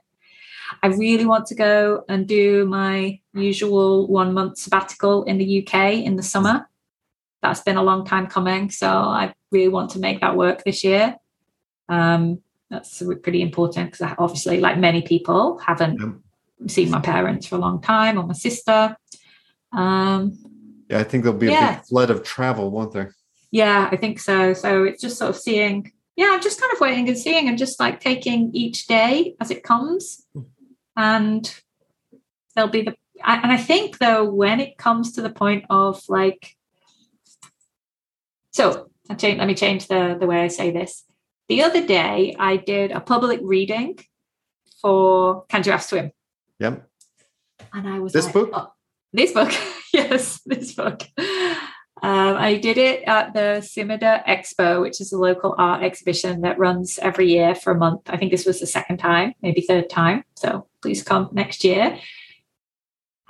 I 0.83 0.89
really 0.89 1.25
want 1.25 1.47
to 1.47 1.55
go 1.55 2.05
and 2.09 2.27
do 2.27 2.67
my 2.67 3.21
usual 3.35 4.07
one 4.07 4.35
month 4.35 4.59
sabbatical 4.59 5.25
in 5.25 5.39
the 5.39 5.67
UK 5.67 5.95
in 5.95 6.17
the 6.17 6.23
summer. 6.23 6.69
That's 7.43 7.61
been 7.61 7.77
a 7.77 7.83
long 7.83 8.05
time 8.05 8.27
coming. 8.27 8.71
So 8.71 8.89
I 8.89 9.35
really 9.51 9.69
want 9.69 9.91
to 9.91 9.99
make 9.99 10.21
that 10.21 10.37
work 10.37 10.65
this 10.65 10.85
year. 10.85 11.17
Um, 11.89 12.43
that's 12.71 13.03
pretty 13.23 13.43
important 13.43 13.91
because 13.93 14.03
I 14.03 14.15
obviously, 14.19 14.61
like 14.61 14.79
many 14.79 15.03
people, 15.03 15.59
haven't 15.59 16.01
Yep. 16.01 16.71
seen 16.71 16.91
my 16.91 17.01
parents 17.01 17.47
for 17.47 17.57
a 17.57 17.59
long 17.59 17.81
time 17.81 18.19
or 18.19 18.27
my 18.27 18.35
sister. 18.35 18.97
Um, 19.73 20.39
yeah 20.89 21.01
i 21.01 21.03
think 21.03 21.25
there'll 21.25 21.39
be 21.39 21.49
a 21.49 21.51
big 21.51 21.85
flood 21.85 22.11
of 22.11 22.23
travel 22.23 22.71
won't 22.71 22.93
there 22.93 23.13
yeah, 23.57 23.89
I 23.91 23.97
think 23.97 24.21
so. 24.21 24.53
So 24.53 24.85
it's 24.85 25.01
just 25.01 25.17
sort 25.17 25.31
of 25.31 25.37
seeing, 25.37 25.91
yeah, 26.15 26.31
I'm 26.33 26.43
just 26.43 26.61
kind 26.61 26.71
of 26.75 26.79
waiting 26.81 27.09
and 27.09 27.17
seeing 27.17 27.49
and 27.49 27.57
just 27.57 27.81
like 27.81 28.01
taking 28.01 28.51
each 28.53 28.87
day 28.87 29.35
as 29.41 29.51
it 29.51 29.63
comes. 29.63 30.27
And 30.95 31.51
there'll 32.55 32.69
be 32.69 32.83
the, 32.83 32.95
I, 33.25 33.37
and 33.39 33.51
I 33.51 33.57
think 33.57 33.97
though, 33.97 34.25
when 34.25 34.61
it 34.61 34.77
comes 34.77 35.13
to 35.13 35.23
the 35.23 35.31
point 35.31 35.65
of 35.71 36.03
like, 36.11 36.55
so 38.51 38.91
I 39.09 39.15
change, 39.15 39.39
let 39.39 39.49
me 39.49 39.55
change 39.55 39.89
the, 39.89 40.19
the 40.21 40.27
way 40.27 40.43
I 40.43 40.49
say 40.49 40.71
this. 40.71 41.05
The 41.49 41.63
other 41.63 41.87
day, 41.87 42.35
I 42.39 42.57
did 42.57 42.91
a 42.91 43.01
public 43.01 43.41
reading 43.43 43.99
for 44.81 45.45
Can 45.49 45.63
Giraffe 45.63 45.85
Swim? 45.85 46.11
yep 46.59 46.89
And 47.73 47.89
I 47.89 47.99
was 48.01 48.13
This 48.13 48.25
like, 48.27 48.35
book? 48.35 48.51
oh, 48.53 48.73
this 49.13 49.33
book, 49.33 49.53
yes, 49.93 50.41
this 50.47 50.75
book. 50.75 51.03
Um, 52.03 52.37
I 52.37 52.57
did 52.59 52.77
it 52.79 53.03
at 53.07 53.33
the 53.33 53.63
Sumida 53.63 54.23
Expo, 54.27 54.83
which 54.83 55.01
is 55.01 55.13
a 55.13 55.19
local 55.19 55.55
art 55.57 55.83
exhibition 55.83 56.43
that 56.43 56.59
runs 56.59 56.99
every 56.99 57.29
year 57.31 57.55
for 57.55 57.73
a 57.73 57.79
month. 57.79 58.03
I 58.09 58.17
think 58.19 58.31
this 58.33 58.45
was 58.45 58.61
the 58.61 58.67
second 58.67 58.99
time, 58.99 59.33
maybe 59.41 59.61
third 59.63 59.89
time. 59.89 60.25
So 60.37 60.67
please 60.83 61.03
come 61.03 61.31
next 61.33 61.65
year. 61.65 61.99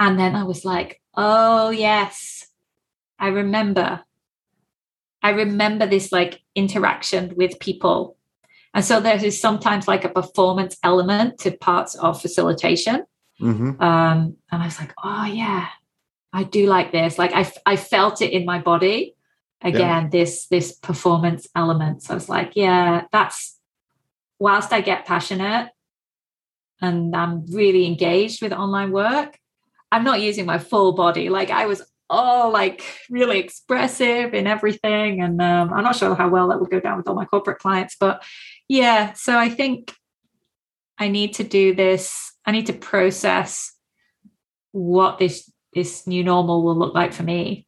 And 0.00 0.18
then 0.18 0.34
I 0.34 0.42
was 0.44 0.64
like, 0.64 1.00
oh, 1.14 1.70
yes, 1.70 2.46
I 3.18 3.28
remember. 3.28 4.02
I 5.26 5.30
remember 5.30 5.88
this 5.88 6.12
like 6.12 6.40
interaction 6.54 7.34
with 7.36 7.58
people. 7.58 8.16
And 8.72 8.84
so 8.84 9.00
there 9.00 9.16
is 9.16 9.40
sometimes 9.40 9.88
like 9.88 10.04
a 10.04 10.08
performance 10.08 10.76
element 10.84 11.40
to 11.40 11.50
parts 11.50 11.96
of 11.96 12.22
facilitation. 12.22 13.04
Mm-hmm. 13.40 13.82
Um, 13.82 14.36
and 14.52 14.62
I 14.62 14.66
was 14.66 14.78
like, 14.78 14.94
oh, 15.02 15.24
yeah, 15.24 15.66
I 16.32 16.44
do 16.44 16.68
like 16.68 16.92
this. 16.92 17.18
Like 17.18 17.32
I, 17.34 17.50
I 17.66 17.74
felt 17.74 18.22
it 18.22 18.30
in 18.30 18.44
my 18.44 18.60
body. 18.60 19.16
Again, 19.62 20.04
yeah. 20.04 20.08
this 20.08 20.46
this 20.46 20.70
performance 20.70 21.48
element. 21.56 22.04
So 22.04 22.12
I 22.12 22.14
was 22.14 22.28
like, 22.28 22.52
yeah, 22.54 23.06
that's 23.10 23.58
whilst 24.38 24.72
I 24.72 24.80
get 24.80 25.06
passionate 25.06 25.70
and 26.80 27.16
I'm 27.16 27.46
really 27.46 27.84
engaged 27.86 28.42
with 28.42 28.52
online 28.52 28.92
work, 28.92 29.40
I'm 29.90 30.04
not 30.04 30.20
using 30.20 30.46
my 30.46 30.58
full 30.58 30.92
body. 30.92 31.30
Like 31.30 31.50
I 31.50 31.66
was 31.66 31.82
all 32.08 32.50
like 32.50 32.84
really 33.10 33.38
expressive 33.38 34.34
in 34.34 34.46
everything. 34.46 35.20
And 35.20 35.40
um, 35.40 35.72
I'm 35.72 35.84
not 35.84 35.96
sure 35.96 36.14
how 36.14 36.28
well 36.28 36.48
that 36.48 36.60
would 36.60 36.70
go 36.70 36.80
down 36.80 36.96
with 36.96 37.08
all 37.08 37.14
my 37.14 37.24
corporate 37.24 37.58
clients. 37.58 37.96
But 37.98 38.22
yeah, 38.68 39.12
so 39.14 39.38
I 39.38 39.48
think 39.48 39.94
I 40.98 41.08
need 41.08 41.34
to 41.34 41.44
do 41.44 41.74
this. 41.74 42.32
I 42.44 42.52
need 42.52 42.66
to 42.66 42.72
process 42.72 43.72
what 44.72 45.18
this 45.18 45.50
this 45.72 46.06
new 46.06 46.24
normal 46.24 46.62
will 46.62 46.76
look 46.76 46.94
like 46.94 47.12
for 47.12 47.22
me. 47.22 47.66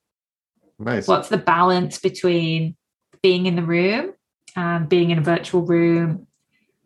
Nice. 0.79 1.07
What's 1.09 1.29
the 1.29 1.37
balance 1.37 1.99
between 1.99 2.77
being 3.23 3.47
in 3.47 3.57
the 3.57 3.63
room 3.63 4.13
and 4.57 4.89
being 4.89 5.11
in 5.11 5.19
a 5.19 5.23
virtual 5.23 5.63
room? 5.63 6.27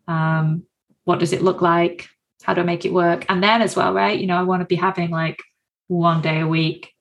Um, 0.07 0.63
what 1.05 1.19
does 1.19 1.31
it 1.33 1.41
look 1.41 1.61
like? 1.61 2.09
How 2.43 2.53
do 2.53 2.61
I 2.61 2.65
make 2.65 2.85
it 2.85 2.93
work? 2.93 3.25
And 3.29 3.41
then 3.41 3.61
as 3.61 3.75
well, 3.75 3.93
right? 3.93 4.19
You 4.19 4.27
know, 4.27 4.37
I 4.37 4.43
want 4.43 4.61
to 4.61 4.65
be 4.65 4.75
having 4.75 5.11
like 5.11 5.39
one 5.87 6.21
day 6.21 6.41
a 6.41 6.47
week, 6.47 6.92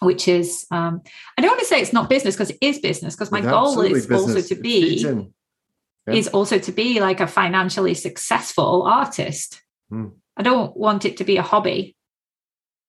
which 0.00 0.28
is 0.28 0.66
um, 0.70 1.02
I 1.36 1.42
don't 1.42 1.50
want 1.50 1.60
to 1.60 1.66
say 1.66 1.80
it's 1.80 1.92
not 1.92 2.08
business 2.08 2.34
because 2.34 2.50
it 2.50 2.58
is 2.60 2.78
business 2.78 3.14
because 3.14 3.30
my 3.30 3.38
it's 3.38 3.48
goal 3.48 3.80
is 3.80 4.06
business. 4.06 4.20
also 4.20 4.54
to 4.54 4.60
be 4.60 4.98
yeah. 6.08 6.14
is 6.14 6.28
also 6.28 6.58
to 6.58 6.72
be 6.72 7.00
like 7.00 7.20
a 7.20 7.26
financially 7.26 7.94
successful 7.94 8.82
artist. 8.82 9.62
Hmm. 9.90 10.08
I 10.36 10.42
don't 10.42 10.76
want 10.76 11.04
it 11.04 11.16
to 11.18 11.24
be 11.24 11.36
a 11.36 11.42
hobby. 11.42 11.96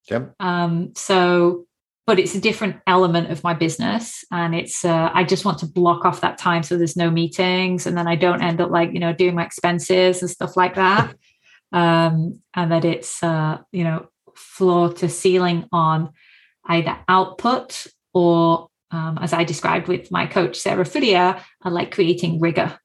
Yep. 0.09 0.35
Um, 0.39 0.93
so, 0.95 1.65
but 2.05 2.19
it's 2.19 2.35
a 2.35 2.41
different 2.41 2.77
element 2.87 3.31
of 3.31 3.43
my 3.43 3.53
business, 3.53 4.23
and 4.31 4.55
it's 4.55 4.85
uh, 4.85 5.09
I 5.13 5.23
just 5.23 5.45
want 5.45 5.59
to 5.59 5.65
block 5.65 6.05
off 6.05 6.21
that 6.21 6.37
time 6.37 6.63
so 6.63 6.77
there's 6.77 6.97
no 6.97 7.09
meetings, 7.09 7.85
and 7.85 7.97
then 7.97 8.07
I 8.07 8.15
don't 8.15 8.41
end 8.41 8.61
up 8.61 8.71
like 8.71 8.93
you 8.93 8.99
know 8.99 9.13
doing 9.13 9.35
my 9.35 9.45
expenses 9.45 10.21
and 10.21 10.29
stuff 10.29 10.55
like 10.55 10.75
that, 10.75 11.15
um, 11.71 12.41
and 12.53 12.71
that 12.71 12.85
it's 12.85 13.21
uh, 13.23 13.59
you 13.71 13.83
know 13.83 14.07
floor 14.35 14.93
to 14.93 15.09
ceiling 15.09 15.67
on 15.71 16.11
either 16.69 16.97
output 17.07 17.87
or 18.13 18.69
um, 18.91 19.19
as 19.21 19.33
I 19.33 19.43
described 19.43 19.87
with 19.87 20.11
my 20.11 20.25
coach 20.25 20.57
Sarah 20.57 20.85
Fudia, 20.85 21.41
I 21.61 21.69
like 21.69 21.91
creating 21.91 22.39
rigor 22.39 22.79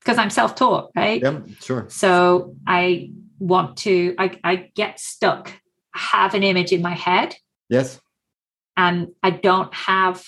because 0.00 0.18
I'm 0.18 0.30
self-taught, 0.30 0.90
right? 0.94 1.20
Yeah, 1.20 1.40
sure. 1.60 1.86
So 1.88 2.56
I 2.66 3.10
want 3.38 3.78
to, 3.78 4.14
I, 4.18 4.38
I 4.44 4.70
get 4.74 5.00
stuck 5.00 5.52
have 5.94 6.34
an 6.34 6.42
image 6.42 6.72
in 6.72 6.82
my 6.82 6.94
head. 6.94 7.34
Yes. 7.68 8.00
And 8.76 9.08
I 9.22 9.30
don't 9.30 9.72
have 9.74 10.24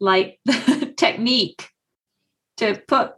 like 0.00 0.40
the 0.44 0.92
technique 0.96 1.68
to 2.56 2.80
put 2.88 3.14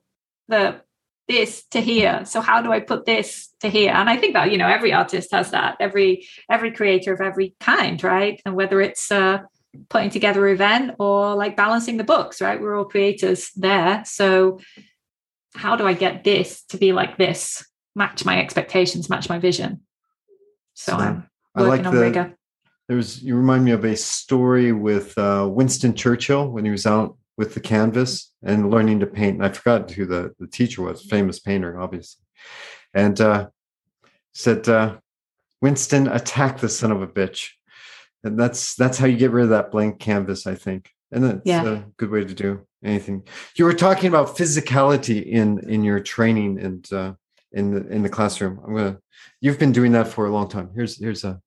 the 0.49 0.82
this 1.28 1.64
to 1.70 1.80
here. 1.80 2.24
So 2.24 2.40
how 2.40 2.60
do 2.62 2.72
I 2.72 2.80
put 2.80 3.06
this 3.06 3.48
to 3.60 3.68
here? 3.68 3.92
And 3.92 4.10
I 4.10 4.16
think 4.16 4.34
that 4.34 4.50
you 4.50 4.58
know 4.58 4.68
every 4.68 4.92
artist 4.92 5.32
has 5.32 5.50
that. 5.52 5.76
Every 5.80 6.26
every 6.50 6.72
creator 6.72 7.12
of 7.12 7.20
every 7.20 7.54
kind, 7.60 8.02
right? 8.02 8.40
And 8.44 8.54
whether 8.54 8.80
it's 8.80 9.10
uh, 9.10 9.38
putting 9.88 10.10
together 10.10 10.46
an 10.46 10.54
event 10.54 10.96
or 10.98 11.34
like 11.34 11.56
balancing 11.56 11.96
the 11.96 12.04
books, 12.04 12.40
right? 12.40 12.60
We're 12.60 12.76
all 12.76 12.84
creators 12.84 13.50
there. 13.56 14.02
So 14.04 14.60
how 15.54 15.76
do 15.76 15.86
I 15.86 15.94
get 15.94 16.24
this 16.24 16.62
to 16.64 16.76
be 16.76 16.92
like 16.92 17.16
this? 17.16 17.64
Match 17.94 18.24
my 18.24 18.40
expectations, 18.40 19.08
match 19.08 19.28
my 19.28 19.38
vision. 19.38 19.82
So, 20.74 20.92
so 20.92 20.98
I'm 20.98 21.28
I 21.54 21.62
like 21.62 21.82
the. 21.84 21.90
Rigor. 21.90 22.36
There 22.88 22.96
was 22.96 23.22
you 23.22 23.36
remind 23.36 23.64
me 23.64 23.70
of 23.70 23.84
a 23.84 23.96
story 23.96 24.72
with 24.72 25.16
uh, 25.16 25.48
Winston 25.50 25.94
Churchill 25.94 26.50
when 26.50 26.64
he 26.64 26.70
was 26.70 26.86
out 26.86 27.16
with 27.37 27.55
the 27.55 27.61
canvas 27.61 28.32
and 28.43 28.70
learning 28.70 29.01
to 29.01 29.07
paint. 29.07 29.37
And 29.37 29.45
I 29.45 29.51
forgot 29.51 29.91
who 29.91 30.07
the, 30.07 30.35
the 30.39 30.47
teacher 30.47 30.82
was, 30.82 31.03
famous 31.03 31.41
painter, 31.41 31.80
obviously. 31.80 32.22
And 32.93 33.20
uh, 33.20 33.49
said, 34.32 34.68
uh, 34.68 34.97
Winston, 35.61 36.09
attack 36.09 36.59
the 36.59 36.68
son 36.68 36.93
of 36.93 37.03
a 37.03 37.07
bitch. 37.07 37.51
And 38.22 38.39
that's 38.39 38.74
that's 38.74 38.97
how 38.97 39.07
you 39.07 39.16
get 39.16 39.32
rid 39.32 39.45
of 39.45 39.51
that 39.51 39.70
blank 39.70 39.99
canvas, 39.99 40.47
I 40.47 40.55
think. 40.55 40.91
And 41.12 41.24
that's 41.24 41.41
yeah. 41.45 41.64
a 41.64 41.85
good 41.99 42.11
way 42.11 42.24
to 42.24 42.35
do 42.35 42.66
anything. 42.82 43.22
You 43.57 43.66
were 43.66 43.74
talking 43.74 44.09
about 44.09 44.37
physicality 44.37 45.24
in 45.24 45.59
in 45.68 45.85
your 45.85 46.01
training 46.01 46.59
and 46.59 46.93
uh, 46.93 47.12
in 47.53 47.70
the 47.72 47.87
in 47.89 48.03
the 48.03 48.09
classroom. 48.09 48.61
I'm 48.64 48.74
gonna. 48.74 48.99
You've 49.41 49.59
been 49.59 49.72
doing 49.72 49.93
that 49.93 50.09
for 50.09 50.26
a 50.26 50.30
long 50.30 50.49
time. 50.49 50.70
Here's 50.74 50.99
here's 50.99 51.24
a 51.24 51.41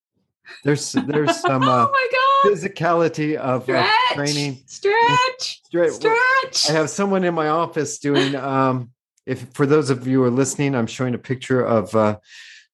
there's 0.64 0.92
there's 0.92 1.40
some 1.42 1.64
uh, 1.64 1.88
oh 1.88 2.10
physicality 2.46 3.36
of 3.36 3.64
stretch, 3.64 3.90
uh, 4.12 4.14
training. 4.16 4.64
Stretch, 4.66 5.62
stretch, 5.66 5.92
stretch. 5.92 6.70
I 6.70 6.74
have 6.74 6.90
someone 6.90 7.24
in 7.24 7.34
my 7.34 7.48
office 7.50 8.00
doing. 8.00 8.36
Um, 8.36 8.92
if 9.26 9.48
for 9.54 9.66
those 9.66 9.90
of 9.90 10.08
you 10.08 10.20
who 10.20 10.24
are 10.24 10.32
listening, 10.32 10.76
I'm 10.76 10.88
showing 10.88 11.14
a 11.14 11.18
picture 11.18 11.62
of 11.62 11.94
uh, 11.96 12.18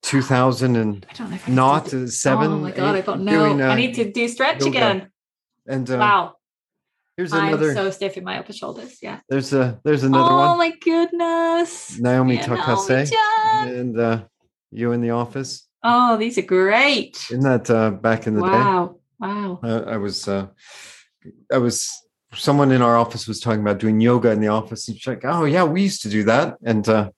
2000 0.03 0.75
and 0.75 1.05
not 1.47 1.89
seven. 1.89 2.51
Oh 2.51 2.57
my 2.59 2.71
god! 2.71 2.95
I 2.95 3.01
got 3.01 3.19
no. 3.19 3.47
Doing, 3.47 3.61
uh, 3.61 3.69
I 3.69 3.75
need 3.75 3.95
to 3.95 4.11
do 4.11 4.27
stretch 4.27 4.59
yoga. 4.59 4.69
again. 4.69 5.07
And 5.65 5.89
uh, 5.89 5.97
wow, 5.97 6.35
Here's 7.17 7.31
another. 7.31 7.69
I'm 7.69 7.75
so 7.75 7.91
stiff 7.91 8.17
in 8.17 8.23
my 8.23 8.39
upper 8.39 8.53
shoulders. 8.53 8.97
Yeah. 9.01 9.19
There's 9.29 9.53
a 9.53 9.79
there's 9.83 10.03
another 10.03 10.31
oh, 10.31 10.37
one. 10.37 10.49
Oh 10.49 10.57
my 10.57 10.71
goodness. 10.81 11.99
Naomi 11.99 12.35
yeah, 12.35 12.45
Takase. 12.45 13.11
And 13.67 13.99
uh, 13.99 14.23
you 14.71 14.93
in 14.93 15.01
the 15.01 15.11
office. 15.11 15.67
Oh, 15.83 16.17
these 16.17 16.37
are 16.39 16.43
great. 16.43 17.23
Isn't 17.29 17.43
that 17.43 17.69
uh, 17.69 17.91
back 17.91 18.25
in 18.25 18.33
the 18.33 18.41
wow. 18.41 18.49
day? 18.49 18.57
Wow. 18.57 18.99
Wow. 19.23 19.59
I, 19.63 19.93
I 19.93 19.97
was 19.97 20.27
uh, 20.27 20.47
I 21.51 21.57
was 21.57 21.89
someone 22.33 22.71
in 22.71 22.81
our 22.81 22.97
office 22.97 23.27
was 23.27 23.39
talking 23.39 23.61
about 23.61 23.79
doing 23.79 24.01
yoga 24.01 24.31
in 24.31 24.41
the 24.41 24.47
office 24.47 24.87
and 24.87 24.97
she's 24.97 25.07
like, 25.07 25.23
oh 25.23 25.45
yeah, 25.45 25.63
we 25.63 25.81
used 25.81 26.01
to 26.01 26.09
do 26.09 26.23
that. 26.23 26.57
And 26.63 26.87
uh, 26.89 27.09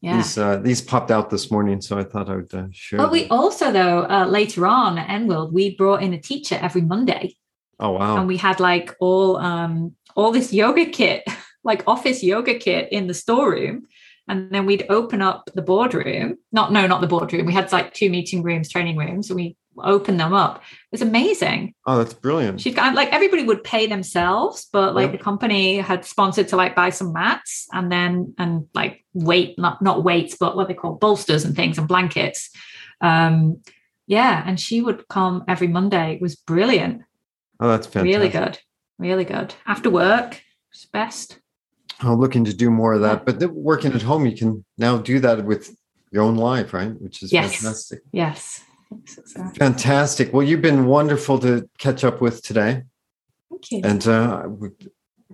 yeah. 0.00 0.16
these 0.16 0.38
uh, 0.38 0.56
these 0.56 0.80
popped 0.80 1.10
out 1.10 1.30
this 1.30 1.50
morning, 1.50 1.80
so 1.80 1.98
I 1.98 2.04
thought 2.04 2.28
I 2.28 2.36
would 2.36 2.52
uh, 2.52 2.66
share. 2.72 2.98
But 2.98 3.12
we 3.12 3.28
also 3.28 3.70
though 3.70 4.04
uh, 4.08 4.26
later 4.26 4.66
on 4.66 4.98
at 4.98 5.08
Enworld, 5.08 5.52
we 5.52 5.76
brought 5.76 6.02
in 6.02 6.12
a 6.12 6.20
teacher 6.20 6.58
every 6.60 6.82
Monday. 6.82 7.36
Oh 7.78 7.92
wow! 7.92 8.16
And 8.16 8.26
we 8.26 8.36
had 8.36 8.58
like 8.58 8.96
all 9.00 9.36
um 9.36 9.94
all 10.16 10.32
this 10.32 10.52
yoga 10.52 10.86
kit, 10.86 11.24
like 11.64 11.84
office 11.86 12.22
yoga 12.22 12.54
kit 12.54 12.88
in 12.90 13.06
the 13.06 13.14
storeroom. 13.14 13.86
And 14.28 14.52
then 14.52 14.66
we'd 14.66 14.86
open 14.88 15.20
up 15.20 15.50
the 15.52 15.62
boardroom. 15.62 16.38
Not 16.52 16.72
no, 16.72 16.86
not 16.86 17.00
the 17.00 17.08
boardroom. 17.08 17.46
We 17.46 17.52
had 17.52 17.72
like 17.72 17.92
two 17.92 18.08
meeting 18.08 18.42
rooms, 18.42 18.70
training 18.70 18.96
rooms, 18.96 19.30
and 19.30 19.36
we 19.36 19.56
opened 19.78 20.20
them 20.20 20.32
up. 20.32 20.56
It 20.56 20.92
was 20.92 21.02
amazing. 21.02 21.74
Oh, 21.86 21.98
that's 21.98 22.14
brilliant. 22.14 22.60
She'd 22.60 22.76
got 22.76 22.94
like 22.94 23.12
everybody 23.12 23.44
would 23.44 23.64
pay 23.64 23.86
themselves, 23.86 24.68
but 24.72 24.94
like 24.94 25.10
yep. 25.10 25.18
the 25.18 25.24
company 25.24 25.78
had 25.78 26.04
sponsored 26.04 26.48
to 26.48 26.56
like 26.56 26.74
buy 26.74 26.90
some 26.90 27.12
mats 27.12 27.68
and 27.72 27.90
then 27.90 28.34
and 28.38 28.68
like 28.74 29.04
weight, 29.14 29.58
not 29.58 29.82
not 29.82 30.04
weights, 30.04 30.36
but 30.36 30.56
what 30.56 30.68
they 30.68 30.74
call 30.74 30.94
bolsters 30.94 31.44
and 31.44 31.56
things 31.56 31.78
and 31.78 31.88
blankets. 31.88 32.50
Um, 33.00 33.60
yeah, 34.06 34.42
and 34.46 34.58
she 34.60 34.82
would 34.82 35.08
come 35.08 35.44
every 35.48 35.68
Monday. 35.68 36.14
It 36.14 36.22
was 36.22 36.36
brilliant. 36.36 37.02
Oh, 37.60 37.68
that's 37.68 37.86
fantastic. 37.86 38.14
Really 38.14 38.28
good. 38.28 38.58
Really 38.98 39.24
good. 39.24 39.54
After 39.66 39.90
work, 39.90 40.42
it's 40.70 40.86
best. 40.86 41.38
I'm 42.00 42.18
looking 42.18 42.44
to 42.44 42.54
do 42.54 42.70
more 42.70 42.94
of 42.94 43.02
that. 43.02 43.24
But 43.24 43.40
working 43.52 43.92
at 43.92 44.02
home, 44.02 44.26
you 44.26 44.36
can 44.36 44.64
now 44.76 44.98
do 44.98 45.20
that 45.20 45.44
with 45.44 45.74
your 46.10 46.24
own 46.24 46.36
life, 46.36 46.72
right? 46.72 46.92
Which 47.00 47.22
is 47.22 47.32
yes. 47.32 47.56
fantastic. 47.56 48.00
Yes. 48.12 48.62
Fantastic. 49.56 50.32
Well, 50.32 50.42
you've 50.42 50.62
been 50.62 50.86
wonderful 50.86 51.38
to 51.40 51.68
catch 51.78 52.04
up 52.04 52.20
with 52.20 52.42
today. 52.42 52.84
Thank 53.50 53.70
you. 53.70 53.80
And 53.84 54.06
uh, 54.06 54.44
we, 54.48 54.68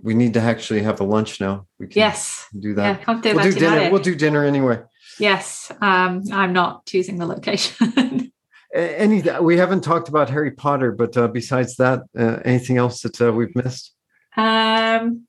we 0.01 0.13
need 0.13 0.33
to 0.35 0.41
actually 0.41 0.81
have 0.83 0.99
a 0.99 1.03
lunch 1.03 1.39
now. 1.39 1.67
We 1.79 1.87
can 1.87 1.99
yes. 1.99 2.47
do 2.57 2.73
that. 2.75 2.99
Yeah, 2.99 3.03
come 3.03 3.21
do 3.21 3.35
we'll 3.35 3.43
do 3.43 3.53
dinner. 3.53 3.91
We'll 3.91 4.01
do 4.01 4.15
dinner 4.15 4.43
anyway. 4.43 4.81
Yes. 5.19 5.71
Um, 5.81 6.23
I'm 6.31 6.53
not 6.53 6.85
choosing 6.85 7.17
the 7.17 7.25
location. 7.25 8.31
any 8.73 9.23
we 9.41 9.57
haven't 9.57 9.81
talked 9.81 10.09
about 10.09 10.29
harry 10.29 10.51
potter 10.51 10.91
but 10.91 11.15
uh, 11.17 11.27
besides 11.27 11.75
that 11.77 12.03
uh, 12.17 12.39
anything 12.45 12.77
else 12.77 13.01
that 13.01 13.19
uh, 13.21 13.31
we've 13.31 13.55
missed 13.55 13.95
um 14.37 15.25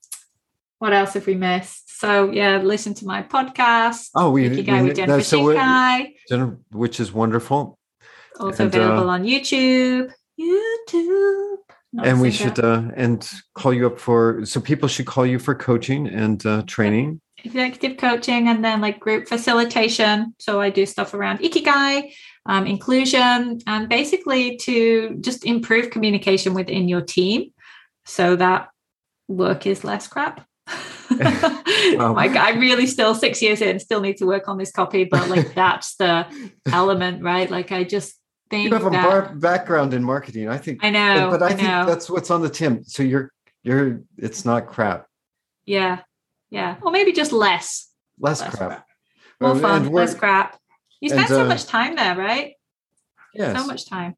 what 0.78 0.92
else 0.92 1.14
have 1.14 1.26
we 1.26 1.34
missed 1.34 1.98
so 1.98 2.30
yeah 2.30 2.58
listen 2.58 2.92
to 2.92 3.06
my 3.06 3.22
podcast 3.22 4.10
oh 4.14 4.30
we, 4.30 4.48
we 4.48 4.62
guy 4.62 4.82
with 4.82 4.96
jennifer 4.96 5.22
so 5.22 5.54
Jennifer, 6.28 6.58
which 6.72 7.00
is 7.00 7.12
wonderful 7.12 7.78
also 8.40 8.64
and, 8.64 8.74
uh, 8.74 8.78
available 8.78 9.10
on 9.10 9.24
youtube 9.24 10.10
youtube. 10.40 11.56
Not 11.92 12.06
and 12.06 12.20
we 12.20 12.30
should 12.30 12.58
uh, 12.60 12.82
and 12.94 13.28
call 13.54 13.74
you 13.74 13.86
up 13.88 13.98
for 13.98 14.44
so 14.46 14.60
people 14.60 14.88
should 14.88 15.06
call 15.06 15.26
you 15.26 15.38
for 15.40 15.54
coaching 15.54 16.06
and 16.06 16.44
uh, 16.46 16.62
training. 16.66 17.20
executive 17.42 17.96
coaching 17.96 18.48
and 18.48 18.64
then 18.64 18.80
like 18.80 19.00
group 19.00 19.26
facilitation. 19.26 20.34
So 20.38 20.60
I 20.60 20.70
do 20.70 20.86
stuff 20.86 21.14
around 21.14 21.40
ikigai, 21.40 22.12
um, 22.46 22.66
inclusion, 22.66 23.60
and 23.66 23.88
basically 23.88 24.56
to 24.58 25.16
just 25.20 25.44
improve 25.44 25.90
communication 25.90 26.54
within 26.54 26.86
your 26.86 27.00
team 27.00 27.52
so 28.04 28.36
that 28.36 28.68
work 29.26 29.66
is 29.66 29.84
less 29.84 30.06
crap. 30.06 30.46
Wow. 31.94 32.14
like 32.14 32.36
I 32.36 32.50
really 32.50 32.86
still 32.86 33.14
six 33.14 33.40
years 33.40 33.62
in 33.62 33.80
still 33.80 34.00
need 34.00 34.18
to 34.18 34.26
work 34.26 34.48
on 34.48 34.58
this 34.58 34.70
copy, 34.70 35.04
but 35.04 35.28
like 35.28 35.54
that's 35.54 35.96
the 35.96 36.26
element, 36.72 37.22
right? 37.22 37.50
Like 37.50 37.72
I 37.72 37.84
just 37.84 38.19
You 38.52 38.72
have 38.72 38.86
a 38.86 38.90
bar- 38.90 39.34
background 39.36 39.94
in 39.94 40.02
marketing, 40.02 40.48
I 40.48 40.58
think. 40.58 40.82
I 40.82 40.90
know, 40.90 41.28
but 41.30 41.42
I, 41.42 41.46
I, 41.46 41.48
think 41.54 41.68
know. 41.68 41.86
that's 41.86 42.10
what's 42.10 42.30
on 42.30 42.42
the 42.42 42.50
Tim. 42.50 42.82
So 42.84 43.02
you're 43.02 43.30
you're 43.62 44.00
it's 44.16 44.44
not 44.44 44.66
crap, 44.66 45.06
yeah, 45.66 46.00
yeah, 46.50 46.76
or 46.82 46.90
maybe 46.90 47.12
just 47.12 47.32
less, 47.32 47.92
less, 48.18 48.40
less 48.40 48.54
crap. 48.56 48.68
crap, 48.68 48.86
more 49.40 49.52
Uh, 49.52 49.60
fun, 49.60 49.92
less 49.92 50.14
crap. 50.14 50.58
You 51.00 51.10
and, 51.12 51.20
spend 51.20 51.28
so 51.28 51.44
uh, 51.44 51.48
much 51.48 51.64
time 51.66 51.94
there, 51.94 52.16
right? 52.16 52.54
Yes, 53.34 53.60
So 53.60 53.66
much 53.66 53.88
time. 53.88 54.16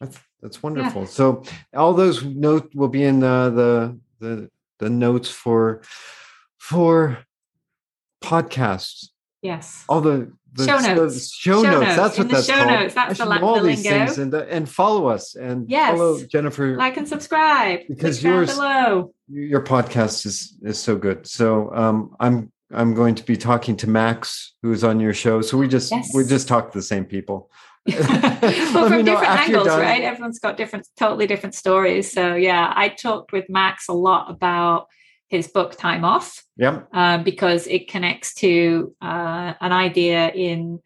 That's 0.00 0.18
that's 0.42 0.62
wonderful. 0.62 1.06
So 1.06 1.42
all 1.74 1.94
those 1.94 2.22
notes 2.24 2.74
will 2.74 2.88
be 2.88 3.04
in 3.04 3.22
uh, 3.22 3.50
the 3.50 3.98
the 4.18 4.50
the 4.80 4.90
notes 4.90 5.30
for 5.30 5.82
for 6.58 7.24
podcasts. 8.22 9.08
Yes. 9.42 9.84
All 9.88 10.00
the, 10.00 10.32
the 10.54 10.66
Show 10.66 10.78
notes. 10.78 11.32
Show, 11.34 11.62
Show 11.64 11.70
notes. 11.70 11.80
notes. 11.86 11.96
That's 11.96 12.16
In 12.18 12.22
what 12.24 12.28
the 12.28 12.34
that's 12.36 12.46
show 12.46 12.54
called. 12.54 12.68
notes, 12.80 12.94
that's 12.94 13.20
I 13.20 13.24
the 13.24 13.38
know 13.38 13.46
all 13.46 13.60
the 13.60 13.66
these 13.68 13.84
lingo. 13.84 14.06
things 14.06 14.18
and 14.18 14.34
and 14.34 14.68
follow 14.68 15.06
us 15.08 15.34
and 15.34 15.68
Yes. 15.68 15.96
follow 15.98 16.22
Jennifer. 16.24 16.76
like 16.76 16.96
and 16.96 17.08
subscribe 17.08 17.80
Because 17.88 18.22
yours- 18.22 18.54
below 18.54 19.12
your 19.28 19.62
podcast 19.62 20.26
is 20.26 20.56
is 20.62 20.78
so 20.78 20.96
good. 20.96 21.26
So 21.26 21.74
um, 21.74 22.14
I'm 22.20 22.52
I'm 22.74 22.94
going 22.94 23.14
to 23.16 23.24
be 23.24 23.36
talking 23.36 23.76
to 23.78 23.88
Max, 23.88 24.54
who 24.62 24.72
is 24.72 24.82
on 24.84 25.00
your 25.00 25.12
show. 25.14 25.42
So 25.42 25.56
we 25.58 25.68
just 25.68 25.90
Yes. 25.90 26.10
we 26.14 26.24
just 26.24 26.48
talk 26.48 26.70
to 26.72 26.78
the 26.78 26.82
same 26.82 27.04
people. 27.04 27.50
but 27.86 28.88
from 28.88 29.04
different 29.04 29.28
angles 29.40 29.66
right 29.66 30.02
everyone's 30.02 30.38
got 30.38 30.56
different 30.56 30.86
totally 30.96 31.26
different 31.26 31.52
stories 31.52 32.12
so 32.12 32.36
yeah 32.36 32.72
i 32.76 32.88
talked 32.88 33.32
with 33.32 33.44
max 33.48 33.88
a 33.88 33.92
lot 33.92 34.30
about 34.30 34.86
his 35.32 35.48
book 35.48 35.70
time 35.76 36.04
off 36.04 36.44
Yep. 36.58 36.74
um, 36.92 37.24
because 37.24 37.66
it 37.66 37.88
connects 37.88 38.34
to 38.42 38.94
uh, 39.00 39.54
an 39.66 39.72
idea 39.72 40.28
in 40.30 40.80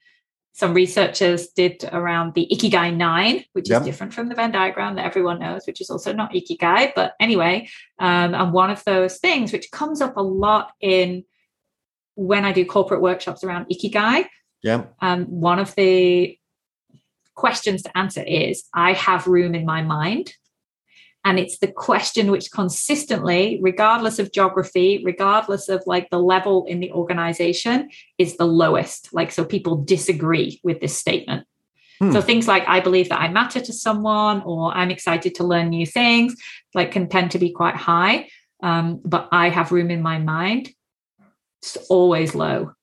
some 0.52 0.72
researchers 0.72 1.48
did 1.48 1.84
around 1.92 2.32
the 2.34 2.46
ikigai 2.54 2.96
nine 2.96 3.44
which 3.52 3.68
Yep. 3.68 3.80
is 3.82 3.86
different 3.88 4.14
from 4.14 4.28
the 4.30 4.34
venn 4.34 4.52
diagram 4.52 4.94
that 4.96 5.04
everyone 5.10 5.38
knows 5.44 5.62
which 5.66 5.80
is 5.82 5.90
also 5.90 6.12
not 6.20 6.32
ikigai 6.32 6.92
but 6.94 7.12
anyway 7.20 7.68
um, 7.98 8.30
and 8.34 8.52
one 8.52 8.70
of 8.70 8.82
those 8.84 9.18
things 9.18 9.52
which 9.52 9.70
comes 9.70 10.00
up 10.00 10.16
a 10.16 10.22
lot 10.22 10.66
in 10.80 11.24
when 12.14 12.44
i 12.46 12.52
do 12.52 12.64
corporate 12.64 13.02
workshops 13.02 13.44
around 13.44 13.66
ikigai 13.74 14.24
Yep. 14.62 14.94
um, 15.02 15.24
one 15.50 15.58
of 15.58 15.74
the 15.74 16.38
questions 17.34 17.82
to 17.82 17.90
answer 18.02 18.22
is 18.22 18.64
I 18.72 18.94
have 18.94 19.26
room 19.26 19.54
in 19.54 19.64
my 19.66 19.82
mind. 19.82 20.32
And 21.26 21.40
it's 21.40 21.58
the 21.58 21.66
question 21.66 22.30
which 22.30 22.52
consistently, 22.52 23.58
regardless 23.60 24.20
of 24.20 24.30
geography, 24.30 25.02
regardless 25.04 25.68
of 25.68 25.82
like 25.84 26.08
the 26.10 26.20
level 26.20 26.64
in 26.66 26.78
the 26.78 26.92
organization, 26.92 27.90
is 28.16 28.36
the 28.36 28.46
lowest. 28.46 29.12
Like, 29.12 29.32
so 29.32 29.44
people 29.44 29.82
disagree 29.82 30.60
with 30.62 30.80
this 30.80 30.96
statement. 30.96 31.44
Hmm. 31.98 32.12
So 32.12 32.22
things 32.22 32.46
like 32.46 32.62
I 32.68 32.78
believe 32.78 33.08
that 33.08 33.20
I 33.20 33.26
matter 33.26 33.60
to 33.60 33.72
someone 33.72 34.42
or 34.42 34.72
I'm 34.72 34.92
excited 34.92 35.34
to 35.34 35.44
learn 35.44 35.70
new 35.70 35.84
things, 35.84 36.36
like 36.74 36.92
can 36.92 37.08
tend 37.08 37.32
to 37.32 37.40
be 37.40 37.50
quite 37.50 37.74
high. 37.74 38.28
Um, 38.62 39.00
but 39.04 39.28
I 39.32 39.48
have 39.48 39.72
room 39.72 39.90
in 39.90 40.02
my 40.02 40.18
mind. 40.18 40.70
It's 41.60 41.76
always 41.88 42.36
low 42.36 42.76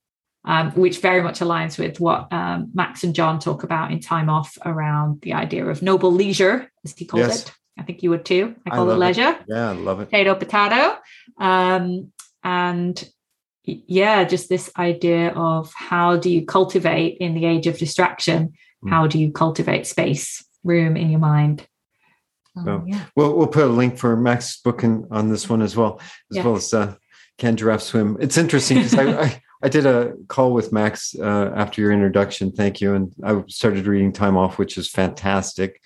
um, 0.46 0.72
which 0.72 1.00
very 1.00 1.22
much 1.22 1.40
aligns 1.40 1.80
with 1.80 2.00
what 2.00 2.32
um, 2.34 2.72
Max 2.74 3.04
and 3.04 3.16
John 3.16 3.40
talk 3.40 3.64
about 3.64 3.92
in 3.92 4.00
Time 4.00 4.30
Off 4.30 4.58
around 4.66 5.22
the 5.22 5.34
idea 5.34 5.66
of 5.66 5.82
noble 5.82 6.12
leisure, 6.12 6.72
as 6.84 6.94
he 6.94 7.06
calls 7.06 7.22
Yes. 7.22 7.46
it. 7.46 7.54
I 7.78 7.84
think 7.84 8.04
you 8.04 8.10
would 8.12 8.26
too. 8.26 8.56
I 8.66 8.70
I 8.72 8.76
call 8.76 8.86
it 8.86 8.96
love 8.96 8.98
it. 8.98 9.00
leisure, 9.00 9.40
Yeah, 9.48 9.70
I 9.70 9.74
love 9.74 10.00
it. 10.02 10.06
potato, 10.06 10.36
potato. 10.36 10.98
Um, 11.40 12.12
and 12.44 13.10
yeah, 13.66 14.24
just 14.26 14.50
this 14.50 14.70
idea 14.78 15.30
of 15.30 15.72
how 15.76 16.18
do 16.18 16.30
you 16.30 16.46
cultivate 16.46 17.18
in 17.20 17.34
the 17.34 17.46
age 17.46 17.66
of 17.68 17.78
distraction? 17.78 18.54
Mm. 18.84 18.90
How 18.90 19.08
do 19.08 19.18
you 19.18 19.32
cultivate 19.32 19.88
space, 19.88 20.46
room 20.64 20.98
in 20.98 21.10
your 21.10 21.20
mind? 21.22 21.66
Um, 22.56 22.66
So, 22.66 22.84
yeah. 22.86 23.06
We'll 23.16 23.36
we'll 23.36 23.48
put 23.48 23.64
a 23.64 23.68
link 23.68 23.98
for 23.98 24.16
Max's 24.16 24.58
book 24.62 24.84
in, 24.84 25.08
on 25.10 25.30
this 25.30 25.50
one 25.50 25.62
as 25.62 25.76
well, 25.76 26.00
as 26.32 26.38
Yeah. 26.38 26.44
well 26.44 26.56
as 26.56 26.74
uh, 26.74 26.96
Can 27.40 27.56
Giraffe 27.58 27.82
Swim. 27.82 28.18
It's 28.20 28.38
interesting 28.38 28.78
because 28.78 28.94
I, 28.96 29.22
I 29.22 29.42
I 29.64 29.70
did 29.70 29.86
a 29.86 30.14
call 30.28 30.52
with 30.54 30.74
Max 30.74 31.16
uh, 31.18 31.52
after 31.56 31.82
your 31.82 31.92
introduction. 31.94 32.52
Thank 32.52 32.82
you, 32.82 32.94
and 32.96 33.12
I 33.24 33.42
started 33.48 33.88
reading 33.88 34.12
Time 34.12 34.38
Off, 34.38 34.60
which 34.60 34.78
is 34.78 34.90
fantastic, 34.90 35.82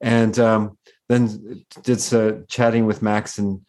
and 0.00 0.36
um, 0.38 0.78
then 1.08 1.64
did 1.82 2.12
uh, 2.12 2.38
chatting 2.48 2.86
with 2.86 3.02
Max 3.02 3.38
and 3.38 3.60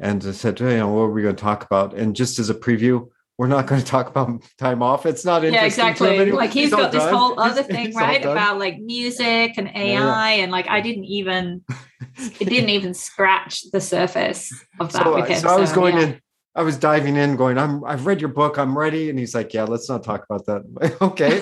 and 0.00 0.22
said, 0.22 0.58
hey, 0.58 0.72
you 0.72 0.78
know, 0.78 0.88
what 0.88 1.02
are 1.02 1.10
we 1.10 1.22
going 1.22 1.34
to 1.34 1.42
talk 1.42 1.64
about? 1.64 1.94
And 1.94 2.14
just 2.14 2.38
as 2.38 2.50
a 2.50 2.54
preview. 2.54 3.08
We're 3.36 3.46
not 3.46 3.68
going 3.68 3.80
to 3.84 3.86
talk 3.86 4.08
about 4.08 4.42
time 4.58 4.82
off. 4.82 5.06
It's 5.06 5.24
not 5.24 5.42
yeah 5.42 5.50
interesting. 5.50 5.94
to 5.94 6.04
him 6.06 6.10
exactly 6.12 6.32
like 6.32 6.50
he's 6.50 6.72
all 6.72 6.80
got 6.80 6.90
this 6.90 7.04
done. 7.04 7.14
whole 7.14 7.36
He's- 7.40 7.52
other 7.52 7.62
thing 7.62 7.86
he's 7.86 7.94
right 7.94 8.24
about 8.24 8.58
like 8.58 8.80
music 8.80 9.54
and 9.56 9.68
ai 9.76 10.32
Yeah, 10.34 10.42
and 10.42 10.50
like 10.50 10.66
i 10.68 10.80
didn't 10.80 11.04
even 11.04 11.62
it 12.40 12.48
didn't 12.48 12.70
even 12.70 12.94
scratch 12.94 13.70
the 13.70 13.80
surface 13.80 14.52
of 14.80 14.92
that 14.92 15.04
so, 15.04 15.14
with 15.14 15.28
him 15.28 15.38
so 15.38 15.50
I 15.50 15.56
was 15.56 15.70
going 15.70 15.96
yeah. 15.96 16.02
in, 16.02 16.20
I 16.56 16.62
was 16.62 16.76
diving 16.76 17.14
in, 17.16 17.36
going, 17.36 17.56
I'm 17.56 17.84
I've 17.84 18.06
read 18.06 18.20
your 18.20 18.30
book, 18.30 18.58
I'm 18.58 18.76
ready. 18.76 19.10
And 19.10 19.16
he's 19.16 19.32
like, 19.32 19.54
Yeah, 19.54 19.62
let's 19.62 19.88
not 19.88 20.02
talk 20.02 20.24
about 20.28 20.44
that. 20.46 20.96
okay. 21.00 21.38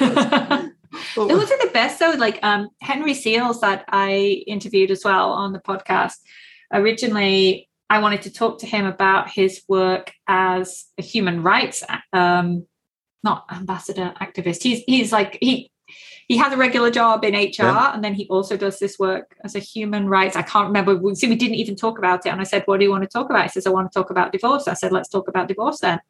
Well, 1.17 1.29
Those 1.29 1.51
are 1.51 1.59
the 1.59 1.71
best 1.73 1.99
though. 1.99 2.11
Like 2.11 2.39
um, 2.43 2.69
Henry 2.81 3.15
Seals 3.15 3.61
that 3.61 3.85
I 3.89 4.45
interviewed 4.47 4.91
as 4.91 5.05
well 5.05 5.31
on 5.31 5.53
the 5.53 5.61
podcast. 5.61 6.15
Originally, 6.73 7.69
I 7.89 8.01
wanted 8.01 8.23
to 8.23 8.33
talk 8.33 8.59
to 8.61 8.67
him 8.67 8.87
about 8.87 9.31
his 9.31 9.63
work 9.69 10.13
as 10.27 10.87
a 10.99 11.03
human 11.03 11.43
rights, 11.43 11.85
um, 12.13 12.67
not 13.23 13.47
ambassador 13.51 14.13
activist. 14.21 14.63
He's 14.63 14.83
he's 14.87 15.13
like 15.13 15.39
he 15.41 15.71
he 16.29 16.37
has 16.39 16.53
a 16.53 16.57
regular 16.57 16.91
job 16.91 17.25
in 17.25 17.35
HR, 17.35 17.53
Yeah. 17.63 17.95
and 17.95 18.03
then 18.03 18.15
he 18.15 18.27
also 18.29 18.57
does 18.57 18.81
this 18.81 18.99
work 18.99 19.37
as 19.45 19.55
a 19.55 19.61
human 19.61 20.09
rights. 20.09 20.35
I 20.35 20.43
can't 20.43 20.67
remember. 20.67 20.97
We, 20.97 21.15
see, 21.15 21.29
we 21.29 21.37
didn't 21.37 21.55
even 21.55 21.77
talk 21.77 21.99
about 21.99 22.27
it, 22.27 22.31
and 22.31 22.41
I 22.41 22.45
said, 22.45 22.65
"What 22.67 22.79
do 22.81 22.85
you 22.85 22.91
want 22.91 23.05
to 23.05 23.09
talk 23.09 23.31
about?" 23.31 23.45
He 23.45 23.51
says, 23.51 23.67
"I 23.67 23.71
want 23.71 23.91
to 23.93 23.97
talk 23.97 24.11
about 24.11 24.33
divorce." 24.33 24.67
I 24.67 24.75
said, 24.75 24.91
"Let's 24.91 25.09
talk 25.09 25.29
about 25.29 25.47
divorce 25.49 25.79
then." 25.81 26.01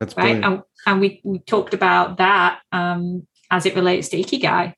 That's 0.00 0.16
right 0.16 0.42
and, 0.44 0.62
and 0.86 1.00
we 1.00 1.20
we 1.24 1.40
talked 1.40 1.74
about 1.74 2.18
that 2.18 2.60
um 2.70 3.26
as 3.50 3.66
it 3.66 3.74
relates 3.74 4.08
to 4.08 4.16
ikigai 4.18 4.74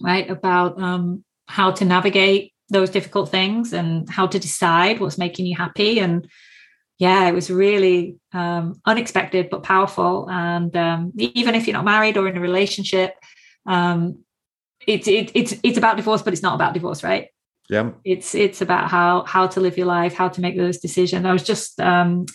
right? 0.00 0.28
About 0.30 0.80
um 0.80 1.24
how 1.46 1.70
to 1.72 1.84
navigate 1.84 2.52
those 2.70 2.90
difficult 2.90 3.30
things 3.30 3.72
and 3.72 4.08
how 4.08 4.26
to 4.26 4.38
decide 4.38 5.00
what's 5.00 5.18
making 5.18 5.46
you 5.46 5.56
happy. 5.56 6.00
And 6.00 6.28
yeah 6.98 7.28
it 7.28 7.34
was 7.34 7.50
really 7.50 8.16
um 8.32 8.80
unexpected 8.86 9.50
but 9.50 9.62
powerful. 9.62 10.28
And 10.30 10.74
um 10.76 11.12
even 11.16 11.54
if 11.54 11.66
you're 11.66 11.74
not 11.74 11.84
married 11.84 12.16
or 12.16 12.28
in 12.28 12.36
a 12.36 12.40
relationship 12.40 13.14
um 13.66 14.18
it's 14.86 15.08
it, 15.08 15.30
it's 15.34 15.54
it's 15.62 15.78
about 15.78 15.96
divorce 15.96 16.22
but 16.22 16.32
it's 16.32 16.42
not 16.42 16.54
about 16.54 16.74
divorce 16.74 17.02
right? 17.02 17.28
Yeah. 17.70 17.92
it's 18.04 18.34
it's 18.34 18.60
about 18.60 18.90
how 18.90 19.24
how 19.24 19.46
to 19.46 19.60
live 19.60 19.78
your 19.78 19.86
life 19.86 20.14
how 20.14 20.28
to 20.28 20.40
make 20.40 20.56
those 20.56 20.78
decisions. 20.78 21.24
I 21.24 21.32
was 21.32 21.42
just 21.42 21.80
um 21.80 22.26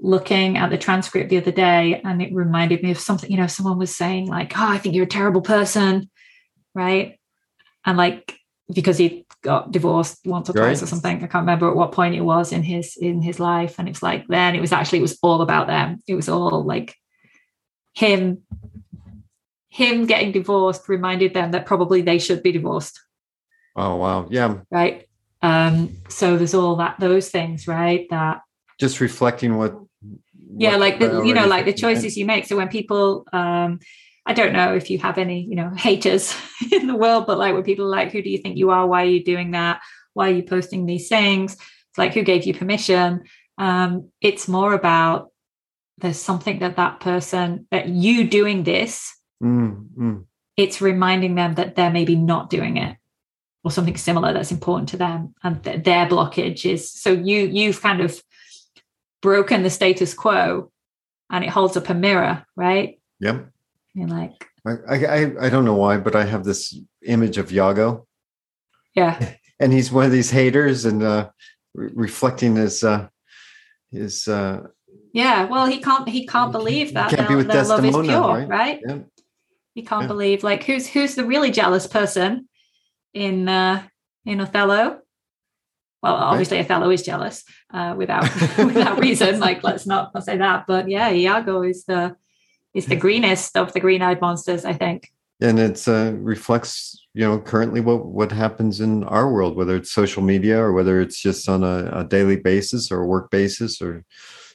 looking 0.00 0.56
at 0.56 0.70
the 0.70 0.78
transcript 0.78 1.30
the 1.30 1.38
other 1.38 1.52
day 1.52 2.00
and 2.04 2.20
it 2.20 2.34
reminded 2.34 2.82
me 2.82 2.90
of 2.90 2.98
something 2.98 3.30
you 3.30 3.36
know 3.36 3.46
someone 3.46 3.78
was 3.78 3.94
saying 3.94 4.26
like 4.26 4.52
oh 4.58 4.68
i 4.68 4.76
think 4.78 4.94
you're 4.94 5.04
a 5.04 5.08
terrible 5.08 5.40
person 5.40 6.10
right 6.74 7.18
and 7.86 7.96
like 7.96 8.36
because 8.74 8.98
he 8.98 9.24
got 9.42 9.70
divorced 9.70 10.18
once 10.26 10.50
or 10.50 10.52
twice 10.54 10.78
Right. 10.78 10.82
or 10.82 10.86
something 10.86 11.16
i 11.18 11.20
can't 11.26 11.42
remember 11.42 11.68
at 11.68 11.76
what 11.76 11.92
point 11.92 12.14
it 12.14 12.22
was 12.22 12.50
in 12.52 12.62
his 12.62 12.96
in 12.96 13.22
his 13.22 13.38
life 13.38 13.76
and 13.78 13.88
it's 13.88 14.02
like 14.02 14.26
then 14.28 14.54
it 14.54 14.60
was 14.60 14.72
actually 14.72 14.98
it 14.98 15.02
was 15.02 15.18
all 15.22 15.42
about 15.42 15.66
them 15.68 16.02
it 16.06 16.14
was 16.14 16.28
all 16.28 16.64
like 16.64 16.94
him 17.94 18.42
him 19.68 20.06
getting 20.06 20.32
divorced 20.32 20.88
reminded 20.88 21.34
them 21.34 21.50
that 21.52 21.66
probably 21.66 22.02
they 22.02 22.18
should 22.18 22.42
be 22.42 22.52
divorced 22.52 23.00
Oh 23.76 23.96
wow. 23.96 24.26
Yeah. 24.30 24.58
right 24.70 25.08
um 25.42 25.96
so 26.08 26.36
there's 26.36 26.54
all 26.54 26.76
that 26.76 26.98
those 27.00 27.28
things 27.30 27.66
right 27.68 28.06
that 28.10 28.40
Just 28.80 29.00
reflecting 29.00 29.56
what 29.56 29.78
yeah 30.56 30.72
what 30.72 30.80
like 30.80 30.98
the 30.98 31.22
you 31.22 31.34
know 31.34 31.46
like 31.46 31.64
the 31.64 31.72
choices 31.72 32.16
you 32.16 32.26
make. 32.26 32.46
So 32.46 32.56
when 32.56 32.68
people 32.68 33.26
um 33.32 33.80
i 34.26 34.32
don't 34.32 34.54
know 34.54 34.74
if 34.74 34.88
you 34.88 34.98
have 34.98 35.18
any 35.18 35.42
you 35.42 35.54
know 35.54 35.70
haters 35.76 36.34
in 36.72 36.86
the 36.86 36.96
world 36.96 37.26
but 37.26 37.36
like 37.38 37.52
when 37.52 37.62
people 37.62 37.84
are 37.84 37.96
like 37.96 38.10
who 38.10 38.22
do 38.22 38.30
you 38.30 38.38
think 38.38 38.56
you 38.56 38.70
are? 38.70 38.86
Why 38.86 39.02
are 39.02 39.10
you 39.16 39.24
doing 39.24 39.52
that? 39.52 39.80
Why 40.14 40.30
are 40.30 40.34
you 40.34 40.42
posting 40.42 40.86
these 40.86 41.08
things? 41.08 41.54
It's 41.54 41.98
like 41.98 42.14
who 42.14 42.22
gave 42.22 42.44
you 42.44 42.54
permission? 42.54 43.24
Um 43.58 44.10
it's 44.20 44.48
more 44.48 44.72
about 44.74 45.30
there's 45.98 46.20
something 46.20 46.58
that 46.58 46.76
that 46.76 47.00
person 47.00 47.66
that 47.70 47.88
you 47.88 48.28
doing 48.28 48.64
this 48.64 49.14
Mm, 49.42 49.88
mm. 49.98 50.24
it's 50.56 50.80
reminding 50.80 51.34
them 51.34 51.54
that 51.54 51.74
they're 51.74 51.90
maybe 51.90 52.16
not 52.16 52.48
doing 52.48 52.76
it 52.76 52.96
or 53.62 53.70
something 53.70 53.96
similar 53.96 54.32
that's 54.32 54.52
important 54.52 54.88
to 54.90 54.96
them 54.96 55.34
and 55.42 55.62
th- 55.62 55.84
their 55.84 56.06
blockage 56.06 56.64
is 56.70 56.90
so 56.90 57.10
you 57.10 57.40
you've 57.40 57.82
kind 57.82 58.00
of 58.00 58.22
broken 59.24 59.62
the 59.62 59.70
status 59.70 60.12
quo 60.12 60.70
and 61.30 61.42
it 61.44 61.48
holds 61.48 61.76
up 61.78 61.88
a 61.88 61.94
mirror 61.94 62.44
right 62.56 63.00
Yep. 63.20 63.48
you're 63.94 64.08
like 64.20 64.38
I, 64.66 64.96
I 65.18 65.20
I 65.46 65.48
don't 65.52 65.64
know 65.68 65.80
why, 65.84 65.94
but 66.06 66.14
I 66.16 66.24
have 66.32 66.44
this 66.44 66.62
image 67.14 67.36
of 67.38 67.52
Iago, 67.52 68.06
yeah 68.94 69.14
and 69.60 69.72
he's 69.72 69.92
one 69.92 70.06
of 70.06 70.12
these 70.12 70.30
haters, 70.30 70.84
and 70.86 71.02
uh, 71.02 71.28
re- 71.74 71.90
reflecting 72.06 72.56
his 72.56 72.82
uh, 72.82 73.08
his 73.90 74.26
uh, 74.26 74.56
yeah 75.12 75.44
well 75.52 75.66
he 75.66 75.78
can't 75.80 76.08
he 76.08 76.26
can't 76.26 76.52
believe 76.52 76.94
that 76.94 77.10
can't 77.10 77.28
be 77.28 77.42
their, 77.44 77.64
love 77.64 77.84
is 77.84 77.96
pure 78.08 78.20
right? 78.38 78.48
right, 78.48 78.78
yeah, 78.88 78.98
he 79.74 79.82
can't 79.82 80.02
Yeah. 80.04 80.14
believe 80.14 80.42
like 80.50 80.64
who's 80.64 80.86
who's 80.88 81.14
the 81.14 81.26
really 81.32 81.50
jealous 81.50 81.86
person 81.86 82.48
in 83.12 83.48
uh 83.48 83.76
in 84.24 84.40
othello 84.40 85.03
well 86.04 86.14
obviously 86.30 86.58
othello 86.58 86.90
is 86.90 87.02
jealous 87.02 87.36
uh 87.76 87.92
without 87.96 88.22
without 88.70 88.96
reason 89.00 89.40
like 89.40 89.58
let's 89.68 89.86
not, 89.86 90.12
not 90.14 90.24
say 90.24 90.36
that 90.36 90.66
but 90.66 90.84
yeah 90.88 91.10
iago 91.10 91.62
is 91.62 91.84
the 91.90 92.02
is 92.74 92.86
the 92.86 92.96
greenest 93.04 93.56
of 93.56 93.72
the 93.72 93.80
green-eyed 93.80 94.20
monsters 94.20 94.64
i 94.64 94.74
think. 94.82 95.00
And 95.40 95.58
it 95.58 95.88
uh, 95.88 96.12
reflects 96.34 96.72
you 97.18 97.24
know 97.26 97.36
currently 97.52 97.80
what 97.88 98.00
what 98.18 98.30
happens 98.32 98.80
in 98.80 98.92
our 99.16 99.26
world, 99.34 99.56
whether 99.56 99.74
it's 99.76 99.90
social 100.00 100.22
media 100.22 100.56
or 100.64 100.70
whether 100.72 100.94
it's 101.04 101.18
just 101.28 101.48
on 101.48 101.60
a, 101.64 101.76
a 102.00 102.04
daily 102.16 102.36
basis 102.50 102.82
or 102.92 102.98
a 103.02 103.06
work 103.14 103.26
basis 103.30 103.82
or 103.82 104.04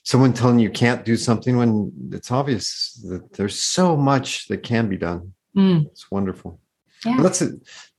someone 0.03 0.33
telling 0.33 0.59
you 0.59 0.71
can't 0.83 1.03
do 1.11 1.15
something 1.17 1.57
when 1.57 1.91
it's 2.17 2.31
obvious 2.31 2.65
that 3.09 3.23
there's 3.33 3.59
so 3.77 3.97
much 4.11 4.47
that 4.47 4.63
can 4.63 4.87
be 4.93 4.97
done. 4.97 5.33
Mm, 5.55 5.85
It's 5.91 6.09
wonderful. 6.09 6.51
yeah. 7.05 7.17
Let's 7.25 7.43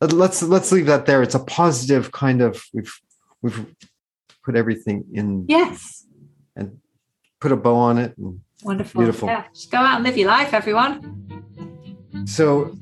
let's 0.00 0.42
let's 0.54 0.72
leave 0.72 0.86
that 0.86 1.04
there. 1.06 1.22
It's 1.22 1.38
a 1.42 1.44
positive 1.60 2.04
kind 2.12 2.40
of 2.40 2.52
we've 2.72 2.94
we've 3.42 3.66
put 4.44 4.56
everything 4.56 5.04
in 5.12 5.46
yes. 5.48 6.06
and 6.56 6.78
put 7.40 7.52
a 7.52 7.56
bow 7.56 7.76
on 7.76 7.98
it 7.98 8.16
and 8.16 8.40
wonderful. 8.62 9.00
Beautiful. 9.00 9.28
yeah 9.28 9.44
just 9.54 9.70
go 9.70 9.78
out 9.78 9.96
and 9.96 10.04
live 10.04 10.16
your 10.16 10.28
life 10.28 10.54
everyone. 10.54 11.16
So 12.26 12.76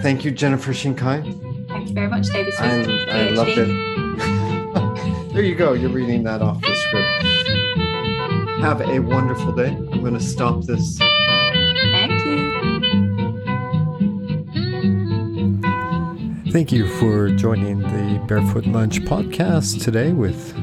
thank 0.00 0.24
you 0.24 0.30
jennifer 0.30 0.72
shinkai. 0.72 1.68
Thank 1.68 1.88
you 1.88 1.94
very 1.94 2.08
much 2.08 2.26
david 2.26 2.54
i, 2.58 3.28
I 3.28 3.30
loved 3.30 3.50
it. 3.56 3.86
There 5.36 5.44
you 5.44 5.54
go 5.54 5.74
you're 5.74 5.90
reading 5.90 6.22
that 6.22 6.40
off 6.40 6.62
the 6.62 6.74
script. 6.74 7.26
Have 8.62 8.80
a 8.80 9.00
wonderful 9.00 9.52
day. 9.52 9.68
I'm 9.68 10.00
going 10.00 10.14
to 10.14 10.20
stop 10.20 10.64
this 10.64 10.98
Thank 16.56 16.72
you 16.72 16.88
for 16.88 17.28
joining 17.28 17.80
the 17.80 18.24
Barefoot 18.26 18.64
Lunch 18.64 19.02
podcast 19.02 19.84
today 19.84 20.12
with 20.12 20.54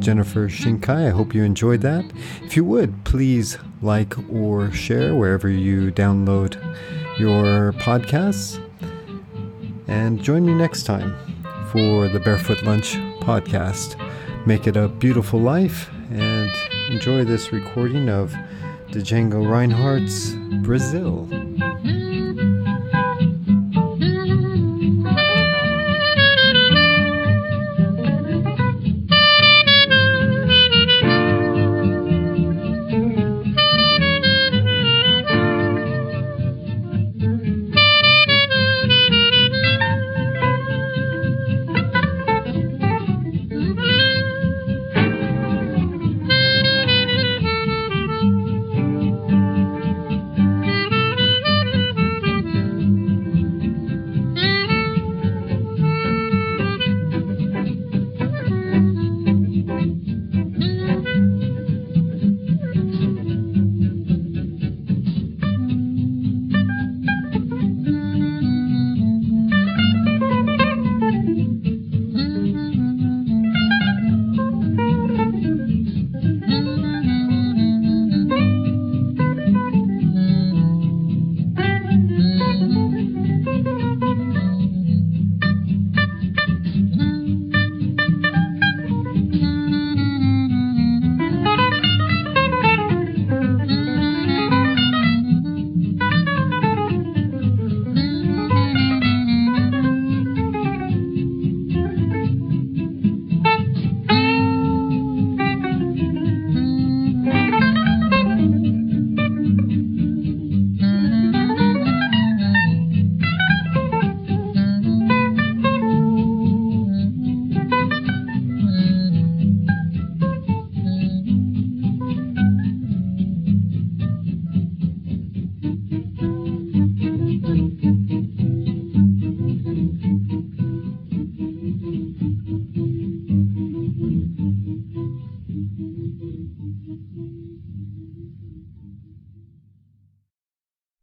Jennifer 0.00 0.48
Shinkai. 0.48 1.08
I 1.08 1.10
hope 1.10 1.34
you 1.34 1.44
enjoyed 1.44 1.82
that. 1.82 2.10
If 2.42 2.56
you 2.56 2.64
would, 2.64 3.04
please 3.04 3.58
like 3.82 4.14
or 4.32 4.72
share 4.72 5.14
wherever 5.14 5.50
you 5.50 5.92
download 5.92 6.54
your 7.18 7.74
podcasts. 7.74 8.64
And 9.88 10.22
join 10.22 10.46
me 10.46 10.54
next 10.54 10.84
time 10.84 11.14
for 11.70 12.08
the 12.08 12.18
Barefoot 12.18 12.62
Lunch 12.62 12.94
podcast. 13.20 14.00
Make 14.46 14.66
it 14.66 14.78
a 14.78 14.88
beautiful 14.88 15.38
life 15.38 15.90
and 16.10 16.50
enjoy 16.88 17.26
this 17.26 17.52
recording 17.52 18.08
of 18.08 18.32
Django 18.88 19.46
Reinhardt's 19.46 20.32
Brazil. 20.64 21.28